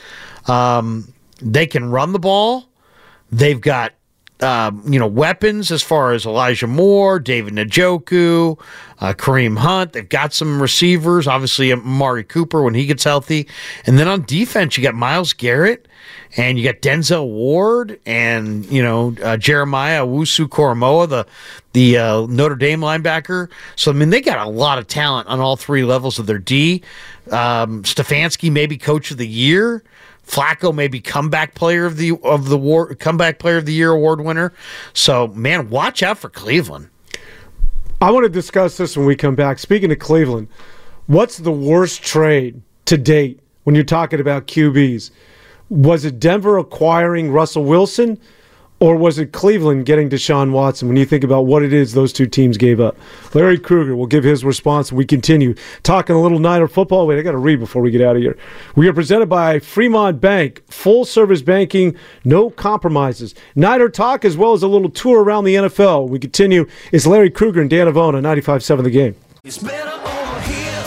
Um, 0.48 1.14
they 1.42 1.68
can 1.68 1.90
run 1.90 2.14
the 2.14 2.20
ball. 2.20 2.70
They've 3.32 3.60
got 3.60 3.94
um, 4.42 4.82
you 4.92 5.00
know 5.00 5.08
weapons 5.08 5.72
as 5.72 5.82
far 5.82 6.14
as 6.14 6.26
Elijah 6.26 6.68
Moore, 6.68 7.20
David 7.20 7.54
Njoku, 7.54 8.60
uh, 9.00 9.14
Kareem 9.14 9.58
Hunt. 9.58 9.94
They've 9.94 10.08
got 10.08 10.34
some 10.34 10.62
receivers. 10.62 11.28
Obviously, 11.28 11.72
Amari 11.72 12.24
Cooper 12.24 12.62
when 12.62 12.74
he 12.74 12.86
gets 12.86 13.04
healthy, 13.04 13.48
and 13.86 13.98
then 13.98 14.08
on 14.08 14.24
defense 14.24 14.78
you 14.78 14.84
got 14.84 14.96
Myles 14.96 15.34
Garrett. 15.34 15.88
And 16.38 16.58
you 16.58 16.64
got 16.64 16.82
Denzel 16.82 17.28
Ward 17.28 18.00
and 18.06 18.66
you 18.72 18.82
know 18.82 19.14
uh, 19.22 19.36
Jeremiah 19.36 20.06
Owusu-Koramoah, 20.06 21.10
the 21.10 21.28
the 21.74 21.98
uh, 21.98 22.26
Notre 22.28 22.56
Dame 22.56 22.80
linebacker. 22.80 23.50
So 23.76 23.92
I 23.92 23.94
mean 23.94 24.12
they 24.12 24.22
got 24.22 24.46
a 24.46 24.50
lot 24.50 24.78
of 24.78 24.88
talent 24.88 25.28
on 25.28 25.42
all 25.42 25.58
three 25.58 25.84
levels 25.84 26.20
of 26.20 26.28
their 26.28 26.40
D. 26.40 26.84
Um, 27.32 27.84
Stefanski 27.84 28.50
maybe 28.50 28.78
coach 28.78 29.12
of 29.12 29.18
the 29.18 29.28
year. 29.28 29.84
Flacco 30.32 30.74
maybe 30.74 31.02
comeback 31.02 31.56
player 31.56 31.86
of 31.86 31.98
the 31.98 32.18
of 32.24 32.48
the 32.48 32.58
war 32.58 32.96
comeback 32.96 33.38
player 33.38 33.58
of 33.58 33.66
the 33.66 33.74
year 33.74 33.92
award 33.92 34.22
winner. 34.22 34.54
So 34.94 35.28
man, 35.28 35.70
watch 35.70 36.02
out 36.02 36.20
for 36.20 36.30
Cleveland. 36.30 36.90
I 38.02 38.12
want 38.12 38.24
to 38.24 38.30
discuss 38.30 38.78
this 38.78 38.96
when 38.96 39.06
we 39.06 39.16
come 39.18 39.36
back. 39.36 39.60
Speaking 39.60 39.92
of 39.92 40.00
Cleveland, 40.00 40.48
what's 41.08 41.38
the 41.38 41.52
worst 41.52 42.02
trade 42.02 42.62
to 42.86 42.98
date 42.98 43.42
when 43.66 43.76
you're 43.76 43.84
talking 43.84 44.22
about 44.22 44.48
QBs? 44.48 45.12
Was 45.70 46.06
it 46.06 46.18
Denver 46.18 46.58
acquiring 46.58 47.32
Russell 47.32 47.66
Wilson, 47.66 48.18
or 48.82 48.96
was 48.96 49.20
it 49.20 49.32
Cleveland 49.32 49.86
getting 49.86 50.10
Deshaun 50.10 50.52
Watson 50.52 50.88
when 50.88 50.98
you 50.98 51.06
think 51.06 51.24
about 51.24 51.44
what 51.44 51.62
it 51.62 51.72
is 51.72 51.94
those 51.94 52.12
two 52.12 52.26
teams 52.26 52.58
gave 52.58 52.82
up? 52.82 52.98
Larry 53.34 53.60
Krueger 53.60 53.96
will 53.96 54.08
give 54.08 54.24
his 54.24 54.44
response 54.44 54.92
we 54.92 55.06
continue 55.06 55.54
talking 55.84 56.16
a 56.16 56.22
little 56.22 56.40
Niner 56.40 56.68
football. 56.68 57.06
Wait, 57.06 57.20
I 57.20 57.22
got 57.22 57.32
to 57.32 57.38
read 57.38 57.60
before 57.60 57.84
we 57.84 57.92
get 57.92 58.02
out 58.02 58.16
of 58.16 58.24
here. 58.24 58.36
We 58.76 58.88
are 58.88 58.94
presented 58.94 59.28
by 59.28 59.60
Fremont 59.60 60.20
Bank, 60.20 60.64
full 60.68 61.06
service 61.06 61.44
banking, 61.44 61.96
no 62.26 62.50
compromises. 62.50 63.36
Niner 63.56 63.88
talk 63.88 64.26
as 64.26 64.36
well 64.36 64.54
as 64.54 64.64
a 64.64 64.68
little 64.68 64.90
tour 64.90 65.24
around 65.24 65.44
the 65.44 65.56
NFL. 65.56 66.10
We 66.10 66.18
continue. 66.18 66.68
It's 66.92 67.06
Larry 67.06 67.30
Krueger 67.30 67.62
and 67.62 67.70
Dan 67.70 67.86
Devone, 67.86 68.20
95 68.20 68.64
7 68.64 68.84
The 68.84 68.90
Game. 68.90 69.16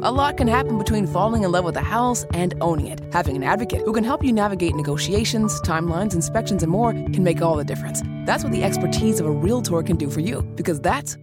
A 0.00 0.10
lot 0.10 0.38
can 0.38 0.48
happen 0.48 0.78
between 0.78 1.06
falling 1.06 1.42
in 1.42 1.52
love 1.52 1.66
with 1.66 1.76
a 1.76 1.82
house 1.82 2.24
and 2.32 2.54
owning 2.62 2.86
it. 2.86 2.98
Having 3.12 3.36
an 3.36 3.42
advocate 3.42 3.82
who 3.84 3.92
can 3.92 4.04
help 4.04 4.24
you 4.24 4.32
navigate 4.32 4.74
negotiations, 4.74 5.60
timelines, 5.60 6.14
inspections, 6.14 6.62
and 6.62 6.72
more 6.72 6.92
can 6.92 7.22
make 7.22 7.42
all 7.42 7.56
the 7.56 7.64
difference. 7.64 8.02
That's 8.24 8.42
what 8.42 8.54
the 8.54 8.64
expertise 8.64 9.20
of 9.20 9.26
a 9.26 9.30
Realtor 9.30 9.82
can 9.82 9.98
do 9.98 10.08
for 10.08 10.20
you, 10.20 10.40
because 10.54 10.80
that's 10.80 11.18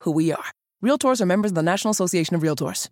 who 0.00 0.10
we 0.10 0.32
are. 0.32 0.42
Realtors 0.82 1.20
are 1.20 1.26
members 1.26 1.50
of 1.50 1.54
the 1.54 1.62
National 1.62 1.90
Association 1.90 2.34
of 2.34 2.40
Realtors. 2.40 2.88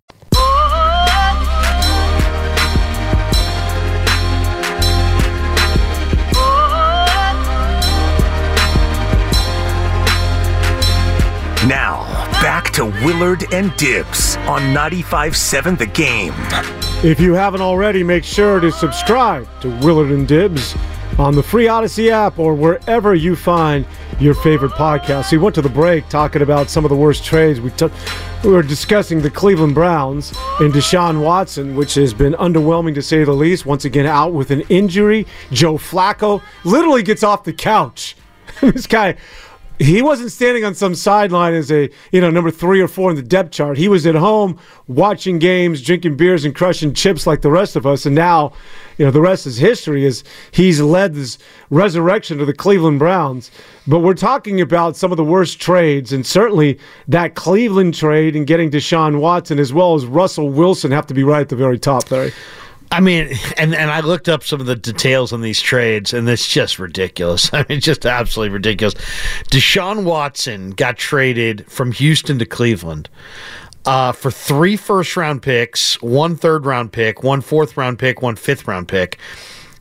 Now, 11.67 12.10
to 12.73 12.85
Willard 12.85 13.53
and 13.53 13.75
Dibs 13.75 14.37
on 14.37 14.61
95.7 14.73 15.77
The 15.77 15.85
Game. 15.85 16.33
If 17.03 17.19
you 17.19 17.33
haven't 17.33 17.61
already, 17.61 18.01
make 18.01 18.23
sure 18.23 18.59
to 18.61 18.71
subscribe 18.71 19.47
to 19.61 19.69
Willard 19.79 20.11
and 20.11 20.25
Dibs 20.27 20.75
on 21.19 21.35
the 21.35 21.43
free 21.43 21.67
Odyssey 21.67 22.11
app 22.11 22.39
or 22.39 22.55
wherever 22.55 23.13
you 23.13 23.35
find 23.35 23.85
your 24.19 24.33
favorite 24.35 24.71
podcast. 24.71 25.25
So 25.25 25.37
we 25.37 25.43
went 25.43 25.55
to 25.55 25.61
the 25.61 25.69
break 25.69 26.07
talking 26.07 26.41
about 26.41 26.69
some 26.69 26.85
of 26.85 26.89
the 26.89 26.95
worst 26.95 27.25
trades. 27.25 27.59
We 27.59 27.71
took 27.71 27.91
we 28.43 28.51
were 28.51 28.63
discussing 28.63 29.21
the 29.21 29.29
Cleveland 29.29 29.75
Browns 29.75 30.31
and 30.59 30.73
Deshaun 30.73 31.21
Watson, 31.21 31.75
which 31.75 31.95
has 31.95 32.13
been 32.13 32.33
underwhelming 32.33 32.95
to 32.95 33.01
say 33.01 33.23
the 33.23 33.33
least. 33.33 33.65
Once 33.65 33.83
again, 33.83 34.05
out 34.05 34.33
with 34.33 34.49
an 34.49 34.61
injury. 34.69 35.27
Joe 35.51 35.75
Flacco 35.75 36.41
literally 36.63 37.03
gets 37.03 37.23
off 37.23 37.43
the 37.43 37.53
couch. 37.53 38.15
this 38.61 38.87
guy 38.87 39.17
he 39.81 40.01
wasn't 40.03 40.31
standing 40.31 40.63
on 40.63 40.75
some 40.75 40.93
sideline 40.93 41.53
as 41.55 41.71
a 41.71 41.89
you 42.11 42.21
know 42.21 42.29
number 42.29 42.51
three 42.51 42.81
or 42.81 42.87
four 42.87 43.09
in 43.09 43.15
the 43.15 43.23
depth 43.23 43.51
chart. 43.51 43.77
He 43.77 43.87
was 43.87 44.05
at 44.05 44.15
home 44.15 44.59
watching 44.87 45.39
games, 45.39 45.81
drinking 45.81 46.17
beers, 46.17 46.45
and 46.45 46.53
crushing 46.53 46.93
chips 46.93 47.25
like 47.25 47.41
the 47.41 47.49
rest 47.49 47.75
of 47.75 47.87
us. 47.87 48.05
And 48.05 48.13
now, 48.13 48.53
you 48.97 49.05
know, 49.05 49.11
the 49.11 49.21
rest 49.21 49.47
is 49.47 49.57
history. 49.57 50.05
Is 50.05 50.23
he's 50.51 50.79
led 50.79 51.15
this 51.15 51.39
resurrection 51.71 52.39
of 52.39 52.47
the 52.47 52.53
Cleveland 52.53 52.99
Browns. 52.99 53.49
But 53.87 53.99
we're 53.99 54.13
talking 54.13 54.61
about 54.61 54.95
some 54.95 55.11
of 55.11 55.17
the 55.17 55.23
worst 55.23 55.59
trades, 55.59 56.13
and 56.13 56.25
certainly 56.25 56.79
that 57.07 57.33
Cleveland 57.33 57.95
trade 57.95 58.35
and 58.35 58.45
getting 58.45 58.69
Deshaun 58.69 59.19
Watson 59.19 59.57
as 59.57 59.73
well 59.73 59.95
as 59.95 60.05
Russell 60.05 60.49
Wilson 60.49 60.91
have 60.91 61.07
to 61.07 61.15
be 61.15 61.23
right 61.23 61.41
at 61.41 61.49
the 61.49 61.55
very 61.55 61.79
top, 61.79 62.11
Larry. 62.11 62.31
I 62.91 62.99
mean, 62.99 63.29
and, 63.57 63.73
and 63.73 63.89
I 63.89 64.01
looked 64.01 64.27
up 64.27 64.43
some 64.43 64.59
of 64.59 64.65
the 64.67 64.75
details 64.75 65.31
on 65.31 65.41
these 65.41 65.61
trades, 65.61 66.13
and 66.13 66.27
it's 66.27 66.47
just 66.47 66.77
ridiculous. 66.77 67.49
I 67.53 67.65
mean, 67.69 67.79
just 67.79 68.05
absolutely 68.05 68.53
ridiculous. 68.53 68.95
Deshaun 69.49 70.03
Watson 70.03 70.71
got 70.71 70.97
traded 70.97 71.65
from 71.71 71.93
Houston 71.93 72.37
to 72.39 72.45
Cleveland 72.45 73.09
uh, 73.85 74.11
for 74.11 74.29
three 74.29 74.75
first 74.75 75.15
round 75.15 75.41
picks, 75.41 76.01
one 76.01 76.35
third 76.35 76.65
round 76.65 76.91
pick, 76.91 77.23
one 77.23 77.41
fourth 77.41 77.77
round 77.77 77.97
pick, 77.97 78.21
one 78.21 78.35
fifth 78.35 78.67
round 78.67 78.87
pick. 78.87 79.17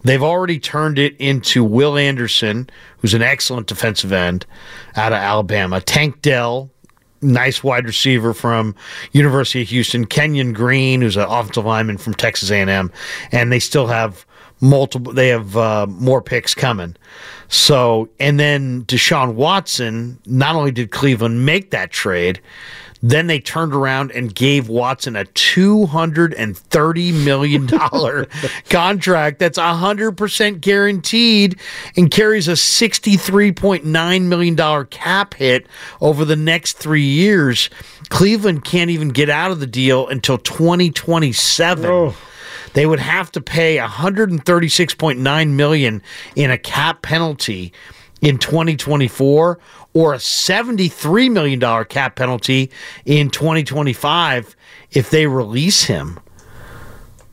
They've 0.02 0.22
already 0.22 0.58
turned 0.58 0.98
it 0.98 1.14
into 1.18 1.62
Will 1.62 1.98
Anderson, 1.98 2.70
who's 2.98 3.12
an 3.12 3.22
excellent 3.22 3.66
defensive 3.66 4.12
end 4.12 4.46
out 4.96 5.12
of 5.12 5.18
Alabama. 5.18 5.80
Tank 5.80 6.22
Dell, 6.22 6.70
nice 7.22 7.62
wide 7.62 7.86
receiver 7.86 8.32
from 8.34 8.74
University 9.12 9.62
of 9.62 9.68
Houston, 9.68 10.06
Kenyon 10.06 10.52
Green, 10.52 11.00
who's 11.00 11.16
an 11.16 11.26
offensive 11.28 11.64
lineman 11.64 11.98
from 11.98 12.14
Texas 12.14 12.50
A&M, 12.50 12.90
and 13.32 13.52
they 13.52 13.58
still 13.58 13.86
have 13.86 14.24
multiple. 14.60 15.12
They 15.12 15.28
have 15.28 15.56
uh, 15.56 15.86
more 15.88 16.22
picks 16.22 16.54
coming. 16.54 16.96
So, 17.48 18.08
and 18.18 18.38
then 18.38 18.84
Deshaun 18.84 19.34
Watson. 19.34 20.18
Not 20.26 20.54
only 20.54 20.70
did 20.70 20.90
Cleveland 20.90 21.44
make 21.44 21.70
that 21.70 21.90
trade, 21.90 22.40
then 23.02 23.26
they 23.26 23.40
turned 23.40 23.74
around 23.74 24.12
and 24.12 24.34
gave 24.34 24.68
Watson 24.68 25.16
a 25.16 25.24
$230 25.24 27.24
million 27.24 27.66
contract 28.68 29.38
that's 29.38 29.58
100% 29.58 30.60
guaranteed 30.60 31.58
and 31.96 32.10
carries 32.10 32.48
a 32.48 32.52
$63.9 32.52 34.22
million 34.22 34.86
cap 34.86 35.34
hit 35.34 35.66
over 36.00 36.24
the 36.24 36.36
next 36.36 36.74
three 36.74 37.02
years. 37.02 37.70
Cleveland 38.10 38.64
can't 38.64 38.90
even 38.90 39.08
get 39.08 39.30
out 39.30 39.50
of 39.50 39.60
the 39.60 39.66
deal 39.66 40.08
until 40.08 40.38
2027. 40.38 41.86
Oh. 41.86 42.16
They 42.72 42.86
would 42.86 43.00
have 43.00 43.32
to 43.32 43.40
pay 43.40 43.78
136.9 43.78 45.48
million 45.50 46.02
in 46.36 46.50
a 46.50 46.58
cap 46.58 47.02
penalty 47.02 47.72
in 48.20 48.38
2024 48.38 49.58
or 49.92 50.14
a 50.14 50.18
$73 50.18 51.30
million 51.30 51.84
cap 51.86 52.16
penalty 52.16 52.70
in 53.04 53.30
2025 53.30 54.56
if 54.92 55.10
they 55.10 55.26
release 55.26 55.84
him. 55.84 56.20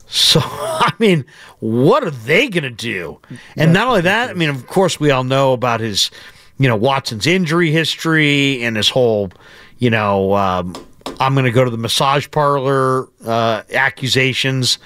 So, 0.06 0.40
I 0.42 0.92
mean, 0.98 1.24
what 1.60 2.02
are 2.04 2.10
they 2.10 2.48
going 2.48 2.64
to 2.64 2.70
do? 2.70 3.20
And 3.56 3.72
not 3.72 3.88
only 3.88 4.00
that, 4.02 4.30
I 4.30 4.34
mean, 4.34 4.48
of 4.48 4.66
course, 4.66 4.98
we 4.98 5.10
all 5.10 5.24
know 5.24 5.52
about 5.52 5.80
his, 5.80 6.10
you 6.58 6.68
know, 6.68 6.76
Watson's 6.76 7.26
injury 7.26 7.70
history 7.70 8.62
and 8.64 8.76
his 8.76 8.88
whole, 8.88 9.30
you 9.78 9.90
know, 9.90 10.34
um, 10.34 10.74
I'm 11.20 11.34
going 11.34 11.44
to 11.44 11.50
go 11.50 11.64
to 11.64 11.70
the 11.70 11.78
massage 11.78 12.30
parlor 12.30 13.08
uh, 13.24 13.62
accusations 13.72 14.78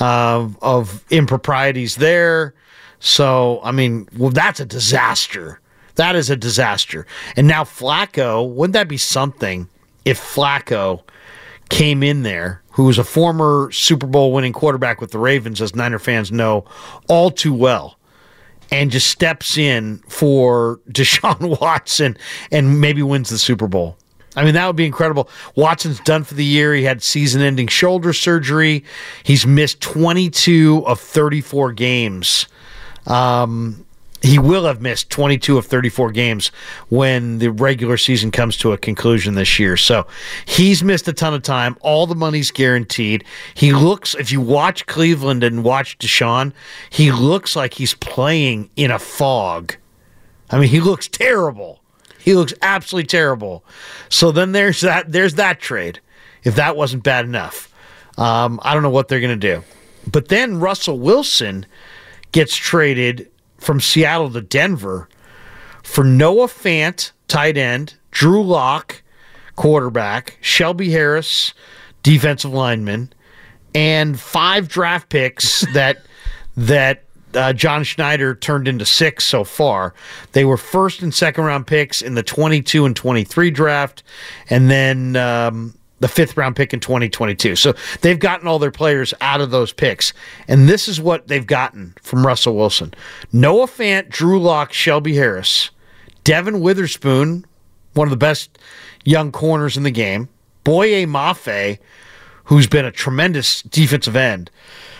uh, 0.00 0.48
of 0.60 1.04
improprieties 1.10 1.96
there. 1.96 2.54
So, 3.04 3.60
I 3.64 3.72
mean, 3.72 4.08
well, 4.16 4.30
that's 4.30 4.60
a 4.60 4.64
disaster. 4.64 5.60
That 5.96 6.14
is 6.14 6.30
a 6.30 6.36
disaster. 6.36 7.04
And 7.36 7.48
now 7.48 7.64
Flacco, 7.64 8.48
wouldn't 8.48 8.74
that 8.74 8.86
be 8.86 8.96
something 8.96 9.68
if 10.04 10.20
Flacco 10.20 11.02
came 11.68 12.04
in 12.04 12.22
there, 12.22 12.62
who 12.70 12.84
was 12.84 12.98
a 12.98 13.04
former 13.04 13.72
Super 13.72 14.06
Bowl 14.06 14.32
winning 14.32 14.52
quarterback 14.52 15.00
with 15.00 15.10
the 15.10 15.18
Ravens, 15.18 15.60
as 15.60 15.74
Niner 15.74 15.98
fans 15.98 16.30
know 16.30 16.64
all 17.08 17.32
too 17.32 17.52
well, 17.52 17.98
and 18.70 18.92
just 18.92 19.08
steps 19.08 19.58
in 19.58 19.98
for 20.06 20.78
Deshaun 20.88 21.60
Watson 21.60 22.16
and 22.52 22.80
maybe 22.80 23.02
wins 23.02 23.30
the 23.30 23.38
Super 23.38 23.66
Bowl? 23.66 23.96
I 24.36 24.44
mean, 24.44 24.54
that 24.54 24.64
would 24.68 24.76
be 24.76 24.86
incredible. 24.86 25.28
Watson's 25.56 25.98
done 26.00 26.22
for 26.22 26.34
the 26.34 26.44
year. 26.44 26.72
He 26.72 26.84
had 26.84 27.02
season 27.02 27.42
ending 27.42 27.66
shoulder 27.66 28.12
surgery. 28.12 28.84
He's 29.24 29.44
missed 29.44 29.80
22 29.80 30.84
of 30.86 31.00
34 31.00 31.72
games. 31.72 32.46
Um, 33.06 33.84
he 34.22 34.38
will 34.38 34.64
have 34.64 34.80
missed 34.80 35.10
22 35.10 35.58
of 35.58 35.66
34 35.66 36.12
games 36.12 36.52
when 36.88 37.38
the 37.38 37.50
regular 37.50 37.96
season 37.96 38.30
comes 38.30 38.56
to 38.58 38.72
a 38.72 38.78
conclusion 38.78 39.34
this 39.34 39.58
year. 39.58 39.76
So 39.76 40.06
he's 40.44 40.84
missed 40.84 41.08
a 41.08 41.12
ton 41.12 41.34
of 41.34 41.42
time. 41.42 41.76
All 41.80 42.06
the 42.06 42.14
money's 42.14 42.52
guaranteed. 42.52 43.24
He 43.54 43.72
looks, 43.72 44.14
if 44.14 44.30
you 44.30 44.40
watch 44.40 44.86
Cleveland 44.86 45.42
and 45.42 45.64
watch 45.64 45.98
Deshaun, 45.98 46.52
he 46.88 47.10
looks 47.10 47.56
like 47.56 47.74
he's 47.74 47.94
playing 47.94 48.70
in 48.76 48.92
a 48.92 48.98
fog. 48.98 49.74
I 50.50 50.58
mean, 50.58 50.68
he 50.68 50.80
looks 50.80 51.08
terrible. 51.08 51.80
He 52.18 52.34
looks 52.34 52.54
absolutely 52.62 53.08
terrible. 53.08 53.64
So 54.08 54.30
then 54.30 54.52
there's 54.52 54.82
that. 54.82 55.10
There's 55.10 55.34
that 55.34 55.58
trade. 55.58 56.00
If 56.44 56.54
that 56.56 56.76
wasn't 56.76 57.02
bad 57.02 57.24
enough, 57.24 57.72
um, 58.18 58.60
I 58.62 58.74
don't 58.74 58.82
know 58.82 58.90
what 58.90 59.08
they're 59.08 59.20
going 59.20 59.40
to 59.40 59.54
do. 59.54 59.64
But 60.10 60.28
then 60.28 60.60
Russell 60.60 60.98
Wilson 60.98 61.66
gets 62.32 62.56
traded 62.56 63.30
from 63.58 63.80
Seattle 63.80 64.30
to 64.30 64.40
Denver 64.40 65.08
for 65.82 66.04
Noah 66.04 66.46
Fant, 66.46 67.12
tight 67.28 67.56
end, 67.56 67.94
Drew 68.10 68.42
Lock, 68.42 69.02
quarterback, 69.56 70.38
Shelby 70.40 70.90
Harris, 70.90 71.54
defensive 72.02 72.52
lineman, 72.52 73.12
and 73.74 74.18
five 74.18 74.68
draft 74.68 75.08
picks 75.08 75.60
that 75.74 76.04
that 76.56 77.04
uh, 77.34 77.52
John 77.52 77.82
Schneider 77.82 78.34
turned 78.34 78.68
into 78.68 78.84
six 78.84 79.24
so 79.24 79.42
far. 79.42 79.94
They 80.32 80.44
were 80.44 80.58
first 80.58 81.00
and 81.00 81.14
second 81.14 81.44
round 81.44 81.66
picks 81.66 82.02
in 82.02 82.14
the 82.14 82.22
22 82.22 82.84
and 82.84 82.94
23 82.94 83.50
draft, 83.50 84.02
and 84.50 84.70
then 84.70 85.16
um, 85.16 85.74
the 86.02 86.08
fifth 86.08 86.36
round 86.36 86.56
pick 86.56 86.74
in 86.74 86.80
2022. 86.80 87.56
So 87.56 87.74
they've 88.02 88.18
gotten 88.18 88.46
all 88.46 88.58
their 88.58 88.72
players 88.72 89.14
out 89.20 89.40
of 89.40 89.50
those 89.50 89.72
picks. 89.72 90.12
And 90.48 90.68
this 90.68 90.88
is 90.88 91.00
what 91.00 91.28
they've 91.28 91.46
gotten 91.46 91.94
from 92.02 92.26
Russell 92.26 92.56
Wilson 92.56 92.92
Noah 93.32 93.66
Fant, 93.66 94.10
Drew 94.10 94.38
Lock, 94.38 94.72
Shelby 94.72 95.14
Harris, 95.14 95.70
Devon 96.24 96.60
Witherspoon, 96.60 97.46
one 97.94 98.06
of 98.06 98.10
the 98.10 98.16
best 98.16 98.58
young 99.04 99.32
corners 99.32 99.76
in 99.76 99.84
the 99.84 99.90
game, 99.90 100.28
Boye 100.64 101.06
Mafe, 101.06 101.78
who's 102.44 102.66
been 102.66 102.84
a 102.84 102.92
tremendous 102.92 103.62
defensive 103.62 104.16
end 104.16 104.50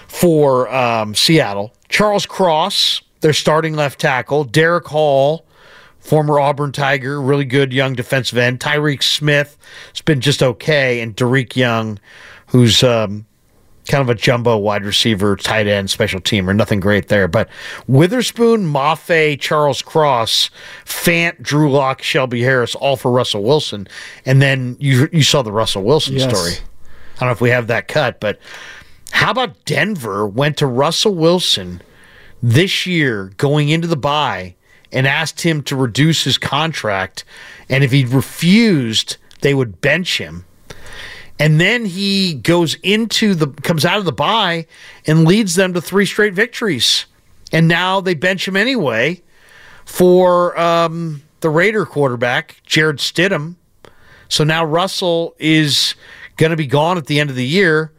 for 0.07 0.73
um, 0.73 1.15
Seattle, 1.15 1.75
Charles 1.89 2.27
Cross, 2.27 3.03
their 3.21 3.33
starting 3.33 3.75
left 3.75 4.01
tackle, 4.01 4.45
Derick 4.45 4.87
Hall, 4.87 5.45
former 6.03 6.39
Auburn 6.39 6.73
Tiger, 6.73 7.21
really 7.23 7.45
good 7.45 7.73
young 7.73 7.95
defensive 7.95 8.37
end. 8.37 8.61
Tyreke 8.61 9.03
Smith 9.03 9.57
has 9.93 10.01
been 10.03 10.21
just 10.21 10.43
okay, 10.43 11.01
and 11.01 11.17
Dareke 11.17 11.57
Young, 11.57 11.99
who's 12.49 12.83
um, 12.83 13.25
kind 13.89 14.03
of 14.03 14.09
a 14.11 14.15
jumbo 14.15 14.57
wide 14.59 14.85
receiver, 14.85 15.37
tight 15.37 15.67
end, 15.67 15.91
special 15.91 16.21
teamer. 16.21 16.55
Nothing 16.55 16.81
great 16.81 17.09
there, 17.09 17.29
but 17.29 17.49
Witherspoon, 17.87 18.71
Mafe, 18.71 19.39
Charles 19.41 19.81
Cross, 19.81 20.51
Fant, 20.85 21.41
Drew 21.41 21.71
Lock, 21.71 22.03
Shelby 22.03 22.43
Harris, 22.43 22.75
all 22.75 22.97
for 22.97 23.11
Russell 23.13 23.43
Wilson, 23.45 23.87
and 24.27 24.43
then 24.43 24.77
you 24.81 25.09
you 25.13 25.23
saw 25.23 25.43
the 25.43 25.53
Russell 25.53 25.85
Wilson 25.85 26.17
Yes. 26.17 26.29
story. 26.29 26.53
I 27.17 27.21
don't 27.21 27.29
know 27.29 27.33
if 27.33 27.41
we 27.41 27.51
have 27.51 27.69
that 27.69 27.87
cut, 27.89 28.19
but 28.21 28.39
how 29.13 29.31
about 29.31 29.65
Denver 29.67 30.27
went 30.27 30.57
to 30.57 30.67
Russell 30.67 31.15
Wilson 31.15 31.81
this 32.43 32.87
year 32.87 33.31
going 33.37 33.69
into 33.69 33.87
the 33.87 33.97
bye 33.97 34.57
and 34.93 35.07
asked 35.07 35.41
him 35.41 35.63
to 35.65 35.77
reduce 35.77 36.25
his 36.25 36.39
contract. 36.39 37.25
And 37.69 37.83
if 37.83 37.91
he 37.91 38.05
refused, 38.05 39.17
they 39.41 39.55
would 39.55 39.81
bench 39.81 40.19
him. 40.19 40.45
And 41.39 41.61
then 41.61 41.87
he 41.87 42.35
goes 42.35 42.75
into 42.83 43.35
the 43.35 43.49
comes 43.49 43.85
out 43.85 43.99
of 43.99 44.05
the 44.05 44.13
bye 44.13 44.67
and 45.07 45.25
leads 45.25 45.55
them 45.55 45.73
to 45.75 45.81
three 45.81 46.07
straight 46.07 46.35
victories. 46.35 47.07
And 47.51 47.69
now 47.69 48.01
they 48.01 48.15
bench 48.15 48.47
him 48.47 48.57
anyway 48.57 49.23
for 49.85 50.59
um, 50.59 51.23
the 51.41 51.51
Raider 51.51 51.85
quarterback, 51.85 52.61
Jarrett 52.65 52.99
Stidham. 52.99 53.57
So 54.29 54.45
now 54.45 54.65
Russell 54.65 55.35
is 55.39 55.95
going 56.37 56.51
to 56.51 56.57
be 56.57 56.67
gone 56.67 56.97
at 56.97 57.07
the 57.07 57.21
end 57.21 57.31
of 57.31 57.37
the 57.37 57.47
year. 57.47 57.93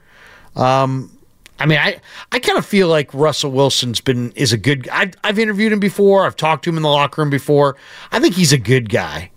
Um, 0.56 1.16
I 1.60 1.66
mean, 1.66 1.78
I, 1.78 2.00
I 2.32 2.40
kind 2.40 2.58
of 2.58 2.66
feel 2.66 2.88
like 2.88 3.14
Russell 3.14 3.52
Wilson's 3.52 4.02
been 4.02 4.32
is 4.32 4.54
a 4.54 4.58
good. 4.58 4.90
I've 4.90 5.14
I've 5.24 5.40
interviewed 5.40 5.72
him 5.72 5.80
before. 5.80 6.26
I've 6.26 6.36
talked 6.36 6.64
to 6.66 6.70
him 6.70 6.78
in 6.78 6.84
the 6.84 6.90
locker 6.90 7.22
room 7.22 7.30
before. 7.30 7.78
I 8.12 8.20
think 8.20 8.36
he's 8.36 8.52
a 8.52 8.58
good 8.58 8.90
guy. 8.90 9.32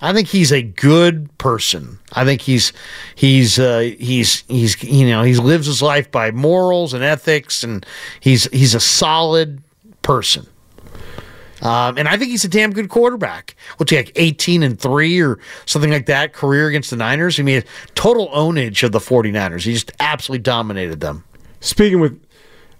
I 0.00 0.12
think 0.12 0.28
he's 0.28 0.52
a 0.52 0.62
good 0.62 1.36
person. 1.38 1.98
I 2.12 2.24
think 2.24 2.42
he's 2.42 2.72
he's 3.14 3.58
uh, 3.58 3.92
he's 3.98 4.44
he's 4.48 4.82
you 4.82 5.08
know 5.08 5.22
he 5.22 5.34
lives 5.34 5.66
his 5.66 5.80
life 5.80 6.10
by 6.10 6.30
morals 6.30 6.92
and 6.92 7.02
ethics, 7.02 7.62
and 7.62 7.86
he's 8.20 8.44
he's 8.52 8.74
a 8.74 8.80
solid 8.80 9.62
person. 10.02 10.46
Um, 11.62 11.96
and 11.96 12.06
I 12.06 12.18
think 12.18 12.30
he's 12.30 12.44
a 12.44 12.48
damn 12.48 12.72
good 12.72 12.90
quarterback. 12.90 13.56
What's 13.78 13.90
he 13.90 13.96
like, 13.96 14.12
18 14.16 14.62
and 14.62 14.78
3 14.78 15.22
or 15.22 15.38
something 15.64 15.90
like 15.90 16.04
that, 16.04 16.34
career 16.34 16.68
against 16.68 16.90
the 16.90 16.96
Niners? 16.96 17.40
I 17.40 17.44
mean, 17.44 17.62
total 17.94 18.28
ownage 18.28 18.82
of 18.82 18.92
the 18.92 18.98
49ers. 18.98 19.64
He 19.64 19.72
just 19.72 19.90
absolutely 19.98 20.42
dominated 20.42 21.00
them. 21.00 21.24
Speaking 21.66 21.98
with 21.98 22.24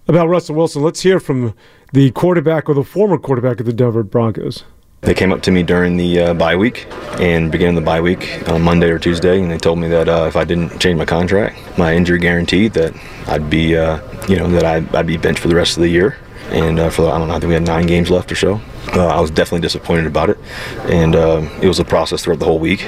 about 0.07 0.29
Russell 0.29 0.55
Wilson, 0.55 0.81
let's 0.81 1.01
hear 1.01 1.19
from 1.19 1.55
the 1.93 2.13
quarterback 2.13 2.69
or 2.69 2.75
the 2.75 2.85
former 2.85 3.19
quarterback 3.19 3.59
of 3.59 3.67
the 3.67 3.73
Denver 3.73 4.05
Broncos. 4.05 4.63
They 5.01 5.13
came 5.13 5.33
up 5.33 5.43
to 5.43 5.51
me 5.51 5.65
during 5.65 5.97
the 5.97 6.21
uh, 6.21 6.35
bye 6.35 6.55
week 6.55 6.87
and 7.19 7.51
beginning 7.51 7.75
the 7.75 7.81
bye 7.81 8.01
week 8.01 8.49
on 8.49 8.63
Monday 8.63 8.89
or 8.89 9.01
Tuesday, 9.01 9.41
and 9.41 9.51
they 9.51 9.59
told 9.59 9.81
me 9.81 9.89
that 9.89 10.09
uh, 10.09 10.27
if 10.29 10.37
I 10.37 10.45
didn't 10.45 10.81
change 10.81 10.99
my 10.99 11.05
contract, 11.05 11.59
my 11.77 11.97
injury 11.97 12.21
guaranteed, 12.21 12.75
that 12.75 12.95
I'd 13.27 13.51
be, 13.51 13.77
uh, 13.77 14.01
you 14.29 14.37
know, 14.37 14.49
that 14.51 14.63
I'd, 14.63 14.95
I'd, 14.95 15.07
be 15.07 15.17
benched 15.17 15.41
for 15.41 15.49
the 15.49 15.57
rest 15.57 15.77
of 15.77 15.83
the 15.83 15.89
year. 15.89 16.17
And 16.51 16.79
uh, 16.79 16.89
for 16.89 17.03
the, 17.03 17.09
I 17.09 17.19
don't 17.19 17.27
know, 17.27 17.35
I 17.35 17.41
think 17.41 17.49
we 17.49 17.55
had 17.55 17.67
nine 17.67 17.87
games 17.87 18.09
left 18.09 18.31
or 18.31 18.37
so. 18.37 18.61
Uh, 18.93 19.09
I 19.09 19.21
was 19.21 19.33
definitely 19.33 19.63
disappointed 19.63 20.07
about 20.07 20.31
it, 20.31 20.39
and 20.85 21.17
um, 21.17 21.49
it 21.61 21.67
was 21.67 21.81
a 21.81 21.85
process 21.85 22.23
throughout 22.23 22.39
the 22.39 22.45
whole 22.45 22.61
week, 22.61 22.87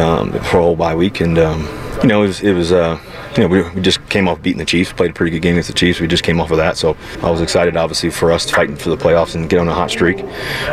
um, 0.00 0.32
for 0.32 0.58
a 0.58 0.62
whole 0.62 0.74
bye 0.74 0.96
week, 0.96 1.20
and 1.20 1.38
um, 1.38 1.60
you 2.02 2.08
know, 2.08 2.24
it 2.24 2.26
was, 2.26 2.40
it 2.40 2.52
was 2.54 2.72
uh, 2.72 2.98
you 3.38 3.44
know, 3.44 3.48
we, 3.48 3.62
we, 3.70 3.80
just 3.80 4.06
came 4.08 4.26
off 4.26 4.42
beating 4.42 4.58
the 4.58 4.64
Chiefs, 4.64 4.92
played 4.92 5.12
a 5.12 5.14
pretty 5.14 5.30
good 5.30 5.42
game 5.42 5.54
against 5.54 5.68
the 5.68 5.74
Chiefs. 5.74 6.00
We 6.00 6.08
just 6.08 6.24
came 6.24 6.40
off 6.40 6.50
of 6.50 6.56
that, 6.56 6.76
so 6.76 6.96
I 7.22 7.30
was 7.30 7.40
excited, 7.40 7.76
obviously, 7.76 8.10
for 8.10 8.32
us 8.32 8.50
fighting 8.50 8.76
for 8.76 8.90
the 8.90 8.96
playoffs 8.96 9.36
and 9.36 9.48
get 9.48 9.60
on 9.60 9.68
a 9.68 9.74
hot 9.74 9.90
streak, 9.90 10.24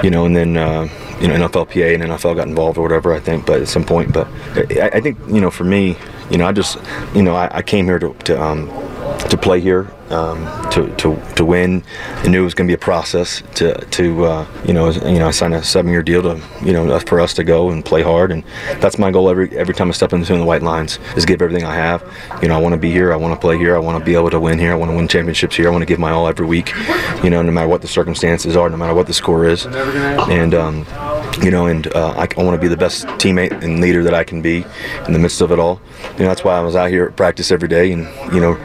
you 0.03 0.09
know, 0.09 0.26
and 0.26 0.36
then. 0.36 0.57
Uh, 0.57 0.89
you 1.20 1.30
know, 1.30 1.47
NFLPA 1.47 1.93
and 1.95 2.03
NFL 2.03 2.36
got 2.36 2.47
involved 2.47 2.78
or 2.78 2.82
whatever. 2.82 3.13
I 3.13 3.20
think, 3.20 3.45
but 3.45 3.61
at 3.61 3.68
some 3.68 3.86
point, 3.86 4.11
but 4.11 4.28
I, 4.57 4.89
I 4.95 4.99
think 4.99 5.18
you 5.28 5.39
know, 5.39 5.49
for 5.49 5.63
me, 5.63 5.95
you 6.30 6.38
know, 6.38 6.45
I 6.45 6.51
just, 6.51 6.78
you 7.13 7.24
know, 7.24 7.36
I, 7.36 7.49
I 7.57 7.61
came 7.61 7.86
here 7.86 7.99
to, 7.99 8.13
to 8.26 8.41
um, 8.41 8.68
to 9.30 9.38
play 9.38 9.61
here, 9.61 9.91
um, 10.10 10.45
to, 10.72 10.93
to, 10.97 11.20
to 11.36 11.45
win. 11.45 11.84
I 12.18 12.28
knew 12.28 12.41
it 12.41 12.43
was 12.43 12.53
going 12.53 12.68
to 12.68 12.72
be 12.72 12.76
a 12.76 12.78
process 12.78 13.41
to, 13.56 13.74
to 13.74 14.26
uh, 14.26 14.47
you 14.66 14.74
know, 14.74 14.89
you 14.91 15.20
know, 15.20 15.28
I 15.28 15.32
signed 15.32 15.53
a 15.53 15.64
seven-year 15.64 16.03
deal 16.03 16.22
to, 16.24 16.41
you 16.64 16.74
know, 16.74 16.99
for 16.99 17.20
us 17.20 17.34
to 17.36 17.43
go 17.43 17.70
and 17.70 17.84
play 17.84 18.01
hard, 18.01 18.32
and 18.32 18.43
that's 18.80 18.97
my 18.97 19.12
goal 19.12 19.30
every 19.30 19.56
every 19.58 19.74
time 19.74 19.89
I 19.89 19.91
step 19.91 20.14
into 20.14 20.36
the 20.36 20.45
white 20.45 20.64
lines 20.64 20.99
is 21.16 21.26
give 21.26 21.41
everything 21.41 21.66
I 21.66 21.76
have. 21.76 22.03
You 22.41 22.47
know, 22.47 22.56
I 22.56 22.62
want 22.62 22.74
to 22.74 22.80
be 22.80 22.91
here, 22.91 23.14
I 23.14 23.16
want 23.16 23.34
to 23.34 23.39
play 23.39 23.58
here, 23.58 23.76
I 23.76 23.80
want 23.80 23.99
to 23.99 24.06
be 24.06 24.16
able 24.16 24.30
to 24.30 24.39
win 24.39 24.60
here, 24.60 24.72
I 24.72 24.76
want 24.76 24.91
to 24.91 24.95
win 24.95 25.08
championships 25.08 25.56
here, 25.56 25.68
I 25.68 25.72
want 25.72 25.82
to 25.82 25.86
give 25.86 25.99
my 25.99 26.12
all 26.12 26.28
every 26.28 26.45
week. 26.45 26.74
You 27.24 27.30
know, 27.30 27.41
no 27.41 27.51
matter 27.51 27.68
what 27.68 27.82
the 27.82 27.88
circumstances 27.88 28.56
are, 28.56 28.70
no 28.70 28.78
matter 28.78 28.93
what 28.93 29.08
the 29.08 29.14
score 29.14 29.45
is, 29.45 29.66
and 29.66 30.53
um, 30.53 30.86
you 31.41 31.51
know, 31.51 31.68
and 31.68 31.88
uh, 31.88 32.14
I, 32.18 32.28
I 32.38 32.43
want 32.43 32.56
to 32.56 32.62
be 32.62 32.68
the 32.68 32.78
best 32.78 33.06
teammate 33.20 33.64
and 33.64 33.82
leader 33.82 34.03
that 34.03 34.14
I 34.14 34.24
can 34.24 34.41
be 34.41 34.66
in 35.08 35.14
the 35.14 35.20
midst 35.20 35.41
of 35.41 35.51
it 35.51 35.60
all. 35.60 35.82
You 36.14 36.20
know, 36.20 36.28
that's 36.28 36.43
why 36.43 36.58
I 36.58 36.62
was 36.62 36.76
out 36.76 36.89
here 36.89 37.06
at 37.06 37.16
practice 37.16 37.51
every 37.51 37.68
day, 37.68 37.91
and 37.91 38.03
you 38.34 38.39
know, 38.39 38.58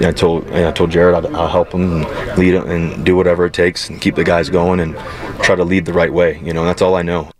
I 0.00 0.12
told 0.12 0.50
I 0.50 0.72
told 0.72 0.85
Jared 0.90 1.14
I'd, 1.14 1.34
I'll 1.34 1.48
help 1.48 1.72
him 1.72 2.02
and 2.02 2.38
lead 2.38 2.54
him 2.54 2.68
and 2.68 3.04
do 3.04 3.16
whatever 3.16 3.46
it 3.46 3.52
takes 3.52 3.88
and 3.88 4.00
keep 4.00 4.14
the 4.14 4.24
guys 4.24 4.50
going 4.50 4.80
and 4.80 4.96
try 5.42 5.54
to 5.54 5.64
lead 5.64 5.84
the 5.84 5.92
right 5.92 6.12
way. 6.12 6.38
You 6.40 6.52
know, 6.52 6.64
that's 6.64 6.82
all 6.82 6.94
I 6.94 7.02
know. 7.02 7.30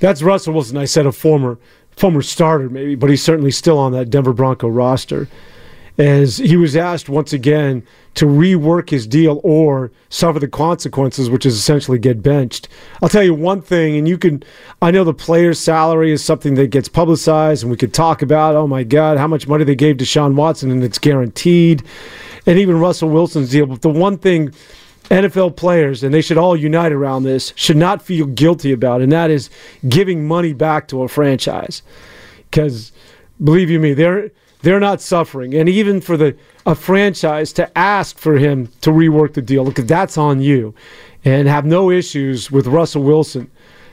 That's 0.00 0.22
Russell 0.22 0.54
Wilson. 0.54 0.76
I 0.76 0.84
said 0.84 1.06
a 1.06 1.12
former 1.12 1.58
former 1.96 2.22
starter 2.22 2.68
maybe, 2.68 2.94
but 2.94 3.08
he's 3.08 3.22
certainly 3.22 3.50
still 3.50 3.78
on 3.78 3.92
that 3.92 4.10
Denver 4.10 4.32
Bronco 4.32 4.68
roster. 4.68 5.28
As 5.98 6.36
he 6.36 6.56
was 6.56 6.76
asked 6.76 7.08
once 7.08 7.32
again 7.32 7.82
to 8.16 8.26
rework 8.26 8.90
his 8.90 9.06
deal 9.06 9.40
or 9.42 9.90
suffer 10.10 10.38
the 10.38 10.48
consequences, 10.48 11.30
which 11.30 11.46
is 11.46 11.56
essentially 11.56 11.98
get 11.98 12.22
benched. 12.22 12.68
I'll 13.02 13.08
tell 13.08 13.22
you 13.22 13.32
one 13.32 13.62
thing, 13.62 13.96
and 13.96 14.06
you 14.06 14.18
can, 14.18 14.42
I 14.82 14.90
know 14.90 15.04
the 15.04 15.14
player's 15.14 15.58
salary 15.58 16.12
is 16.12 16.22
something 16.22 16.54
that 16.54 16.68
gets 16.68 16.88
publicized, 16.88 17.62
and 17.62 17.70
we 17.70 17.78
could 17.78 17.94
talk 17.94 18.20
about, 18.20 18.56
oh 18.56 18.66
my 18.66 18.82
God, 18.82 19.16
how 19.16 19.26
much 19.26 19.48
money 19.48 19.64
they 19.64 19.74
gave 19.74 19.96
to 19.98 20.04
Sean 20.04 20.36
Watson, 20.36 20.70
and 20.70 20.84
it's 20.84 20.98
guaranteed, 20.98 21.82
and 22.44 22.58
even 22.58 22.78
Russell 22.78 23.08
Wilson's 23.08 23.50
deal. 23.50 23.66
But 23.66 23.80
the 23.80 23.88
one 23.88 24.18
thing 24.18 24.52
NFL 25.04 25.56
players, 25.56 26.02
and 26.02 26.12
they 26.12 26.20
should 26.20 26.38
all 26.38 26.56
unite 26.56 26.92
around 26.92 27.22
this, 27.22 27.52
should 27.56 27.76
not 27.76 28.02
feel 28.02 28.26
guilty 28.26 28.72
about, 28.72 29.00
and 29.00 29.12
that 29.12 29.30
is 29.30 29.50
giving 29.88 30.26
money 30.26 30.52
back 30.52 30.88
to 30.88 31.02
a 31.02 31.08
franchise. 31.08 31.82
Because 32.50 32.92
believe 33.42 33.70
you 33.70 33.78
me, 33.78 33.94
they're 33.94 34.30
they're 34.66 34.80
not 34.80 35.00
suffering. 35.00 35.54
And 35.54 35.68
even 35.68 36.00
for 36.00 36.16
the 36.16 36.36
a 36.66 36.74
franchise 36.74 37.52
to 37.52 37.78
ask 37.78 38.18
for 38.18 38.36
him 38.36 38.66
to 38.80 38.90
rework 38.90 39.34
the 39.34 39.40
deal, 39.40 39.64
because 39.64 39.86
that's 39.86 40.18
on 40.18 40.40
you, 40.40 40.74
and 41.24 41.46
have 41.46 41.64
no 41.64 41.88
issues 41.88 42.50
with 42.50 42.66
Russell 42.66 43.04
Wilson 43.04 43.48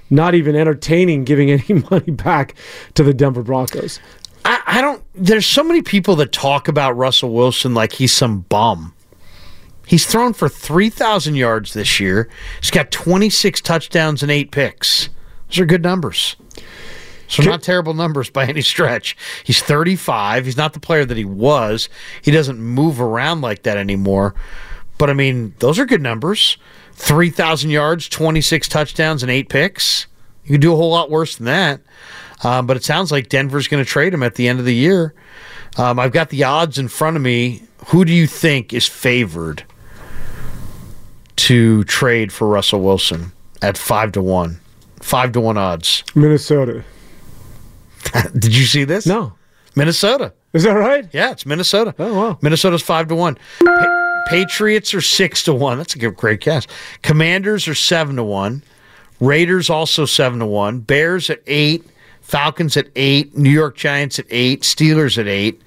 not 0.09 0.33
even 0.33 0.55
entertaining 0.55 1.25
giving 1.25 1.51
any 1.69 1.83
money 1.91 2.11
back 2.11 2.55
to 2.95 3.03
the 3.03 3.13
Denver 3.13 3.43
Broncos. 3.43 3.99
I, 4.45 4.61
I 4.65 4.81
don't. 4.81 5.03
There's 5.13 5.45
so 5.45 5.63
many 5.63 5.83
people 5.83 6.15
that 6.15 6.31
talk 6.31 6.67
about 6.67 6.97
Russell 6.97 7.31
Wilson 7.31 7.75
like 7.75 7.93
he's 7.93 8.11
some 8.11 8.39
bum. 8.41 8.95
He's 9.85 10.07
thrown 10.07 10.33
for 10.33 10.49
3,000 10.49 11.35
yards 11.35 11.73
this 11.73 11.99
year. 11.99 12.29
He's 12.61 12.71
got 12.71 12.89
26 12.89 13.61
touchdowns 13.61 14.23
and 14.23 14.31
eight 14.31 14.49
picks. 14.49 15.09
Those 15.49 15.59
are 15.59 15.65
good 15.65 15.83
numbers. 15.83 16.35
So 17.33 17.43
not 17.43 17.63
terrible 17.63 17.93
numbers 17.93 18.29
by 18.29 18.45
any 18.45 18.61
stretch. 18.61 19.17
He's 19.43 19.61
35. 19.61 20.45
He's 20.45 20.57
not 20.57 20.73
the 20.73 20.79
player 20.79 21.03
that 21.05 21.17
he 21.17 21.25
was. 21.25 21.89
He 22.21 22.31
doesn't 22.31 22.59
move 22.59 23.01
around 23.01 23.41
like 23.41 23.63
that 23.63 23.77
anymore. 23.77 24.35
But 24.97 25.09
I 25.09 25.13
mean, 25.13 25.55
those 25.59 25.79
are 25.79 25.85
good 25.85 26.01
numbers. 26.01 26.57
3,000 26.93 27.71
yards, 27.71 28.07
26 28.07 28.67
touchdowns, 28.67 29.23
and 29.23 29.31
eight 29.31 29.49
picks. 29.49 30.05
You 30.45 30.51
can 30.51 30.61
do 30.61 30.73
a 30.73 30.75
whole 30.75 30.91
lot 30.91 31.09
worse 31.09 31.37
than 31.37 31.45
that. 31.45 31.81
Um, 32.43 32.67
but 32.67 32.77
it 32.77 32.83
sounds 32.83 33.11
like 33.11 33.29
Denver's 33.29 33.67
going 33.67 33.83
to 33.83 33.89
trade 33.89 34.13
him 34.13 34.21
at 34.21 34.35
the 34.35 34.47
end 34.47 34.59
of 34.59 34.65
the 34.65 34.75
year. 34.75 35.13
Um, 35.77 35.97
I've 35.97 36.11
got 36.11 36.29
the 36.29 36.43
odds 36.43 36.77
in 36.77 36.87
front 36.87 37.15
of 37.15 37.23
me. 37.23 37.63
Who 37.87 38.05
do 38.05 38.13
you 38.13 38.27
think 38.27 38.73
is 38.73 38.87
favored 38.87 39.63
to 41.37 41.83
trade 41.85 42.31
for 42.31 42.47
Russell 42.47 42.81
Wilson 42.81 43.31
at 43.61 43.77
five 43.77 44.11
to 44.13 44.21
one? 44.21 44.59
Five 45.01 45.31
to 45.33 45.41
one 45.41 45.57
odds. 45.57 46.03
Minnesota. 46.15 46.83
Did 48.37 48.55
you 48.55 48.65
see 48.65 48.83
this? 48.83 49.05
No. 49.05 49.33
Minnesota. 49.75 50.33
Is 50.53 50.63
that 50.63 50.73
right? 50.73 51.07
Yeah, 51.13 51.31
it's 51.31 51.45
Minnesota. 51.45 51.95
Oh 51.97 52.13
wow. 52.13 52.37
Minnesota's 52.41 52.83
five 52.83 53.07
to 53.07 53.15
one. 53.15 53.37
Pa- 53.65 54.23
Patriots 54.27 54.93
are 54.93 55.01
six 55.01 55.43
to 55.43 55.53
one. 55.53 55.77
That's 55.79 55.95
a 55.95 56.11
great 56.11 56.41
guess. 56.41 56.67
Commanders 57.01 57.67
are 57.67 57.73
seven 57.75 58.15
to 58.17 58.23
one. 58.23 58.61
Raiders 59.19 59.69
also 59.69 60.05
seven 60.05 60.39
to 60.39 60.45
one. 60.45 60.79
Bears 60.79 61.29
at 61.29 61.41
eight. 61.47 61.83
Falcons 62.21 62.77
at 62.77 62.87
eight. 62.95 63.35
New 63.37 63.49
York 63.49 63.75
Giants 63.75 64.19
at 64.19 64.25
eight. 64.29 64.61
Steelers 64.61 65.17
at 65.17 65.27
eight. 65.27 65.61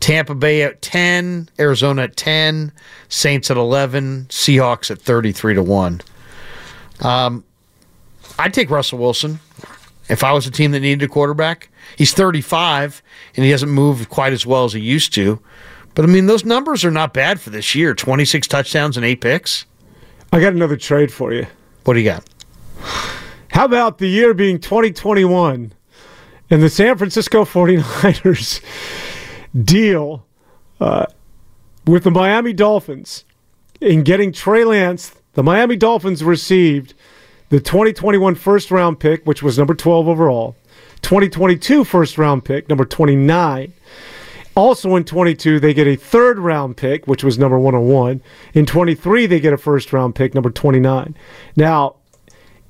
Tampa 0.00 0.34
Bay 0.34 0.62
at 0.62 0.80
ten. 0.82 1.48
Arizona 1.58 2.02
at 2.02 2.16
ten. 2.16 2.72
Saints 3.08 3.50
at 3.50 3.56
eleven. 3.56 4.24
Seahawks 4.30 4.90
at 4.90 4.98
thirty-three 4.98 5.54
to 5.54 5.62
one. 5.62 6.00
Um, 7.00 7.44
I'd 8.38 8.54
take 8.54 8.70
Russell 8.70 8.98
Wilson 8.98 9.40
if 10.12 10.22
I 10.22 10.32
was 10.32 10.46
a 10.46 10.50
team 10.50 10.72
that 10.72 10.80
needed 10.80 11.02
a 11.02 11.08
quarterback. 11.08 11.70
He's 11.96 12.12
35 12.12 13.02
and 13.34 13.44
he 13.44 13.50
hasn't 13.50 13.72
moved 13.72 14.10
quite 14.10 14.34
as 14.34 14.44
well 14.44 14.64
as 14.64 14.74
he 14.74 14.80
used 14.80 15.14
to. 15.14 15.40
But 15.94 16.04
I 16.04 16.08
mean, 16.08 16.26
those 16.26 16.44
numbers 16.44 16.84
are 16.84 16.90
not 16.90 17.14
bad 17.14 17.40
for 17.40 17.48
this 17.48 17.74
year 17.74 17.94
26 17.94 18.46
touchdowns 18.46 18.98
and 18.98 19.06
eight 19.06 19.22
picks. 19.22 19.64
I 20.30 20.40
got 20.40 20.52
another 20.52 20.76
trade 20.76 21.10
for 21.10 21.32
you. 21.32 21.46
What 21.84 21.94
do 21.94 22.00
you 22.00 22.04
got? 22.04 22.28
How 23.52 23.64
about 23.64 23.98
the 23.98 24.06
year 24.06 24.34
being 24.34 24.60
2021 24.60 25.72
and 26.50 26.62
the 26.62 26.70
San 26.70 26.98
Francisco 26.98 27.44
49ers 27.44 28.62
deal 29.64 30.26
uh, 30.78 31.06
with 31.86 32.04
the 32.04 32.10
Miami 32.10 32.52
Dolphins 32.52 33.24
in 33.80 34.02
getting 34.02 34.30
Trey 34.30 34.64
Lance? 34.64 35.14
The 35.34 35.42
Miami 35.42 35.76
Dolphins 35.76 36.22
received 36.22 36.92
the 37.52 37.60
2021 37.60 38.34
first 38.34 38.70
round 38.70 38.98
pick, 38.98 39.26
which 39.26 39.42
was 39.42 39.58
number 39.58 39.74
12 39.74 40.08
overall, 40.08 40.56
2022 41.02 41.84
first 41.84 42.16
round 42.16 42.46
pick, 42.46 42.66
number 42.70 42.86
29. 42.86 43.74
Also 44.56 44.96
in 44.96 45.04
22, 45.04 45.60
they 45.60 45.74
get 45.74 45.86
a 45.86 45.94
third 45.94 46.38
round 46.38 46.78
pick, 46.78 47.06
which 47.06 47.22
was 47.22 47.38
number 47.38 47.58
101. 47.58 48.22
In 48.54 48.64
23, 48.64 49.26
they 49.26 49.38
get 49.38 49.52
a 49.52 49.58
first 49.58 49.92
round 49.92 50.14
pick, 50.14 50.32
number 50.32 50.48
29. 50.48 51.14
Now, 51.54 51.96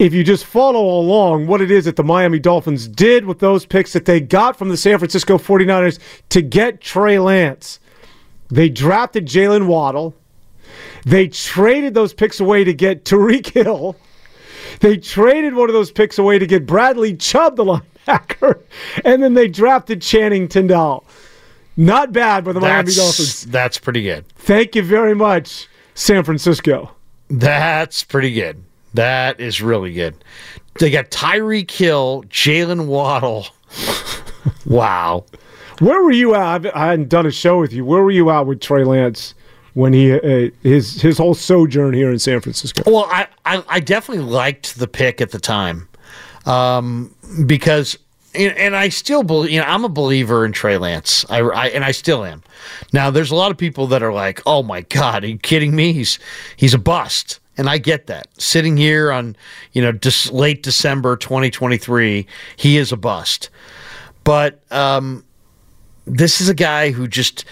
if 0.00 0.12
you 0.12 0.24
just 0.24 0.44
follow 0.44 0.98
along 0.98 1.46
what 1.46 1.60
it 1.60 1.70
is 1.70 1.84
that 1.84 1.94
the 1.94 2.02
Miami 2.02 2.40
Dolphins 2.40 2.88
did 2.88 3.24
with 3.24 3.38
those 3.38 3.64
picks 3.64 3.92
that 3.92 4.04
they 4.04 4.18
got 4.18 4.56
from 4.56 4.68
the 4.68 4.76
San 4.76 4.98
Francisco 4.98 5.38
49ers 5.38 6.00
to 6.30 6.42
get 6.42 6.80
Trey 6.80 7.20
Lance, 7.20 7.78
they 8.50 8.68
drafted 8.68 9.28
Jaylen 9.28 9.68
Waddle. 9.68 10.16
They 11.04 11.28
traded 11.28 11.94
those 11.94 12.12
picks 12.12 12.40
away 12.40 12.64
to 12.64 12.74
get 12.74 13.04
Tyreek 13.04 13.46
Hill. 13.46 13.96
They 14.80 14.96
traded 14.96 15.54
one 15.54 15.68
of 15.68 15.74
those 15.74 15.90
picks 15.90 16.18
away 16.18 16.38
to 16.38 16.46
get 16.46 16.66
Bradley 16.66 17.14
Chubb, 17.16 17.56
the 17.56 17.64
linebacker, 17.64 18.60
and 19.04 19.22
then 19.22 19.34
they 19.34 19.48
drafted 19.48 20.02
Channing 20.02 20.48
Tindall. 20.48 21.04
Not 21.76 22.12
bad 22.12 22.44
by 22.44 22.52
the 22.52 22.60
Miami 22.60 22.84
That's, 22.86 22.96
Dolphins. 22.96 23.46
that's 23.46 23.78
pretty 23.78 24.02
good. 24.02 24.28
Thank 24.36 24.74
you 24.74 24.82
very 24.82 25.14
much, 25.14 25.68
San 25.94 26.22
Francisco. 26.22 26.90
That's 27.28 28.04
pretty 28.04 28.32
good. 28.34 28.62
That 28.92 29.40
is 29.40 29.62
really 29.62 29.92
good. 29.94 30.14
They 30.78 30.90
got 30.90 31.10
Tyreek 31.10 31.70
Hill, 31.70 32.24
Jaylen 32.28 32.86
Waddle. 32.86 33.46
wow. 34.66 35.24
Where 35.78 36.02
were 36.02 36.12
you 36.12 36.34
at? 36.34 36.74
I 36.76 36.90
hadn't 36.90 37.08
done 37.08 37.24
a 37.26 37.30
show 37.30 37.58
with 37.58 37.72
you. 37.72 37.84
Where 37.84 38.02
were 38.02 38.10
you 38.10 38.30
at 38.30 38.46
with 38.46 38.60
Trey 38.60 38.84
Lance 38.84 39.34
when 39.74 39.92
he 39.92 40.12
uh, 40.12 40.50
his 40.62 41.00
his 41.00 41.18
whole 41.18 41.34
sojourn 41.34 41.94
here 41.94 42.10
in 42.10 42.18
San 42.18 42.40
Francisco. 42.40 42.82
Well, 42.86 43.06
I, 43.10 43.26
I, 43.44 43.64
I 43.68 43.80
definitely 43.80 44.24
liked 44.24 44.78
the 44.78 44.86
pick 44.86 45.20
at 45.20 45.30
the 45.30 45.38
time 45.38 45.88
um, 46.46 47.14
because, 47.46 47.98
and, 48.34 48.74
I 48.76 48.88
still 48.88 49.22
believe, 49.22 49.52
you 49.52 49.60
know, 49.60 49.66
I'm 49.66 49.84
a 49.84 49.88
believer 49.88 50.44
in 50.44 50.52
Trey 50.52 50.76
Lance. 50.78 51.24
I, 51.30 51.40
I 51.40 51.68
and 51.68 51.84
I 51.84 51.92
still 51.92 52.24
am. 52.24 52.42
Now, 52.92 53.10
there's 53.10 53.30
a 53.30 53.34
lot 53.34 53.50
of 53.50 53.58
people 53.58 53.86
that 53.88 54.02
are 54.02 54.12
like, 54.12 54.42
"Oh 54.46 54.62
my 54.62 54.82
God, 54.82 55.24
are 55.24 55.28
you 55.28 55.38
kidding 55.38 55.74
me? 55.74 55.92
He's 55.92 56.18
he's 56.56 56.74
a 56.74 56.78
bust." 56.78 57.38
And 57.58 57.68
I 57.68 57.76
get 57.76 58.06
that. 58.06 58.28
Sitting 58.40 58.78
here 58.78 59.12
on, 59.12 59.36
you 59.72 59.82
know, 59.82 59.92
just 59.92 60.32
late 60.32 60.62
December 60.62 61.16
2023, 61.18 62.26
he 62.56 62.78
is 62.78 62.92
a 62.92 62.96
bust. 62.96 63.50
But 64.24 64.62
um, 64.72 65.22
this 66.06 66.40
is 66.40 66.48
a 66.48 66.54
guy 66.54 66.90
who 66.90 67.06
just, 67.06 67.44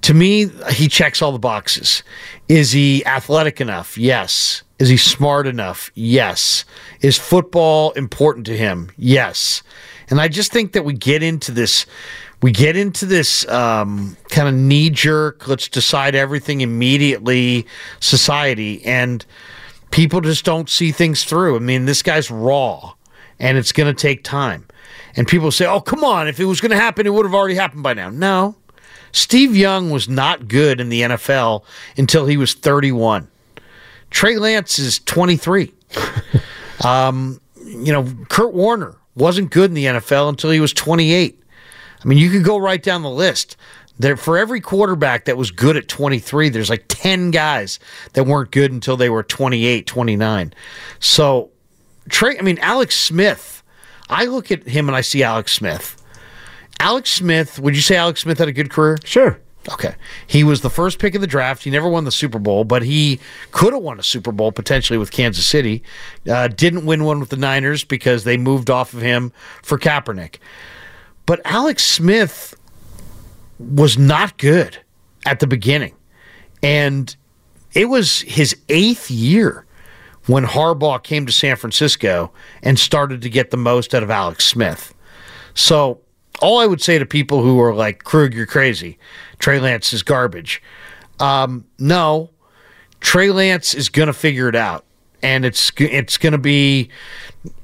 to 0.00 0.14
me, 0.14 0.50
he 0.70 0.88
checks 0.88 1.20
all 1.20 1.32
the 1.32 1.38
boxes. 1.38 2.02
Is 2.48 2.72
he 2.72 3.04
athletic 3.04 3.60
enough? 3.60 3.98
Yes. 3.98 4.62
Is 4.78 4.88
he 4.88 4.96
smart 4.96 5.46
enough? 5.46 5.90
Yes. 5.94 6.64
Is 7.00 7.18
football 7.18 7.90
important 7.92 8.46
to 8.46 8.56
him? 8.56 8.90
Yes. 8.96 9.62
And 10.08 10.20
I 10.20 10.28
just 10.28 10.52
think 10.52 10.72
that 10.72 10.84
we 10.84 10.94
get 10.94 11.22
into 11.22 11.52
this, 11.52 11.84
we 12.40 12.52
get 12.52 12.76
into 12.76 13.04
this 13.04 13.46
um, 13.48 14.16
kind 14.30 14.48
of 14.48 14.54
knee 14.54 14.88
jerk, 14.88 15.46
let's 15.48 15.68
decide 15.68 16.14
everything 16.14 16.60
immediately 16.60 17.66
society. 18.00 18.84
And 18.86 19.26
people 19.90 20.20
just 20.20 20.44
don't 20.44 20.70
see 20.70 20.92
things 20.92 21.24
through. 21.24 21.56
I 21.56 21.58
mean, 21.58 21.84
this 21.84 22.02
guy's 22.02 22.30
raw 22.30 22.94
and 23.38 23.58
it's 23.58 23.72
going 23.72 23.94
to 23.94 24.00
take 24.00 24.24
time. 24.24 24.66
And 25.16 25.26
people 25.26 25.50
say, 25.50 25.66
oh, 25.66 25.80
come 25.80 26.04
on, 26.04 26.28
if 26.28 26.38
it 26.38 26.44
was 26.44 26.60
going 26.60 26.70
to 26.70 26.76
happen, 26.76 27.06
it 27.06 27.12
would 27.12 27.26
have 27.26 27.34
already 27.34 27.54
happened 27.54 27.82
by 27.82 27.94
now. 27.94 28.10
No. 28.10 28.56
Steve 29.12 29.56
Young 29.56 29.90
was 29.90 30.08
not 30.08 30.48
good 30.48 30.80
in 30.80 30.88
the 30.88 31.02
NFL 31.02 31.64
until 31.96 32.26
he 32.26 32.36
was 32.36 32.54
31. 32.54 33.28
Trey 34.10 34.36
Lance 34.36 34.78
is 34.78 34.98
23. 35.00 35.72
um, 36.84 37.40
you 37.64 37.92
know, 37.92 38.06
Kurt 38.28 38.52
Warner 38.52 38.96
wasn't 39.14 39.50
good 39.50 39.70
in 39.70 39.74
the 39.74 39.86
NFL 39.86 40.28
until 40.28 40.50
he 40.50 40.60
was 40.60 40.72
28. 40.72 41.42
I 42.02 42.08
mean, 42.08 42.18
you 42.18 42.30
could 42.30 42.44
go 42.44 42.58
right 42.58 42.82
down 42.82 43.02
the 43.02 43.10
list. 43.10 43.56
There, 43.98 44.16
for 44.16 44.38
every 44.38 44.60
quarterback 44.60 45.24
that 45.24 45.36
was 45.36 45.50
good 45.50 45.76
at 45.76 45.88
23, 45.88 46.50
there's 46.50 46.70
like 46.70 46.84
10 46.86 47.32
guys 47.32 47.80
that 48.12 48.24
weren't 48.24 48.52
good 48.52 48.70
until 48.70 48.96
they 48.96 49.10
were 49.10 49.24
28, 49.24 49.86
29. 49.86 50.54
So, 51.00 51.50
Trey, 52.08 52.38
I 52.38 52.42
mean, 52.42 52.58
Alex 52.60 52.96
Smith, 52.96 53.57
I 54.10 54.24
look 54.24 54.50
at 54.50 54.66
him 54.66 54.88
and 54.88 54.96
I 54.96 55.00
see 55.00 55.22
Alex 55.22 55.52
Smith. 55.52 56.02
Alex 56.80 57.10
Smith, 57.10 57.58
would 57.58 57.74
you 57.74 57.82
say 57.82 57.96
Alex 57.96 58.20
Smith 58.22 58.38
had 58.38 58.48
a 58.48 58.52
good 58.52 58.70
career? 58.70 58.98
Sure. 59.04 59.38
Okay. 59.72 59.94
He 60.26 60.44
was 60.44 60.62
the 60.62 60.70
first 60.70 60.98
pick 60.98 61.14
of 61.14 61.20
the 61.20 61.26
draft. 61.26 61.64
He 61.64 61.70
never 61.70 61.88
won 61.88 62.04
the 62.04 62.12
Super 62.12 62.38
Bowl, 62.38 62.64
but 62.64 62.82
he 62.82 63.20
could 63.50 63.72
have 63.72 63.82
won 63.82 63.98
a 63.98 64.02
Super 64.02 64.32
Bowl 64.32 64.52
potentially 64.52 64.98
with 64.98 65.10
Kansas 65.10 65.46
City. 65.46 65.82
Uh, 66.28 66.48
didn't 66.48 66.86
win 66.86 67.04
one 67.04 67.20
with 67.20 67.28
the 67.28 67.36
Niners 67.36 67.84
because 67.84 68.24
they 68.24 68.36
moved 68.36 68.70
off 68.70 68.94
of 68.94 69.02
him 69.02 69.32
for 69.62 69.78
Kaepernick. 69.78 70.36
But 71.26 71.42
Alex 71.44 71.84
Smith 71.84 72.54
was 73.58 73.98
not 73.98 74.38
good 74.38 74.78
at 75.26 75.40
the 75.40 75.46
beginning. 75.46 75.94
And 76.62 77.14
it 77.74 77.86
was 77.86 78.22
his 78.22 78.56
eighth 78.68 79.10
year 79.10 79.66
when 80.28 80.44
Harbaugh 80.44 81.02
came 81.02 81.26
to 81.26 81.32
San 81.32 81.56
Francisco 81.56 82.30
and 82.62 82.78
started 82.78 83.22
to 83.22 83.30
get 83.30 83.50
the 83.50 83.56
most 83.56 83.94
out 83.94 84.02
of 84.02 84.10
Alex 84.10 84.46
Smith. 84.46 84.94
So, 85.54 86.00
all 86.40 86.58
I 86.58 86.66
would 86.66 86.80
say 86.80 86.98
to 86.98 87.06
people 87.06 87.42
who 87.42 87.60
are 87.60 87.74
like, 87.74 88.04
Krug, 88.04 88.32
you're 88.32 88.46
crazy. 88.46 88.96
Trey 89.40 89.58
Lance 89.58 89.92
is 89.92 90.04
garbage. 90.04 90.62
Um, 91.18 91.64
no, 91.80 92.30
Trey 93.00 93.30
Lance 93.30 93.74
is 93.74 93.88
going 93.88 94.06
to 94.06 94.12
figure 94.12 94.48
it 94.48 94.54
out. 94.54 94.84
And 95.20 95.44
it's 95.44 95.72
it's 95.78 96.16
going 96.16 96.32
to 96.32 96.38
be 96.38 96.90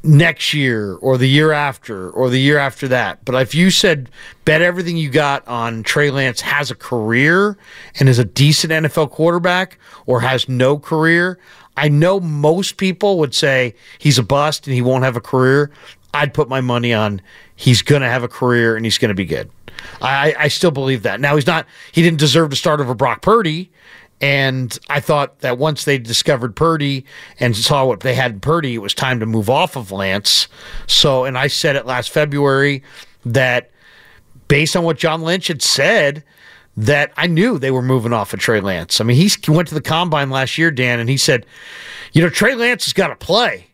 next 0.03 0.55
year 0.55 0.95
or 0.97 1.16
the 1.18 1.28
year 1.28 1.53
after 1.53 2.11
or 2.11 2.30
the 2.30 2.39
year 2.41 2.59
after 2.59 2.89
that. 2.89 3.24
But 3.24 3.35
if 3.41 3.55
you 3.55 3.70
said 3.70 4.11
bet 4.45 4.62
everything 4.62 4.97
you 4.97 5.11
got 5.11 5.47
on 5.49 5.82
Trey 5.82 6.11
Lance 6.11 6.41
has 6.43 6.70
a 6.70 6.74
career 6.74 7.57
and 7.99 8.09
is 8.09 8.18
a 8.18 8.24
decent 8.24 8.72
NFL 8.72 9.11
quarterback 9.11 9.78
or 10.07 10.20
has 10.20 10.49
no 10.49 10.78
career, 10.78 11.39
I 11.76 11.89
know 11.89 12.20
most 12.20 12.76
people 12.76 13.18
would 13.18 13.35
say 13.35 13.74
he's 13.99 14.18
a 14.18 14.22
bust 14.22 14.66
and 14.66 14.74
he 14.74 14.82
won't 14.82 15.05
have 15.05 15.16
a 15.16 15.20
career. 15.20 15.70
I'd 16.12 16.32
put 16.35 16.49
my 16.49 16.61
money 16.61 16.93
on 16.93 17.20
he's 17.57 17.82
going 17.82 18.03
to 18.03 18.09
have 18.09 18.22
a 18.22 18.28
career 18.28 18.76
and 18.76 18.85
he's 18.85 18.99
going 18.99 19.09
to 19.09 19.14
be 19.14 19.24
good. 19.24 19.51
I, 20.01 20.35
I 20.39 20.49
still 20.49 20.70
believe 20.70 21.03
that. 21.03 21.20
Now 21.20 21.35
he's 21.35 21.47
not. 21.47 21.66
He 21.93 22.03
didn't 22.03 22.18
deserve 22.20 22.51
to 22.51 22.57
start 22.57 22.80
over 22.80 22.95
Brock 22.95 23.22
Purdy. 23.22 23.70
And 24.21 24.79
I 24.89 25.01
thought 25.01 25.41
that 25.41 25.59
once 25.59 25.85
they 25.85 25.99
discovered 25.99 26.57
Purdy 26.57 27.05
and 27.41 27.57
saw 27.57 27.85
what 27.85 28.01
they 28.01 28.15
had 28.15 28.33
in 28.33 28.41
Purdy, 28.41 28.75
it 28.75 28.79
was 28.79 28.95
time 28.95 29.21
to 29.21 29.27
move 29.27 29.51
off 29.51 29.77
of 29.77 29.93
Lance. 29.93 30.49
So, 30.87 31.25
and 31.25 31.37
I 31.37 31.49
said 31.49 31.77
it 31.77 31.85
last 31.85 32.11
February 32.11 32.83
that 33.25 33.71
based 34.49 34.77
on 34.77 34.85
what 34.85 34.99
John 34.99 35.23
Lynch 35.23 35.49
had 35.49 35.62
said, 35.62 36.25
that 36.77 37.12
I 37.17 37.27
knew 37.27 37.59
they 37.59 37.71
were 37.71 37.83
moving 37.83 38.12
off 38.12 38.35
of 38.35 38.41
Trey 38.41 38.61
Lance. 38.61 39.01
I 39.01 39.05
mean, 39.05 39.17
he 39.17 39.31
went 39.51 39.69
to 39.69 39.75
the 39.75 39.81
combine 39.81 40.31
last 40.31 40.59
year, 40.59 40.71
Dan, 40.71 40.99
and 40.99 41.09
he 41.09 41.17
said, 41.17 41.47
you 42.12 42.23
know, 42.23 42.29
Trey 42.29 42.55
Lance 42.55 42.85
has 42.87 42.93
got 42.93 43.09
to 43.09 43.17
play. 43.17 43.69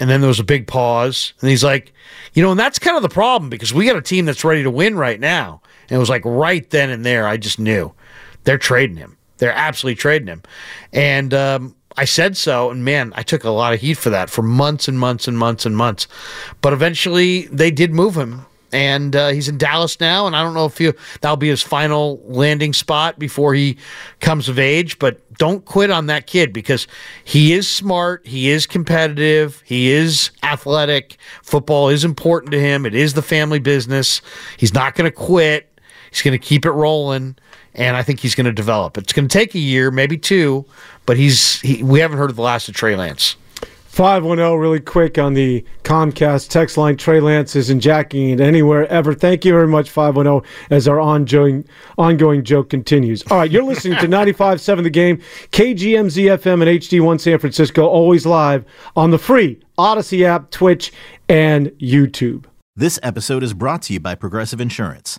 And 0.00 0.08
then 0.08 0.20
there 0.20 0.28
was 0.28 0.40
a 0.40 0.44
big 0.44 0.66
pause. 0.66 1.34
And 1.40 1.50
he's 1.50 1.62
like, 1.62 1.92
you 2.32 2.42
know, 2.42 2.50
and 2.50 2.58
that's 2.58 2.78
kind 2.78 2.96
of 2.96 3.02
the 3.02 3.08
problem 3.08 3.50
because 3.50 3.74
we 3.74 3.86
got 3.86 3.96
a 3.96 4.02
team 4.02 4.24
that's 4.24 4.44
ready 4.44 4.62
to 4.62 4.70
win 4.70 4.96
right 4.96 5.20
now. 5.20 5.60
And 5.88 5.96
it 5.96 5.98
was 5.98 6.08
like 6.08 6.24
right 6.24 6.68
then 6.70 6.90
and 6.90 7.04
there, 7.04 7.26
I 7.26 7.36
just 7.36 7.58
knew 7.58 7.92
they're 8.44 8.58
trading 8.58 8.96
him. 8.96 9.16
They're 9.40 9.52
absolutely 9.52 9.96
trading 9.96 10.28
him. 10.28 10.42
And 10.92 11.34
um, 11.34 11.74
I 11.96 12.04
said 12.04 12.36
so. 12.36 12.70
And 12.70 12.84
man, 12.84 13.12
I 13.16 13.22
took 13.22 13.42
a 13.42 13.50
lot 13.50 13.72
of 13.74 13.80
heat 13.80 13.94
for 13.94 14.10
that 14.10 14.30
for 14.30 14.42
months 14.42 14.86
and 14.86 14.98
months 14.98 15.26
and 15.26 15.36
months 15.36 15.66
and 15.66 15.76
months. 15.76 16.06
But 16.60 16.72
eventually 16.72 17.46
they 17.46 17.70
did 17.70 17.92
move 17.92 18.16
him. 18.16 18.46
And 18.72 19.16
uh, 19.16 19.30
he's 19.30 19.48
in 19.48 19.58
Dallas 19.58 19.98
now, 19.98 20.28
and 20.28 20.36
I 20.36 20.44
don't 20.44 20.54
know 20.54 20.66
if 20.66 20.78
he, 20.78 20.92
that'll 21.20 21.36
be 21.36 21.48
his 21.48 21.60
final 21.60 22.22
landing 22.24 22.72
spot 22.72 23.18
before 23.18 23.52
he 23.52 23.76
comes 24.20 24.48
of 24.48 24.60
age. 24.60 24.96
But 25.00 25.20
don't 25.34 25.64
quit 25.64 25.90
on 25.90 26.06
that 26.06 26.28
kid 26.28 26.52
because 26.52 26.86
he 27.24 27.52
is 27.52 27.68
smart, 27.68 28.24
he 28.24 28.48
is 28.48 28.68
competitive, 28.68 29.60
he 29.66 29.90
is 29.90 30.30
athletic. 30.44 31.16
Football 31.42 31.88
is 31.88 32.04
important 32.04 32.52
to 32.52 32.60
him. 32.60 32.86
It 32.86 32.94
is 32.94 33.14
the 33.14 33.22
family 33.22 33.58
business. 33.58 34.22
He's 34.56 34.72
not 34.72 34.94
going 34.94 35.10
to 35.10 35.16
quit. 35.16 35.69
He's 36.10 36.22
going 36.22 36.38
to 36.38 36.44
keep 36.44 36.64
it 36.64 36.72
rolling 36.72 37.36
and 37.74 37.96
I 37.96 38.02
think 38.02 38.20
he's 38.20 38.34
going 38.34 38.46
to 38.46 38.52
develop. 38.52 38.98
It's 38.98 39.12
going 39.12 39.28
to 39.28 39.32
take 39.32 39.54
a 39.54 39.58
year, 39.58 39.90
maybe 39.90 40.16
two, 40.16 40.64
but 41.06 41.16
he's 41.16 41.60
he, 41.60 41.82
we 41.82 42.00
haven't 42.00 42.18
heard 42.18 42.30
of 42.30 42.36
the 42.36 42.42
last 42.42 42.68
of 42.68 42.74
Trey 42.74 42.96
Lance. 42.96 43.36
510 43.90 44.56
really 44.58 44.78
quick 44.78 45.18
on 45.18 45.34
the 45.34 45.64
Comcast 45.82 46.48
text 46.48 46.76
line. 46.76 46.96
Trey 46.96 47.18
Lance 47.18 47.56
isn't 47.56 47.80
jacking 47.80 48.30
it 48.30 48.40
anywhere 48.40 48.86
ever. 48.86 49.14
Thank 49.14 49.44
you 49.44 49.52
very 49.52 49.66
much, 49.66 49.90
510, 49.90 50.48
as 50.70 50.86
our 50.86 51.00
ongoing, 51.00 51.64
ongoing 51.98 52.44
joke 52.44 52.70
continues. 52.70 53.24
All 53.30 53.38
right, 53.38 53.50
you're 53.50 53.64
listening 53.64 53.98
to 53.98 54.06
95.7 54.08 54.84
The 54.84 54.90
Game, 54.90 55.18
KGMZ 55.50 56.38
FM 56.38 56.62
and 56.66 56.80
HD1 56.80 57.20
San 57.20 57.38
Francisco, 57.40 57.84
always 57.84 58.24
live 58.24 58.64
on 58.94 59.10
the 59.10 59.18
free 59.18 59.60
Odyssey 59.76 60.24
app, 60.24 60.52
Twitch, 60.52 60.92
and 61.28 61.66
YouTube. 61.80 62.44
This 62.76 63.00
episode 63.02 63.42
is 63.42 63.54
brought 63.54 63.82
to 63.82 63.92
you 63.92 63.98
by 63.98 64.14
Progressive 64.14 64.60
Insurance. 64.60 65.18